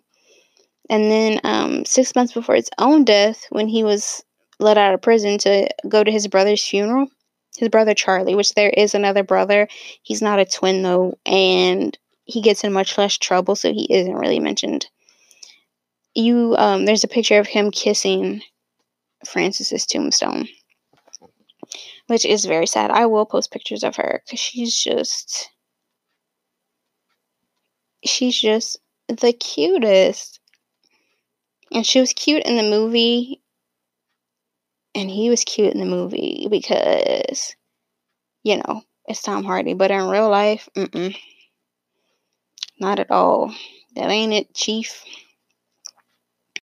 And 0.90 1.12
then 1.12 1.40
um, 1.44 1.86
six 1.86 2.16
months 2.16 2.34
before 2.34 2.56
his 2.56 2.70
own 2.78 3.06
death, 3.06 3.46
when 3.50 3.68
he 3.68 3.84
was 3.84 4.24
let 4.60 4.78
out 4.78 4.94
of 4.94 5.02
prison 5.02 5.38
to 5.40 5.70
go 5.88 6.04
to 6.04 6.12
his 6.12 6.28
brother's 6.28 6.66
funeral, 6.66 7.08
his 7.58 7.70
brother 7.70 7.94
Charlie, 7.94 8.36
which 8.36 8.54
there 8.54 8.70
is 8.70 8.94
another 8.94 9.24
brother. 9.24 9.68
He's 10.02 10.22
not 10.22 10.40
a 10.40 10.46
twin 10.46 10.82
though, 10.82 11.18
and 11.26 11.98
he 12.26 12.42
gets 12.42 12.64
in 12.64 12.74
much 12.74 12.98
less 12.98 13.18
trouble, 13.18 13.56
so 13.56 13.72
he 13.74 13.88
isn't 13.94 14.14
really 14.14 14.40
mentioned. 14.40 14.88
You 16.16 16.56
um, 16.58 16.86
there's 16.86 17.04
a 17.04 17.08
picture 17.08 17.40
of 17.40 17.48
him 17.48 17.72
kissing 17.72 18.42
Frances's 19.26 19.86
tombstone, 19.86 20.48
which 22.08 22.26
is 22.26 22.46
very 22.46 22.68
sad. 22.68 22.92
I 22.92 23.08
will 23.08 23.26
post 23.26 23.52
pictures 23.52 23.84
of 23.84 23.96
her 23.96 24.22
because 24.26 24.40
she's 24.40 24.76
just 24.76 25.50
she's 28.06 28.40
just 28.40 28.78
the 29.08 29.34
cutest. 29.34 30.40
And 31.72 31.86
she 31.86 32.00
was 32.00 32.14
cute 32.14 32.44
in 32.44 32.56
the 32.56 32.64
movie 32.64 33.42
and 34.96 35.10
he 35.10 35.30
was 35.30 35.44
cute 35.44 35.74
in 35.74 35.80
the 35.80 35.86
movie 35.86 36.48
because, 36.50 37.56
you 38.44 38.58
know, 38.58 38.84
it's 39.08 39.22
Tom 39.22 39.44
Hardy. 39.44 39.74
But 39.74 39.92
in 39.92 40.08
real 40.08 40.30
life, 40.30 40.70
mm-mm, 40.76 41.16
not 42.84 43.00
at 43.00 43.10
all. 43.10 43.54
That 43.96 44.10
ain't 44.10 44.34
it, 44.34 44.54
Chief. 44.54 45.04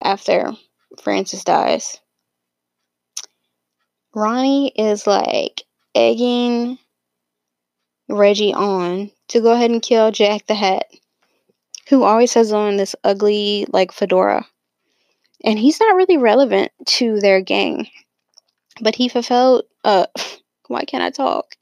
After 0.01 0.53
Frances 1.01 1.43
dies, 1.43 1.99
Ronnie 4.13 4.71
is 4.75 5.07
like 5.07 5.63
egging 5.95 6.77
Reggie 8.07 8.53
on 8.53 9.11
to 9.29 9.41
go 9.41 9.53
ahead 9.53 9.71
and 9.71 9.81
kill 9.81 10.11
Jack 10.11 10.45
the 10.47 10.55
Hat, 10.55 10.85
who 11.89 12.03
always 12.03 12.33
has 12.35 12.53
on 12.53 12.77
this 12.77 12.95
ugly, 13.03 13.65
like, 13.69 13.91
fedora. 13.91 14.45
And 15.43 15.57
he's 15.57 15.79
not 15.79 15.95
really 15.95 16.17
relevant 16.17 16.71
to 16.85 17.19
their 17.19 17.41
gang 17.41 17.87
but 18.81 18.95
he 18.95 19.09
fulfilled 19.09 19.63
uh 19.83 20.05
why 20.67 20.83
can't 20.85 21.03
I 21.03 21.09
talk? 21.09 21.55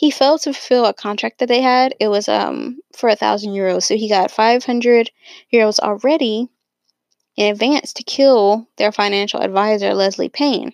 He 0.00 0.10
failed 0.10 0.40
to 0.40 0.54
fulfill 0.54 0.86
a 0.86 0.94
contract 0.94 1.40
that 1.40 1.48
they 1.50 1.60
had. 1.60 1.94
It 2.00 2.08
was 2.08 2.26
um 2.26 2.80
for 2.96 3.10
a 3.10 3.16
thousand 3.16 3.52
euros. 3.52 3.82
So 3.82 3.98
he 3.98 4.08
got 4.08 4.30
five 4.30 4.64
hundred 4.64 5.10
euros 5.52 5.78
already 5.78 6.48
in 7.36 7.52
advance 7.52 7.92
to 7.92 8.02
kill 8.02 8.66
their 8.78 8.92
financial 8.92 9.42
advisor, 9.42 9.92
Leslie 9.92 10.30
Payne. 10.30 10.72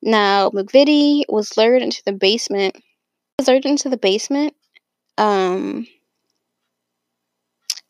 Now 0.00 0.48
McVitie 0.48 1.24
was 1.28 1.58
lured 1.58 1.82
into 1.82 2.02
the 2.06 2.14
basement 2.14 2.76
was 3.38 3.46
lured 3.46 3.66
into 3.66 3.90
the 3.90 3.98
basement 3.98 4.54
um 5.18 5.86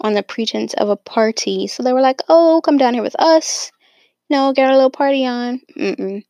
on 0.00 0.14
the 0.14 0.24
pretense 0.24 0.74
of 0.74 0.88
a 0.88 0.96
party. 0.96 1.68
So 1.68 1.84
they 1.84 1.92
were 1.92 2.00
like, 2.00 2.22
Oh, 2.28 2.60
come 2.64 2.76
down 2.76 2.94
here 2.94 3.04
with 3.04 3.20
us. 3.20 3.70
No, 4.28 4.52
get 4.52 4.68
a 4.68 4.74
little 4.74 4.90
party 4.90 5.24
on. 5.26 5.60
Mm-mm. 5.78 6.24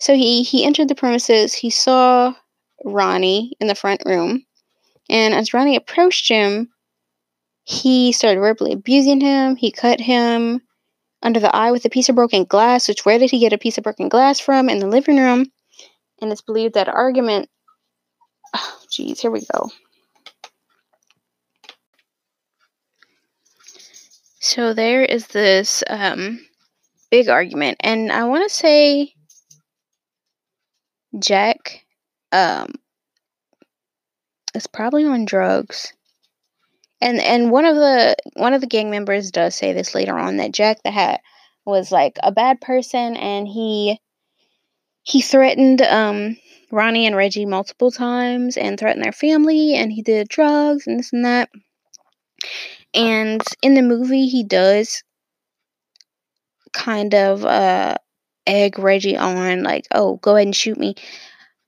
So 0.00 0.14
he, 0.14 0.42
he 0.42 0.66
entered 0.66 0.88
the 0.88 0.94
premises. 0.94 1.54
He 1.54 1.70
saw 1.70 2.34
Ronnie 2.84 3.52
in 3.60 3.66
the 3.66 3.74
front 3.74 4.02
room. 4.06 4.44
And 5.08 5.34
as 5.34 5.52
Ronnie 5.52 5.76
approached 5.76 6.28
him, 6.28 6.70
he 7.64 8.12
started 8.12 8.40
verbally 8.40 8.72
abusing 8.72 9.20
him. 9.20 9.56
He 9.56 9.70
cut 9.70 10.00
him 10.00 10.62
under 11.22 11.40
the 11.40 11.54
eye 11.54 11.70
with 11.70 11.84
a 11.84 11.90
piece 11.90 12.08
of 12.08 12.16
broken 12.16 12.44
glass, 12.44 12.88
which 12.88 13.04
where 13.04 13.18
did 13.18 13.30
he 13.30 13.38
get 13.38 13.52
a 13.52 13.58
piece 13.58 13.78
of 13.78 13.84
broken 13.84 14.08
glass 14.08 14.40
from? 14.40 14.68
In 14.68 14.78
the 14.78 14.88
living 14.88 15.18
room. 15.18 15.46
And 16.20 16.32
it's 16.32 16.42
believed 16.42 16.74
that 16.74 16.88
argument. 16.88 17.48
Oh, 18.54 18.78
geez, 18.90 19.20
here 19.20 19.30
we 19.30 19.46
go. 19.52 19.70
So 24.40 24.74
there 24.74 25.02
is 25.02 25.28
this 25.28 25.84
um, 25.88 26.44
big 27.12 27.28
argument, 27.28 27.76
and 27.78 28.10
I 28.10 28.24
want 28.24 28.42
to 28.48 28.54
say 28.54 29.14
Jack 31.16 31.84
um, 32.32 32.72
is 34.54 34.66
probably 34.66 35.04
on 35.04 35.24
drugs. 35.24 35.92
And 37.00 37.20
and 37.20 37.50
one 37.50 37.64
of 37.64 37.74
the 37.74 38.16
one 38.34 38.54
of 38.54 38.60
the 38.60 38.66
gang 38.66 38.90
members 38.90 39.30
does 39.30 39.54
say 39.54 39.72
this 39.72 39.94
later 39.94 40.16
on 40.16 40.36
that 40.36 40.52
Jack 40.52 40.82
the 40.84 40.90
Hat 40.90 41.20
was 41.64 41.90
like 41.90 42.18
a 42.22 42.32
bad 42.32 42.60
person 42.60 43.16
and 43.16 43.46
he 43.46 44.00
he 45.02 45.20
threatened 45.20 45.82
um 45.82 46.36
Ronnie 46.70 47.06
and 47.06 47.16
Reggie 47.16 47.44
multiple 47.44 47.90
times 47.90 48.56
and 48.56 48.78
threatened 48.78 49.04
their 49.04 49.12
family 49.12 49.74
and 49.74 49.92
he 49.92 50.02
did 50.02 50.28
drugs 50.28 50.86
and 50.86 51.00
this 51.00 51.12
and 51.12 51.24
that. 51.24 51.50
And 52.94 53.42
in 53.62 53.74
the 53.74 53.82
movie 53.82 54.26
he 54.28 54.44
does 54.44 55.02
kind 56.72 57.14
of 57.14 57.44
uh 57.44 57.96
egg 58.46 58.78
Reggie 58.78 59.16
on 59.16 59.64
like, 59.64 59.86
"Oh, 59.92 60.16
go 60.16 60.36
ahead 60.36 60.46
and 60.46 60.56
shoot 60.56 60.78
me." 60.78 60.94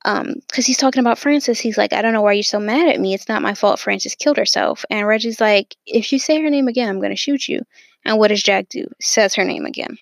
Um 0.05 0.35
because 0.49 0.67
he's 0.67 0.77
talking 0.79 1.01
about 1.01 1.19
Frances. 1.19 1.61
he's 1.61 1.79
like 1.79 1.93
i 1.93 2.03
don't 2.03 2.13
know 2.13 2.23
why 2.23 2.33
you're 2.33 2.43
so 2.43 2.61
mad 2.61 2.89
at 2.89 3.01
me. 3.01 3.15
It's 3.15 3.29
not 3.29 3.43
my 3.43 3.55
fault 3.55 3.81
Frances 3.81 4.15
killed 4.15 4.37
herself. 4.37 4.85
And 4.91 5.07
reggie's 5.07 5.41
like 5.41 5.77
if 5.87 6.13
you 6.13 6.19
say 6.19 6.41
her 6.41 6.51
name 6.51 6.69
again 6.69 6.89
i'm 6.89 7.01
going 7.01 7.11
to 7.11 7.17
shoot 7.17 7.49
you. 7.49 7.61
And 8.05 8.19
what 8.19 8.29
does 8.29 8.43
jack 8.43 8.69
do? 8.69 8.87
Says 9.01 9.35
her 9.35 9.45
name 9.45 9.65
again. 9.65 9.97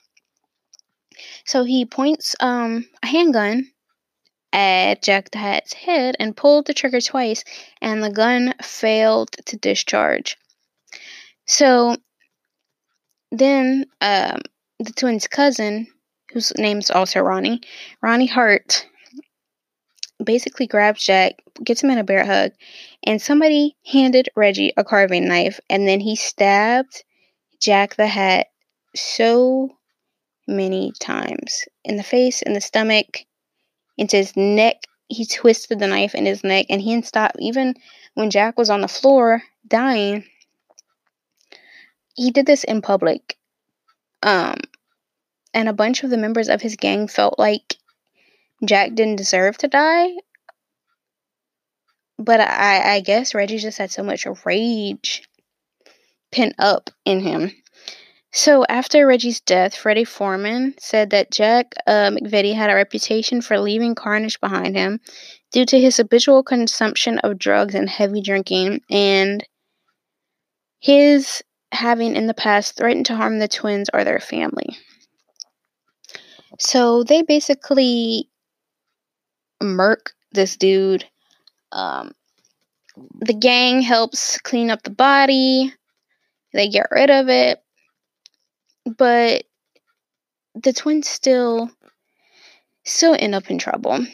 So 1.44 1.64
he 1.64 1.84
points 1.84 2.34
um 2.40 2.86
a 3.02 3.06
handgun 3.06 3.68
at 4.52 5.02
jack 5.02 5.30
the 5.30 5.38
hat's 5.38 5.72
head 5.72 6.14
and 6.18 6.36
pulled 6.36 6.66
the 6.66 6.74
trigger 6.74 7.00
twice 7.00 7.42
and 7.80 8.02
the 8.02 8.10
gun 8.10 8.54
failed 8.62 9.30
to 9.46 9.56
discharge. 9.56 10.36
So 11.46 11.96
then 13.30 13.86
um 14.00 14.40
the 14.78 14.92
twins 14.92 15.26
cousin 15.26 15.86
whose 16.32 16.52
name's 16.56 16.90
also 16.90 17.20
ronnie 17.20 17.60
ronnie 18.02 18.26
hart 18.26 18.86
basically 20.24 20.66
grabs 20.66 21.04
Jack, 21.04 21.42
gets 21.62 21.82
him 21.82 21.90
in 21.90 21.98
a 21.98 22.04
bear 22.04 22.24
hug, 22.24 22.52
and 23.04 23.20
somebody 23.20 23.76
handed 23.86 24.28
Reggie 24.36 24.72
a 24.76 24.84
carving 24.84 25.28
knife, 25.28 25.60
and 25.68 25.86
then 25.86 26.00
he 26.00 26.16
stabbed 26.16 27.04
Jack 27.60 27.96
the 27.96 28.06
Hat 28.06 28.48
so 28.94 29.70
many 30.46 30.92
times 31.00 31.64
in 31.84 31.96
the 31.96 32.02
face, 32.02 32.42
in 32.42 32.52
the 32.52 32.60
stomach, 32.60 33.24
into 33.96 34.16
his 34.16 34.36
neck. 34.36 34.76
He 35.08 35.26
twisted 35.26 35.78
the 35.78 35.86
knife 35.86 36.14
in 36.14 36.26
his 36.26 36.42
neck, 36.42 36.66
and 36.70 36.80
he 36.80 36.94
didn't 36.94 37.06
stop. 37.06 37.32
Even 37.38 37.74
when 38.14 38.30
Jack 38.30 38.58
was 38.58 38.70
on 38.70 38.80
the 38.80 38.88
floor 38.88 39.42
dying, 39.66 40.24
he 42.14 42.30
did 42.30 42.46
this 42.46 42.64
in 42.64 42.82
public. 42.82 43.36
Um, 44.22 44.56
and 45.54 45.68
a 45.68 45.74
bunch 45.74 46.02
of 46.02 46.10
the 46.10 46.16
members 46.16 46.48
of 46.48 46.62
his 46.62 46.76
gang 46.76 47.08
felt 47.08 47.38
like 47.38 47.76
Jack 48.64 48.94
didn't 48.94 49.16
deserve 49.16 49.56
to 49.58 49.68
die. 49.68 50.10
But 52.18 52.40
I, 52.40 52.96
I 52.96 53.00
guess 53.00 53.34
Reggie 53.34 53.58
just 53.58 53.78
had 53.78 53.90
so 53.90 54.02
much 54.02 54.26
rage 54.44 55.22
pent 56.30 56.54
up 56.58 56.90
in 57.04 57.20
him. 57.20 57.52
So 58.34 58.64
after 58.68 59.06
Reggie's 59.06 59.40
death, 59.40 59.74
Freddie 59.74 60.04
Foreman 60.04 60.74
said 60.78 61.10
that 61.10 61.30
Jack 61.30 61.74
uh, 61.86 62.12
had 62.22 62.70
a 62.70 62.74
reputation 62.74 63.42
for 63.42 63.58
leaving 63.58 63.94
carnage 63.94 64.40
behind 64.40 64.74
him 64.74 65.00
due 65.52 65.66
to 65.66 65.78
his 65.78 65.98
habitual 65.98 66.42
consumption 66.42 67.18
of 67.18 67.38
drugs 67.38 67.74
and 67.74 67.90
heavy 67.90 68.22
drinking, 68.22 68.80
and 68.88 69.44
his 70.80 71.42
having 71.72 72.16
in 72.16 72.26
the 72.26 72.34
past 72.34 72.76
threatened 72.76 73.06
to 73.06 73.16
harm 73.16 73.38
the 73.38 73.48
twins 73.48 73.90
or 73.92 74.02
their 74.02 74.20
family. 74.20 74.78
So 76.58 77.02
they 77.02 77.20
basically 77.20 78.30
murk 79.62 80.12
this 80.32 80.56
dude. 80.56 81.04
Um, 81.70 82.12
the 83.20 83.34
gang 83.34 83.80
helps 83.80 84.38
clean 84.38 84.70
up 84.70 84.82
the 84.82 84.90
body. 84.90 85.72
They 86.52 86.68
get 86.68 86.88
rid 86.90 87.10
of 87.10 87.28
it. 87.28 87.62
But 88.84 89.44
the 90.54 90.72
twins 90.72 91.08
still 91.08 91.70
still 92.84 93.16
end 93.18 93.34
up 93.34 93.50
in 93.50 93.58
trouble. 93.58 94.04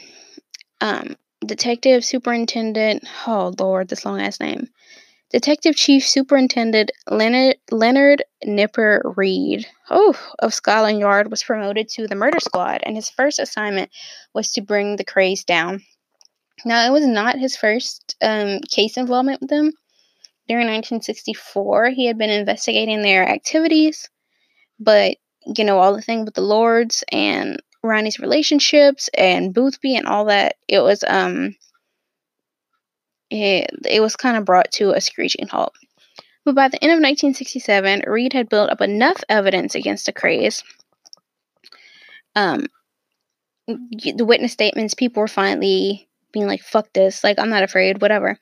Um, 0.81 1.15
Detective 1.45 2.05
Superintendent, 2.05 3.07
oh 3.25 3.53
lord, 3.57 3.87
this 3.87 4.05
long 4.05 4.21
ass 4.21 4.39
name. 4.39 4.69
Detective 5.29 5.75
Chief 5.75 6.07
Superintendent 6.07 6.91
Leonard, 7.07 7.57
Leonard 7.69 8.23
Nipper 8.43 9.13
Read 9.15 9.67
oh, 9.91 10.19
of 10.39 10.53
Scotland 10.53 10.99
Yard 10.99 11.29
was 11.29 11.43
promoted 11.43 11.87
to 11.89 12.07
the 12.07 12.15
murder 12.15 12.39
squad, 12.39 12.81
and 12.83 12.95
his 12.95 13.09
first 13.09 13.37
assignment 13.37 13.91
was 14.33 14.51
to 14.53 14.61
bring 14.61 14.95
the 14.95 15.05
Krays 15.05 15.45
down. 15.45 15.83
Now, 16.65 16.85
it 16.85 16.91
was 16.91 17.05
not 17.05 17.37
his 17.37 17.55
first 17.55 18.15
um, 18.21 18.59
case 18.69 18.97
involvement 18.97 19.41
with 19.41 19.49
them. 19.49 19.71
During 20.47 20.65
1964, 20.65 21.91
he 21.91 22.07
had 22.07 22.17
been 22.17 22.31
investigating 22.31 23.01
their 23.01 23.27
activities, 23.27 24.09
but 24.79 25.17
you 25.55 25.63
know, 25.63 25.79
all 25.79 25.95
the 25.95 26.01
thing 26.01 26.25
with 26.25 26.33
the 26.33 26.41
Lords 26.41 27.03
and 27.11 27.61
Ronnie's 27.83 28.19
relationships 28.19 29.09
and 29.13 29.53
Boothby 29.53 29.95
and 29.95 30.07
all 30.07 30.25
that, 30.25 30.55
it 30.67 30.79
was 30.79 31.03
um 31.07 31.55
it, 33.29 33.69
it 33.87 34.01
was 34.01 34.15
kind 34.15 34.37
of 34.37 34.45
brought 34.45 34.71
to 34.73 34.91
a 34.91 35.01
screeching 35.01 35.47
halt. 35.47 35.73
But 36.45 36.55
by 36.55 36.67
the 36.67 36.83
end 36.83 36.91
of 36.91 36.97
1967, 36.97 38.03
Read 38.07 38.33
had 38.33 38.49
built 38.49 38.69
up 38.69 38.81
enough 38.81 39.23
evidence 39.29 39.75
against 39.75 40.05
the 40.05 40.13
Krays. 40.13 40.63
Um, 42.35 42.65
the 43.67 44.25
witness 44.25 44.53
statements, 44.53 44.93
people 44.93 45.21
were 45.21 45.27
finally 45.27 46.07
being 46.31 46.47
like, 46.47 46.61
fuck 46.61 46.91
this, 46.93 47.23
like, 47.23 47.39
I'm 47.39 47.49
not 47.49 47.63
afraid, 47.63 48.01
whatever. 48.01 48.37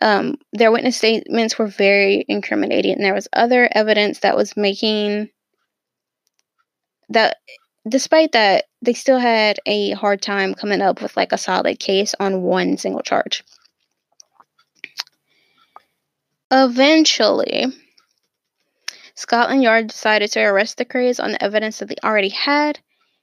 Um, 0.00 0.36
their 0.52 0.72
witness 0.72 0.96
statements 0.96 1.58
were 1.58 1.66
very 1.66 2.24
incriminating, 2.28 2.94
and 2.94 3.04
there 3.04 3.14
was 3.14 3.28
other 3.32 3.68
evidence 3.72 4.20
that 4.20 4.36
was 4.36 4.56
making 4.56 5.30
that, 7.08 7.36
despite 7.88 8.32
that, 8.32 8.64
they 8.82 8.94
still 8.94 9.18
had 9.18 9.58
a 9.66 9.92
hard 9.92 10.20
time 10.20 10.54
coming 10.54 10.82
up 10.82 11.00
with 11.00 11.16
like 11.16 11.32
a 11.32 11.38
solid 11.38 11.78
case 11.78 12.14
on 12.18 12.42
one 12.42 12.76
single 12.76 13.02
charge. 13.02 13.44
Eventually, 16.56 17.66
Scotland 19.16 19.64
Yard 19.64 19.88
decided 19.88 20.30
to 20.30 20.40
arrest 20.40 20.78
the 20.78 20.84
Krays 20.84 21.18
on 21.18 21.32
the 21.32 21.42
evidence 21.42 21.80
that 21.80 21.88
they 21.88 21.96
already 22.04 22.28
had 22.28 22.78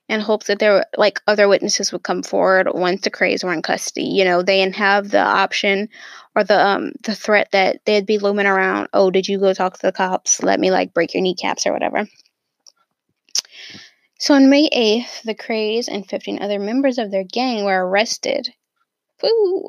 and 0.09 0.21
hopes 0.21 0.47
that 0.47 0.59
there 0.59 0.73
were 0.73 0.85
like 0.97 1.21
other 1.25 1.47
witnesses 1.47 1.93
would 1.93 2.03
come 2.03 2.23
forward 2.23 2.67
once 2.73 2.99
the 2.99 3.09
Krays 3.09 3.41
were 3.41 3.53
in 3.53 3.61
custody. 3.61 4.03
You 4.03 4.25
know, 4.25 4.41
they 4.41 4.57
didn't 4.57 4.75
have 4.75 5.09
the 5.09 5.21
option 5.21 5.87
or 6.35 6.43
the 6.43 6.59
um 6.59 6.91
the 7.03 7.15
threat 7.15 7.47
that 7.53 7.85
they'd 7.85 8.05
be 8.05 8.19
looming 8.19 8.47
around, 8.47 8.89
oh, 8.91 9.09
did 9.09 9.29
you 9.29 9.39
go 9.39 9.53
talk 9.53 9.75
to 9.75 9.87
the 9.87 9.93
cops? 9.93 10.43
Let 10.43 10.59
me 10.59 10.69
like 10.69 10.93
break 10.93 11.13
your 11.13 11.23
kneecaps 11.23 11.65
or 11.65 11.71
whatever. 11.71 12.09
So 14.19 14.33
on 14.33 14.49
May 14.49 14.69
8th, 14.69 15.23
the 15.23 15.35
Krays 15.35 15.87
and 15.87 16.05
15 16.05 16.41
other 16.41 16.59
members 16.59 16.97
of 16.97 17.11
their 17.11 17.23
gang 17.23 17.63
were 17.63 17.87
arrested 17.87 18.53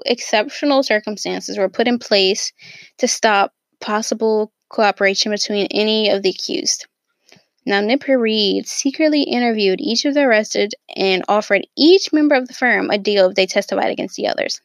exceptional 0.07 0.82
circumstances 0.82 1.59
were 1.59 1.68
put 1.68 1.88
in 1.88 1.98
place 1.98 2.53
to 2.98 3.09
stop 3.09 3.53
possible 3.80 4.53
cooperation 4.68 5.32
between 5.32 5.66
any 5.70 6.09
of 6.09 6.22
the 6.22 6.30
accused. 6.30 6.86
Now, 7.64 7.80
Nipper 7.80 8.18
Read 8.18 8.66
secretly 8.66 9.22
interviewed 9.22 9.80
each 9.80 10.05
of 10.05 10.14
the 10.14 10.22
arrested 10.22 10.74
and 10.96 11.24
offered 11.28 11.66
each 11.76 12.12
member 12.12 12.34
of 12.34 12.48
the 12.48 12.55
firm 12.55 12.90
a 12.90 12.98
deal 12.98 13.28
if 13.28 13.36
they 13.36 13.46
testified 13.46 13.90
against 13.90 14.16
the 14.16 14.26
others. 14.26 14.61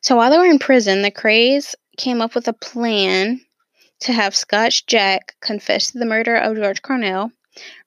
So 0.00 0.16
while 0.16 0.30
they 0.30 0.38
were 0.38 0.44
in 0.44 0.58
prison, 0.58 1.02
the 1.02 1.10
Krays 1.10 1.74
came 1.96 2.20
up 2.20 2.34
with 2.34 2.48
a 2.48 2.52
plan 2.52 3.40
to 4.00 4.12
have 4.12 4.34
Scotch 4.34 4.86
Jack 4.86 5.34
confess 5.40 5.92
to 5.92 5.98
the 5.98 6.04
murder 6.04 6.36
of 6.36 6.56
George 6.56 6.82
Cornell, 6.82 7.30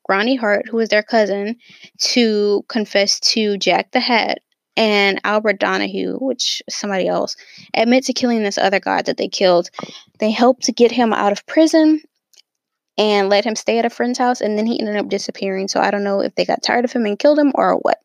Ronnie 0.08 0.38
Hart, 0.38 0.68
who 0.70 0.78
was 0.78 0.90
their 0.90 1.04
cousin, 1.04 1.58
to 2.00 2.64
confess 2.70 3.20
to 3.20 3.58
Jack 3.58 3.92
the 3.92 4.00
Hat, 4.00 4.40
and 4.78 5.20
Albert 5.24 5.60
Donoghue, 5.60 6.18
which 6.22 6.62
somebody 6.70 7.08
else, 7.08 7.36
admit 7.74 8.06
to 8.06 8.14
killing 8.14 8.44
this 8.44 8.58
other 8.58 8.80
guy 8.80 9.02
that 9.02 9.18
they 9.18 9.28
killed. 9.28 9.70
They 10.20 10.32
helped 10.32 10.64
to 10.64 10.72
get 10.72 10.92
him 10.92 11.12
out 11.12 11.32
of 11.32 11.46
prison 11.48 12.02
and 12.98 13.30
let 13.30 13.44
him 13.44 13.56
stay 13.56 13.80
at 13.80 13.86
a 13.86 13.90
friend's 13.90 14.20
house, 14.20 14.40
and 14.40 14.58
then 14.58 14.66
he 14.66 14.80
ended 14.80 14.96
up 14.96 15.10
disappearing. 15.10 15.68
So 15.68 15.80
I 15.80 15.92
don't 15.92 16.04
know 16.04 16.22
if 16.22 16.34
they 16.36 16.46
got 16.46 16.64
tired 16.64 16.86
of 16.86 16.92
him 16.92 17.06
and 17.06 17.20
killed 17.20 17.40
him 17.40 17.52
or 17.56 17.76
what. 17.78 18.00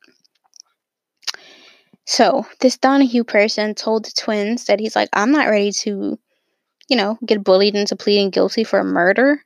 So 2.04 2.46
this 2.60 2.78
Donoghue 2.78 3.24
person 3.24 3.74
told 3.74 4.04
the 4.04 4.12
twins 4.16 4.64
that 4.64 4.80
he's 4.80 4.96
like, 4.96 5.08
I'm 5.12 5.30
not 5.30 5.48
ready 5.48 5.72
to, 5.72 6.18
you 6.88 6.96
know, 6.96 7.18
get 7.24 7.44
bullied 7.44 7.76
into 7.76 7.96
pleading 7.96 8.30
guilty 8.30 8.64
for 8.64 8.80
a 8.80 8.84
murder. 8.84 9.42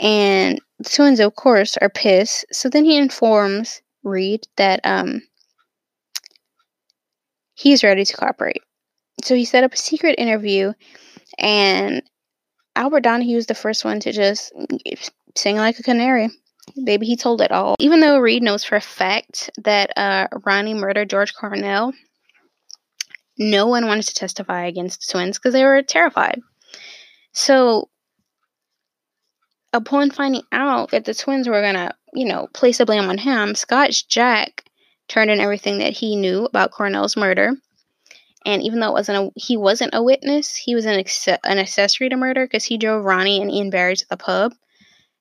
And 0.00 0.60
the 0.78 0.88
twins, 0.88 1.20
of 1.20 1.34
course, 1.34 1.76
are 1.78 1.90
pissed. 1.90 2.46
So 2.52 2.68
then 2.68 2.84
he 2.84 2.96
informs 2.96 3.82
Read 4.04 4.46
that 4.56 4.80
um 4.84 5.22
he's 7.54 7.84
ready 7.84 8.04
to 8.04 8.16
cooperate. 8.16 8.62
So 9.22 9.34
he 9.34 9.44
set 9.44 9.64
up 9.64 9.72
a 9.72 9.76
secret 9.76 10.16
interview 10.18 10.72
and 11.38 12.02
Albert 12.76 13.00
Donoghue 13.00 13.36
was 13.36 13.46
the 13.46 13.54
first 13.54 13.84
one 13.84 14.00
to 14.00 14.12
just 14.12 14.52
sing 15.36 15.56
like 15.56 15.78
a 15.78 15.82
canary. 15.82 16.28
Baby, 16.84 17.06
he 17.06 17.16
told 17.16 17.40
it 17.40 17.52
all. 17.52 17.76
Even 17.78 18.00
though 18.00 18.18
Read 18.18 18.42
knows 18.42 18.64
for 18.64 18.76
a 18.76 18.80
fact 18.80 19.50
that 19.62 19.96
uh, 19.96 20.28
Ronnie 20.44 20.74
murdered 20.74 21.10
George 21.10 21.34
Cornell, 21.34 21.92
no 23.38 23.66
one 23.66 23.86
wanted 23.86 24.06
to 24.06 24.14
testify 24.14 24.64
against 24.64 25.06
the 25.06 25.12
twins 25.12 25.38
because 25.38 25.52
they 25.52 25.64
were 25.64 25.82
terrified. 25.82 26.40
So, 27.32 27.90
upon 29.72 30.10
finding 30.10 30.42
out 30.52 30.92
that 30.92 31.04
the 31.04 31.14
twins 31.14 31.48
were 31.48 31.60
going 31.60 31.74
to, 31.74 31.92
you 32.14 32.26
know, 32.26 32.48
place 32.54 32.78
the 32.78 32.86
blame 32.86 33.08
on 33.10 33.18
him, 33.18 33.54
Scotch 33.54 34.08
Jack 34.08 34.64
turned 35.08 35.30
in 35.30 35.40
everything 35.40 35.78
that 35.78 35.92
he 35.92 36.16
knew 36.16 36.44
about 36.44 36.70
Cornell's 36.70 37.16
murder. 37.16 37.52
And 38.46 38.62
even 38.62 38.80
though 38.80 38.88
it 38.88 38.92
wasn't 38.92 39.18
a, 39.18 39.40
he 39.40 39.56
wasn't 39.56 39.94
a 39.94 40.02
witness, 40.02 40.54
he 40.54 40.74
was 40.74 40.84
an, 40.84 40.98
ex- 40.98 41.28
an 41.28 41.58
accessory 41.58 42.08
to 42.10 42.16
murder 42.16 42.44
because 42.44 42.64
he 42.64 42.76
drove 42.76 43.04
Ronnie 43.04 43.40
and 43.40 43.50
Ian 43.50 43.70
Barrie 43.70 43.96
to 43.96 44.06
the 44.08 44.16
pub 44.16 44.52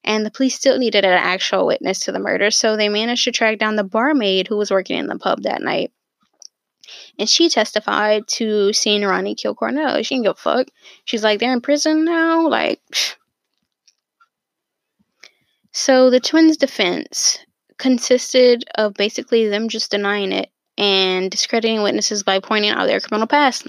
and 0.03 0.25
the 0.25 0.31
police 0.31 0.55
still 0.55 0.77
needed 0.77 1.05
an 1.05 1.13
actual 1.13 1.65
witness 1.65 1.99
to 2.01 2.11
the 2.11 2.19
murder, 2.19 2.51
so 2.51 2.75
they 2.75 2.89
managed 2.89 3.23
to 3.23 3.31
track 3.31 3.57
down 3.57 3.75
the 3.75 3.83
barmaid 3.83 4.47
who 4.47 4.57
was 4.57 4.71
working 4.71 4.97
in 4.97 5.07
the 5.07 5.17
pub 5.17 5.43
that 5.43 5.61
night. 5.61 5.91
And 7.17 7.29
she 7.29 7.47
testified 7.47 8.27
to 8.27 8.73
seeing 8.73 9.03
Ronnie 9.03 9.35
kill 9.35 9.55
Cornell. 9.55 10.01
She 10.03 10.15
didn't 10.15 10.25
give 10.25 10.31
a 10.31 10.35
fuck. 10.35 10.67
She's 11.05 11.23
like, 11.23 11.39
they're 11.39 11.53
in 11.53 11.61
prison 11.61 12.03
now? 12.05 12.47
Like, 12.47 12.81
psh. 12.93 13.15
So 15.75 16.11
the 16.11 16.19
twins' 16.19 16.57
defense 16.57 17.39
consisted 17.83 18.63
of 18.75 18.93
basically 18.93 19.49
them 19.49 19.67
just 19.67 19.91
denying 19.91 20.31
it 20.31 20.49
and 20.77 21.29
discrediting 21.29 21.83
witnesses 21.83 22.23
by 22.23 22.39
pointing 22.39 22.71
out 22.71 22.87
their 22.87 23.01
criminal 23.01 23.27
past. 23.27 23.67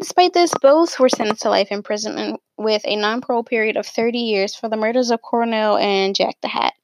Despite 0.00 0.32
this, 0.32 0.50
both 0.60 0.98
were 0.98 1.08
sentenced 1.08 1.42
to 1.42 1.48
life 1.48 1.68
imprisonment 1.70 2.40
with 2.58 2.82
a 2.84 2.96
non 2.96 3.20
parole 3.20 3.44
period 3.44 3.76
of 3.76 3.86
30 3.86 4.18
years 4.18 4.56
for 4.56 4.68
the 4.68 4.76
murders 4.76 5.12
of 5.12 5.22
Cornell 5.22 5.76
and 5.76 6.16
Jack 6.16 6.38
the 6.42 6.48
Hat. 6.48 6.74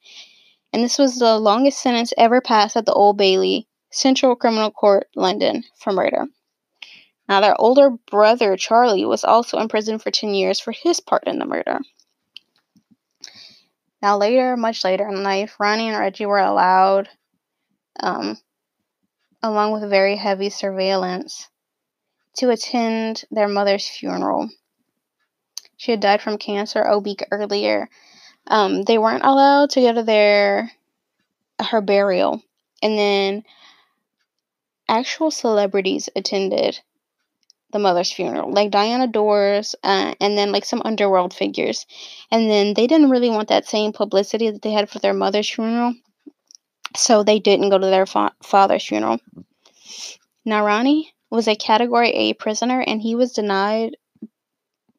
And 0.71 0.81
this 0.81 0.97
was 0.97 1.19
the 1.19 1.37
longest 1.37 1.81
sentence 1.81 2.13
ever 2.17 2.39
passed 2.39 2.77
at 2.77 2.85
the 2.85 2.93
Old 2.93 3.17
Bailey, 3.17 3.67
Central 3.91 4.37
Criminal 4.37 4.71
Court, 4.71 5.07
London, 5.17 5.65
for 5.77 5.91
murder. 5.91 6.27
Now, 7.27 7.41
their 7.41 7.59
older 7.59 7.89
brother, 8.09 8.55
Charlie, 8.55 9.05
was 9.05 9.25
also 9.25 9.57
in 9.57 9.67
prison 9.67 9.99
for 9.99 10.11
10 10.11 10.33
years 10.33 10.61
for 10.61 10.71
his 10.71 11.01
part 11.01 11.27
in 11.27 11.39
the 11.39 11.45
murder. 11.45 11.79
Now, 14.03 14.17
later, 14.17 14.57
much 14.57 14.83
later 14.83 15.07
in 15.07 15.23
life, 15.23 15.55
Ronnie 15.61 15.87
and 15.87 15.97
Reggie 15.97 16.25
were 16.25 16.37
allowed, 16.37 17.07
um, 18.01 18.37
along 19.41 19.71
with 19.71 19.89
very 19.89 20.17
heavy 20.17 20.49
surveillance, 20.49 21.47
to 22.35 22.49
attend 22.49 23.23
their 23.31 23.47
mother's 23.47 23.87
funeral. 23.87 24.49
She 25.77 25.91
had 25.91 26.01
died 26.01 26.21
from 26.21 26.37
cancer 26.37 26.81
a 26.81 26.99
week 26.99 27.23
earlier. 27.31 27.89
Um, 28.45 28.81
they 28.81 28.97
weren't 28.97 29.23
allowed 29.23 29.69
to 29.69 29.81
go 29.81 29.93
to 29.93 30.03
their 30.03 30.69
her 31.61 31.79
burial, 31.79 32.41
and 32.81 32.97
then 32.97 33.43
actual 34.89 35.31
celebrities 35.31 36.09
attended 36.13 36.77
the 37.73 37.79
mother's 37.79 38.11
funeral, 38.11 38.51
like 38.51 38.71
Diana 38.71 39.07
Dors, 39.07 39.75
uh, 39.83 40.13
and 40.21 40.37
then 40.37 40.51
like 40.51 40.63
some 40.63 40.81
underworld 40.85 41.33
figures. 41.33 41.85
And 42.31 42.49
then 42.49 42.73
they 42.73 42.87
didn't 42.87 43.09
really 43.09 43.29
want 43.29 43.49
that 43.49 43.67
same 43.67 43.91
publicity 43.91 44.49
that 44.49 44.61
they 44.61 44.71
had 44.71 44.89
for 44.89 44.99
their 44.99 45.13
mother's 45.13 45.49
funeral, 45.49 45.93
so 46.95 47.23
they 47.23 47.39
didn't 47.39 47.69
go 47.69 47.77
to 47.77 47.87
their 47.87 48.05
fa- 48.05 48.33
father's 48.41 48.85
funeral. 48.85 49.19
Ronnie 50.45 51.13
was 51.29 51.47
a 51.47 51.55
Category 51.55 52.09
A 52.11 52.33
prisoner, 52.33 52.79
and 52.79 53.01
he 53.01 53.15
was 53.15 53.33
denied 53.33 53.97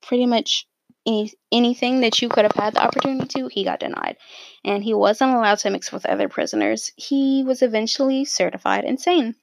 pretty 0.03 0.27
much 0.27 0.67
any, 1.07 1.33
anything 1.53 2.01
that 2.01 2.21
you 2.21 2.29
could 2.29 2.45
have 2.45 2.55
had 2.55 2.75
the 2.75 2.83
opportunity 2.83 3.27
to, 3.41 3.49
he 3.49 3.65
got 3.65 3.81
denied. 3.81 4.17
And 4.65 4.83
he 4.83 4.95
wasn't 4.95 5.33
allowed 5.33 5.59
to 5.59 5.71
mix 5.71 5.93
with 5.93 6.07
other 6.07 6.29
prisoners. 6.29 6.91
He 6.97 7.45
was 7.47 7.63
eventually 7.63 8.25
certified 8.25 8.85
insane. 8.85 9.35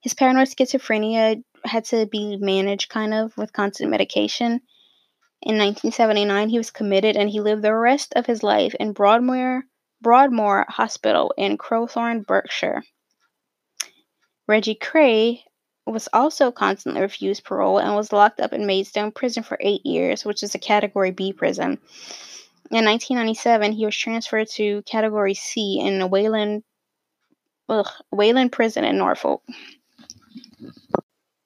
His 0.00 0.14
paranoid 0.14 0.48
schizophrenia 0.48 1.42
had 1.66 1.84
to 1.86 2.06
be 2.06 2.36
managed 2.36 2.88
kind 2.88 3.14
of 3.14 3.36
with 3.36 3.52
constant 3.52 3.90
medication. 3.90 4.60
In 5.42 5.58
1979, 5.58 6.48
he 6.48 6.58
was 6.58 6.70
committed 6.70 7.16
and 7.16 7.28
he 7.28 7.40
lived 7.40 7.62
the 7.62 7.74
rest 7.74 8.12
of 8.16 8.26
his 8.26 8.42
life 8.42 8.74
in 8.80 8.92
Broadmoor, 8.92 9.64
Broadmoor 10.00 10.66
Hospital 10.68 11.32
in 11.36 11.58
Crowthorne, 11.58 12.26
Berkshire. 12.26 12.82
Reggie 14.48 14.76
Kray 14.76 15.42
was 15.86 16.08
also 16.12 16.50
constantly 16.50 17.00
refused 17.00 17.44
parole 17.44 17.78
and 17.78 17.94
was 17.94 18.12
locked 18.12 18.40
up 18.40 18.52
in 18.52 18.66
Maidstone 18.66 19.12
Prison 19.12 19.42
for 19.42 19.56
eight 19.60 19.86
years, 19.86 20.24
which 20.24 20.42
is 20.42 20.54
a 20.54 20.58
Category 20.58 21.12
B 21.12 21.32
prison. 21.32 21.78
In 22.72 22.84
1997, 22.84 23.72
he 23.72 23.84
was 23.84 23.96
transferred 23.96 24.48
to 24.54 24.82
Category 24.82 25.34
C 25.34 25.78
in 25.80 26.10
Wayland, 26.10 26.64
ugh, 27.68 27.88
Wayland 28.10 28.50
Prison 28.50 28.84
in 28.84 28.98
Norfolk. 28.98 29.42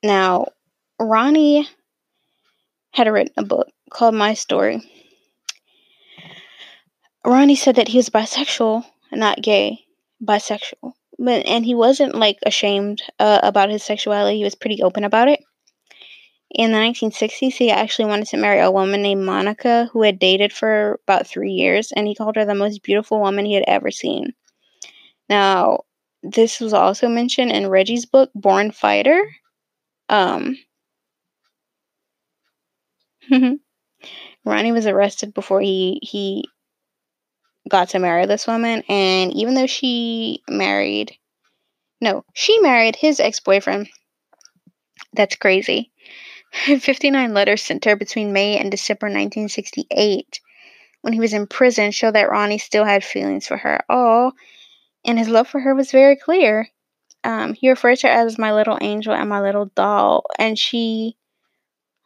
Now, 0.02 0.46
Ronnie 0.98 1.68
had 2.92 3.08
written 3.08 3.34
a 3.36 3.44
book 3.44 3.68
called 3.90 4.14
My 4.14 4.34
Story. 4.34 4.82
Ronnie 7.24 7.56
said 7.56 7.76
that 7.76 7.88
he 7.88 7.98
was 7.98 8.08
bisexual, 8.08 8.84
not 9.12 9.42
gay, 9.42 9.80
bisexual 10.24 10.94
but 11.20 11.44
and 11.46 11.66
he 11.66 11.74
wasn't 11.74 12.14
like 12.14 12.38
ashamed 12.46 13.02
uh, 13.18 13.40
about 13.42 13.68
his 13.68 13.84
sexuality. 13.84 14.38
He 14.38 14.44
was 14.44 14.54
pretty 14.54 14.82
open 14.82 15.04
about 15.04 15.28
it. 15.28 15.40
In 16.50 16.72
the 16.72 16.78
1960s, 16.78 17.52
he 17.52 17.70
actually 17.70 18.06
wanted 18.06 18.26
to 18.28 18.36
marry 18.36 18.58
a 18.58 18.70
woman 18.70 19.02
named 19.02 19.24
Monica 19.24 19.88
who 19.92 20.02
had 20.02 20.18
dated 20.18 20.52
for 20.52 20.98
about 21.06 21.26
three 21.26 21.52
years, 21.52 21.92
and 21.92 22.08
he 22.08 22.14
called 22.14 22.36
her 22.36 22.44
the 22.44 22.54
most 22.56 22.82
beautiful 22.82 23.20
woman 23.20 23.44
he 23.44 23.54
had 23.54 23.64
ever 23.68 23.90
seen. 23.92 24.32
Now, 25.28 25.84
this 26.24 26.58
was 26.58 26.72
also 26.72 27.06
mentioned 27.06 27.52
in 27.52 27.68
Reggie's 27.68 28.06
book, 28.06 28.30
Born 28.34 28.72
Fighter. 28.72 29.22
Um, 30.10 30.56
Ronnie 34.44 34.72
was 34.72 34.86
arrested 34.86 35.32
before 35.32 35.60
he 35.60 36.00
he 36.02 36.44
got 37.68 37.90
to 37.90 38.00
marry 38.00 38.26
this 38.26 38.46
woman, 38.46 38.82
and 38.88 39.32
even 39.32 39.54
though 39.54 39.68
she 39.68 40.42
married, 40.48 41.16
no, 42.00 42.24
she 42.34 42.58
married 42.58 42.96
his 42.96 43.20
ex 43.20 43.38
boyfriend. 43.38 43.88
That's 45.12 45.36
crazy. 45.36 45.92
59 46.52 47.32
letters 47.32 47.62
sent 47.62 47.84
her 47.84 47.94
between 47.94 48.32
May 48.32 48.58
and 48.58 48.70
December 48.70 49.06
1968 49.06 50.40
when 51.02 51.12
he 51.12 51.20
was 51.20 51.32
in 51.32 51.46
prison 51.46 51.92
show 51.92 52.10
that 52.10 52.28
Ronnie 52.28 52.58
still 52.58 52.84
had 52.84 53.04
feelings 53.04 53.46
for 53.46 53.56
her. 53.56 53.80
Oh, 53.88 54.32
and 55.04 55.18
his 55.18 55.28
love 55.28 55.46
for 55.46 55.60
her 55.60 55.74
was 55.74 55.92
very 55.92 56.16
clear. 56.16 56.68
Um, 57.22 57.54
he 57.54 57.68
referred 57.68 57.98
to 57.98 58.08
her 58.08 58.12
as 58.12 58.38
my 58.38 58.52
little 58.52 58.78
angel 58.80 59.12
and 59.12 59.28
my 59.28 59.40
little 59.40 59.66
doll, 59.74 60.24
and 60.38 60.58
she 60.58 61.16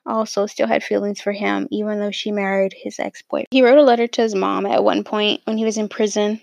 also 0.07 0.47
still 0.47 0.67
had 0.67 0.83
feelings 0.83 1.21
for 1.21 1.33
him, 1.33 1.69
even 1.71 2.01
though 2.01 2.11
she 2.11 2.31
married 2.31 2.75
his 2.77 2.99
ex 2.99 3.23
boyfriend. 3.23 3.49
He 3.51 3.62
wrote 3.62 3.79
a 3.79 3.83
letter 3.83 4.07
to 4.07 4.23
his 4.23 4.35
mom 4.35 4.67
at 4.67 4.85
one 4.85 5.05
point 5.05 5.41
when 5.45 5.57
he 5.57 5.65
was 5.65 5.79
in 5.79 5.89
prison 5.89 6.41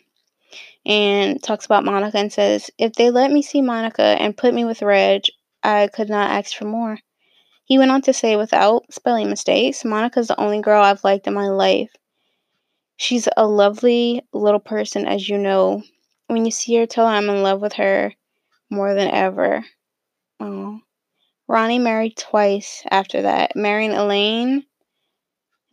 and 0.85 1.41
talks 1.43 1.65
about 1.65 1.85
Monica 1.85 2.17
and 2.17 2.31
says, 2.31 2.71
If 2.77 2.93
they 2.93 3.11
let 3.11 3.31
me 3.31 3.41
see 3.41 3.61
Monica 3.61 4.01
and 4.03 4.35
put 4.35 4.53
me 4.53 4.65
with 4.65 4.81
Reg, 4.81 5.23
I 5.63 5.89
could 5.93 6.09
not 6.09 6.31
ask 6.31 6.55
for 6.55 6.65
more. 6.65 6.97
He 7.65 7.77
went 7.77 7.91
on 7.91 8.01
to 8.03 8.13
say, 8.13 8.35
without 8.35 8.91
spelling 8.91 9.29
mistakes, 9.29 9.85
Monica's 9.85 10.27
the 10.27 10.39
only 10.39 10.61
girl 10.61 10.83
I've 10.83 11.03
liked 11.03 11.27
in 11.27 11.33
my 11.33 11.47
life. 11.47 11.91
She's 12.97 13.27
a 13.37 13.47
lovely 13.47 14.23
little 14.33 14.59
person, 14.59 15.07
as 15.07 15.29
you 15.29 15.37
know. 15.37 15.83
When 16.27 16.45
you 16.45 16.51
see 16.51 16.75
her, 16.77 16.85
tell 16.85 17.07
her 17.07 17.13
I'm 17.13 17.29
in 17.29 17.43
love 17.43 17.61
with 17.61 17.73
her 17.73 18.13
more 18.71 18.93
than 18.95 19.11
ever. 19.11 19.63
Oh. 20.39 20.79
Ronnie 21.47 21.79
married 21.79 22.15
twice 22.15 22.81
after 22.89 23.23
that, 23.23 23.55
marrying 23.55 23.91
Elaine 23.91 24.63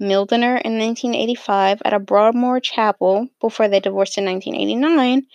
Mildener 0.01 0.57
in 0.57 0.79
1985 0.79 1.83
at 1.85 1.95
a 1.95 2.01
Broadmoor 2.01 2.59
chapel 2.61 3.29
before 3.41 3.69
they 3.69 3.79
divorced 3.79 4.19
in 4.19 4.25
1989, 4.25 5.27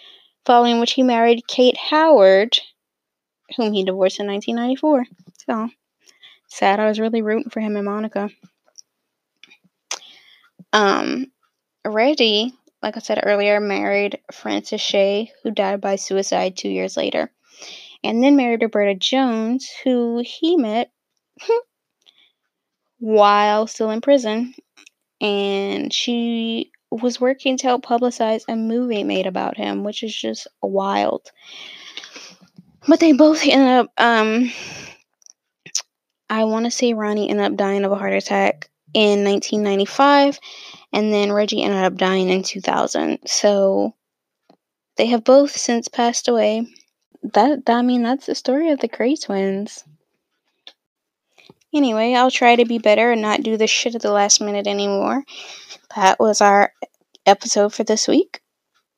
following 0.45 0.79
which 0.79 0.93
he 0.93 1.03
married 1.03 1.47
Kate 1.47 1.77
Howard, 1.77 2.59
whom 3.55 3.71
he 3.71 3.85
divorced 3.85 4.19
in 4.19 4.27
1994. 4.27 5.05
So 5.47 5.69
sad. 6.47 6.79
I 6.79 6.87
was 6.87 6.99
really 6.99 7.21
rooting 7.21 7.49
for 7.49 7.61
him 7.61 7.77
and 7.77 7.85
Monica. 7.85 8.29
Um, 10.73 11.27
Reggie, 11.85 12.53
like 12.81 12.97
I 12.97 12.99
said 12.99 13.21
earlier, 13.23 13.61
married 13.61 14.19
Frances 14.31 14.81
Shea, 14.81 15.31
who 15.41 15.51
died 15.51 15.79
by 15.79 15.95
suicide 15.95 16.57
two 16.57 16.69
years 16.69 16.97
later 16.97 17.31
and 18.03 18.23
then 18.23 18.35
married 18.35 18.61
Roberta 18.61 18.95
Jones, 18.95 19.69
who 19.83 20.21
he 20.25 20.57
met 20.57 20.91
while 22.99 23.67
still 23.67 23.89
in 23.91 24.01
prison. 24.01 24.53
And 25.21 25.93
she 25.93 26.71
was 26.91 27.19
working 27.19 27.57
to 27.57 27.67
help 27.67 27.85
publicize 27.85 28.43
a 28.47 28.55
movie 28.55 29.03
made 29.03 29.25
about 29.25 29.57
him, 29.57 29.83
which 29.83 30.03
is 30.03 30.15
just 30.15 30.47
wild. 30.61 31.31
But 32.87 32.99
they 32.99 33.13
both 33.13 33.41
ended 33.45 33.67
up 33.67 33.91
um, 33.97 34.51
I 36.29 36.45
want 36.45 36.65
to 36.65 36.71
say 36.71 36.93
Ronnie 36.93 37.29
ended 37.29 37.45
up 37.45 37.57
dying 37.57 37.85
of 37.85 37.91
a 37.91 37.95
heart 37.95 38.13
attack 38.13 38.69
in 38.93 39.23
1995, 39.23 40.39
and 40.91 41.13
then 41.13 41.31
Reggie 41.31 41.61
ended 41.61 41.83
up 41.83 41.95
dying 41.95 42.29
in 42.29 42.41
2000. 42.41 43.19
So 43.25 43.93
they 44.97 45.05
have 45.07 45.23
both 45.23 45.51
since 45.51 45.87
passed 45.87 46.27
away. 46.27 46.67
That, 47.23 47.61
I 47.67 47.81
mean, 47.81 48.03
that's 48.03 48.25
the 48.25 48.35
story 48.35 48.71
of 48.71 48.79
the 48.79 48.89
Kray 48.89 49.19
twins. 49.19 49.85
Anyway, 51.73 52.13
I'll 52.13 52.29
try 52.29 52.55
to 52.55 52.65
be 52.65 52.77
better 52.77 53.11
and 53.11 53.21
not 53.21 53.41
do 53.41 53.57
this 53.57 53.71
shit 53.71 53.95
at 53.95 54.01
the 54.01 54.11
last 54.11 54.41
minute 54.41 54.67
anymore. 54.67 55.23
That 55.95 56.19
was 56.19 56.41
our 56.41 56.71
episode 57.25 57.73
for 57.73 57.83
this 57.83 58.07
week. 58.07 58.41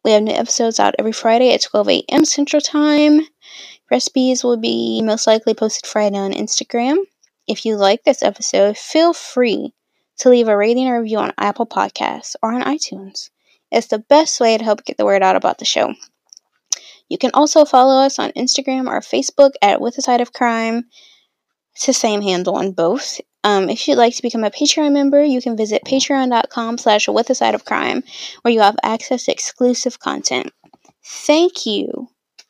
We 0.03 0.11
have 0.11 0.23
new 0.23 0.34
episodes 0.34 0.80
out 0.80 0.95
every 0.99 1.11
Friday 1.11 1.53
at 1.53 1.61
12 1.61 1.89
a.m. 1.89 2.26
Central 2.26 2.61
Time. 2.61 3.21
Recipes 3.89 4.43
will 4.43 4.57
be 4.57 5.01
most 5.03 5.28
likely 5.28 5.53
posted 5.53 5.88
Friday 5.89 6.17
on 6.17 6.34
Instagram. 6.34 6.97
If 7.47 7.65
you 7.65 7.76
like 7.76 8.03
this 8.03 8.23
episode, 8.23 8.78
feel 8.78 9.13
free 9.13 9.73
to 10.17 10.30
leave 10.30 10.47
a 10.47 10.57
rating 10.57 10.88
or 10.88 11.01
review 11.01 11.19
on 11.19 11.34
Apple 11.38 11.67
Podcasts 11.67 12.36
or 12.41 12.53
on 12.53 12.63
iTunes. 12.63 13.30
It's 13.71 13.88
the 13.88 13.99
best 13.99 14.39
way 14.39 14.57
to 14.57 14.63
help 14.63 14.84
get 14.84 14.97
the 14.97 15.05
word 15.05 15.21
out 15.21 15.36
about 15.36 15.59
the 15.59 15.65
show. 15.65 15.93
You 17.10 17.18
can 17.18 17.32
also 17.34 17.66
follow 17.66 18.03
us 18.03 18.20
on 18.20 18.32
Instagram 18.32 18.88
or 18.88 18.99
Facebook 18.99 19.51
at 19.62 19.82
With 19.82 19.97
a 19.97 20.01
Side 20.01 20.22
of 20.22 20.34
Crime. 20.34 20.86
It's 21.76 21.86
the 21.86 21.93
same 21.93 22.22
handle 22.22 22.56
on 22.56 22.72
both. 22.72 23.20
Um, 23.43 23.70
if 23.70 23.88
you'd 23.88 23.97
like 23.97 24.16
to 24.16 24.24
become 24.24 24.43
a 24.43 24.49
Patreon 24.49 24.91
member, 24.93 25.24
you 25.24 25.39
can 25.39 25.56
visit 25.56 25.84
patreon.com 25.86 26.78
slash 26.80 27.08
with 27.08 27.30
a 27.30 27.36
side 27.36 27.53
of 27.53 27.64
crime, 27.64 28.03
where 28.41 28.53
you 28.53 28.62
have 28.62 28.78
access 28.82 29.26
to 29.26 29.32
exclusive 29.32 29.99
content. 29.99 30.51
Thank 31.03 31.68
you 31.68 32.08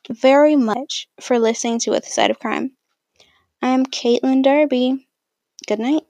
very 0.09 0.55
much 0.55 1.09
for 1.19 1.37
listening 1.37 1.79
to 1.79 1.91
With 1.91 2.07
a 2.07 2.09
Side 2.09 2.31
of 2.31 2.39
Crime. 2.39 2.71
I'm 3.61 3.85
Caitlin 3.85 4.43
Darby. 4.43 5.07
Good 5.67 5.79
night. 5.79 6.03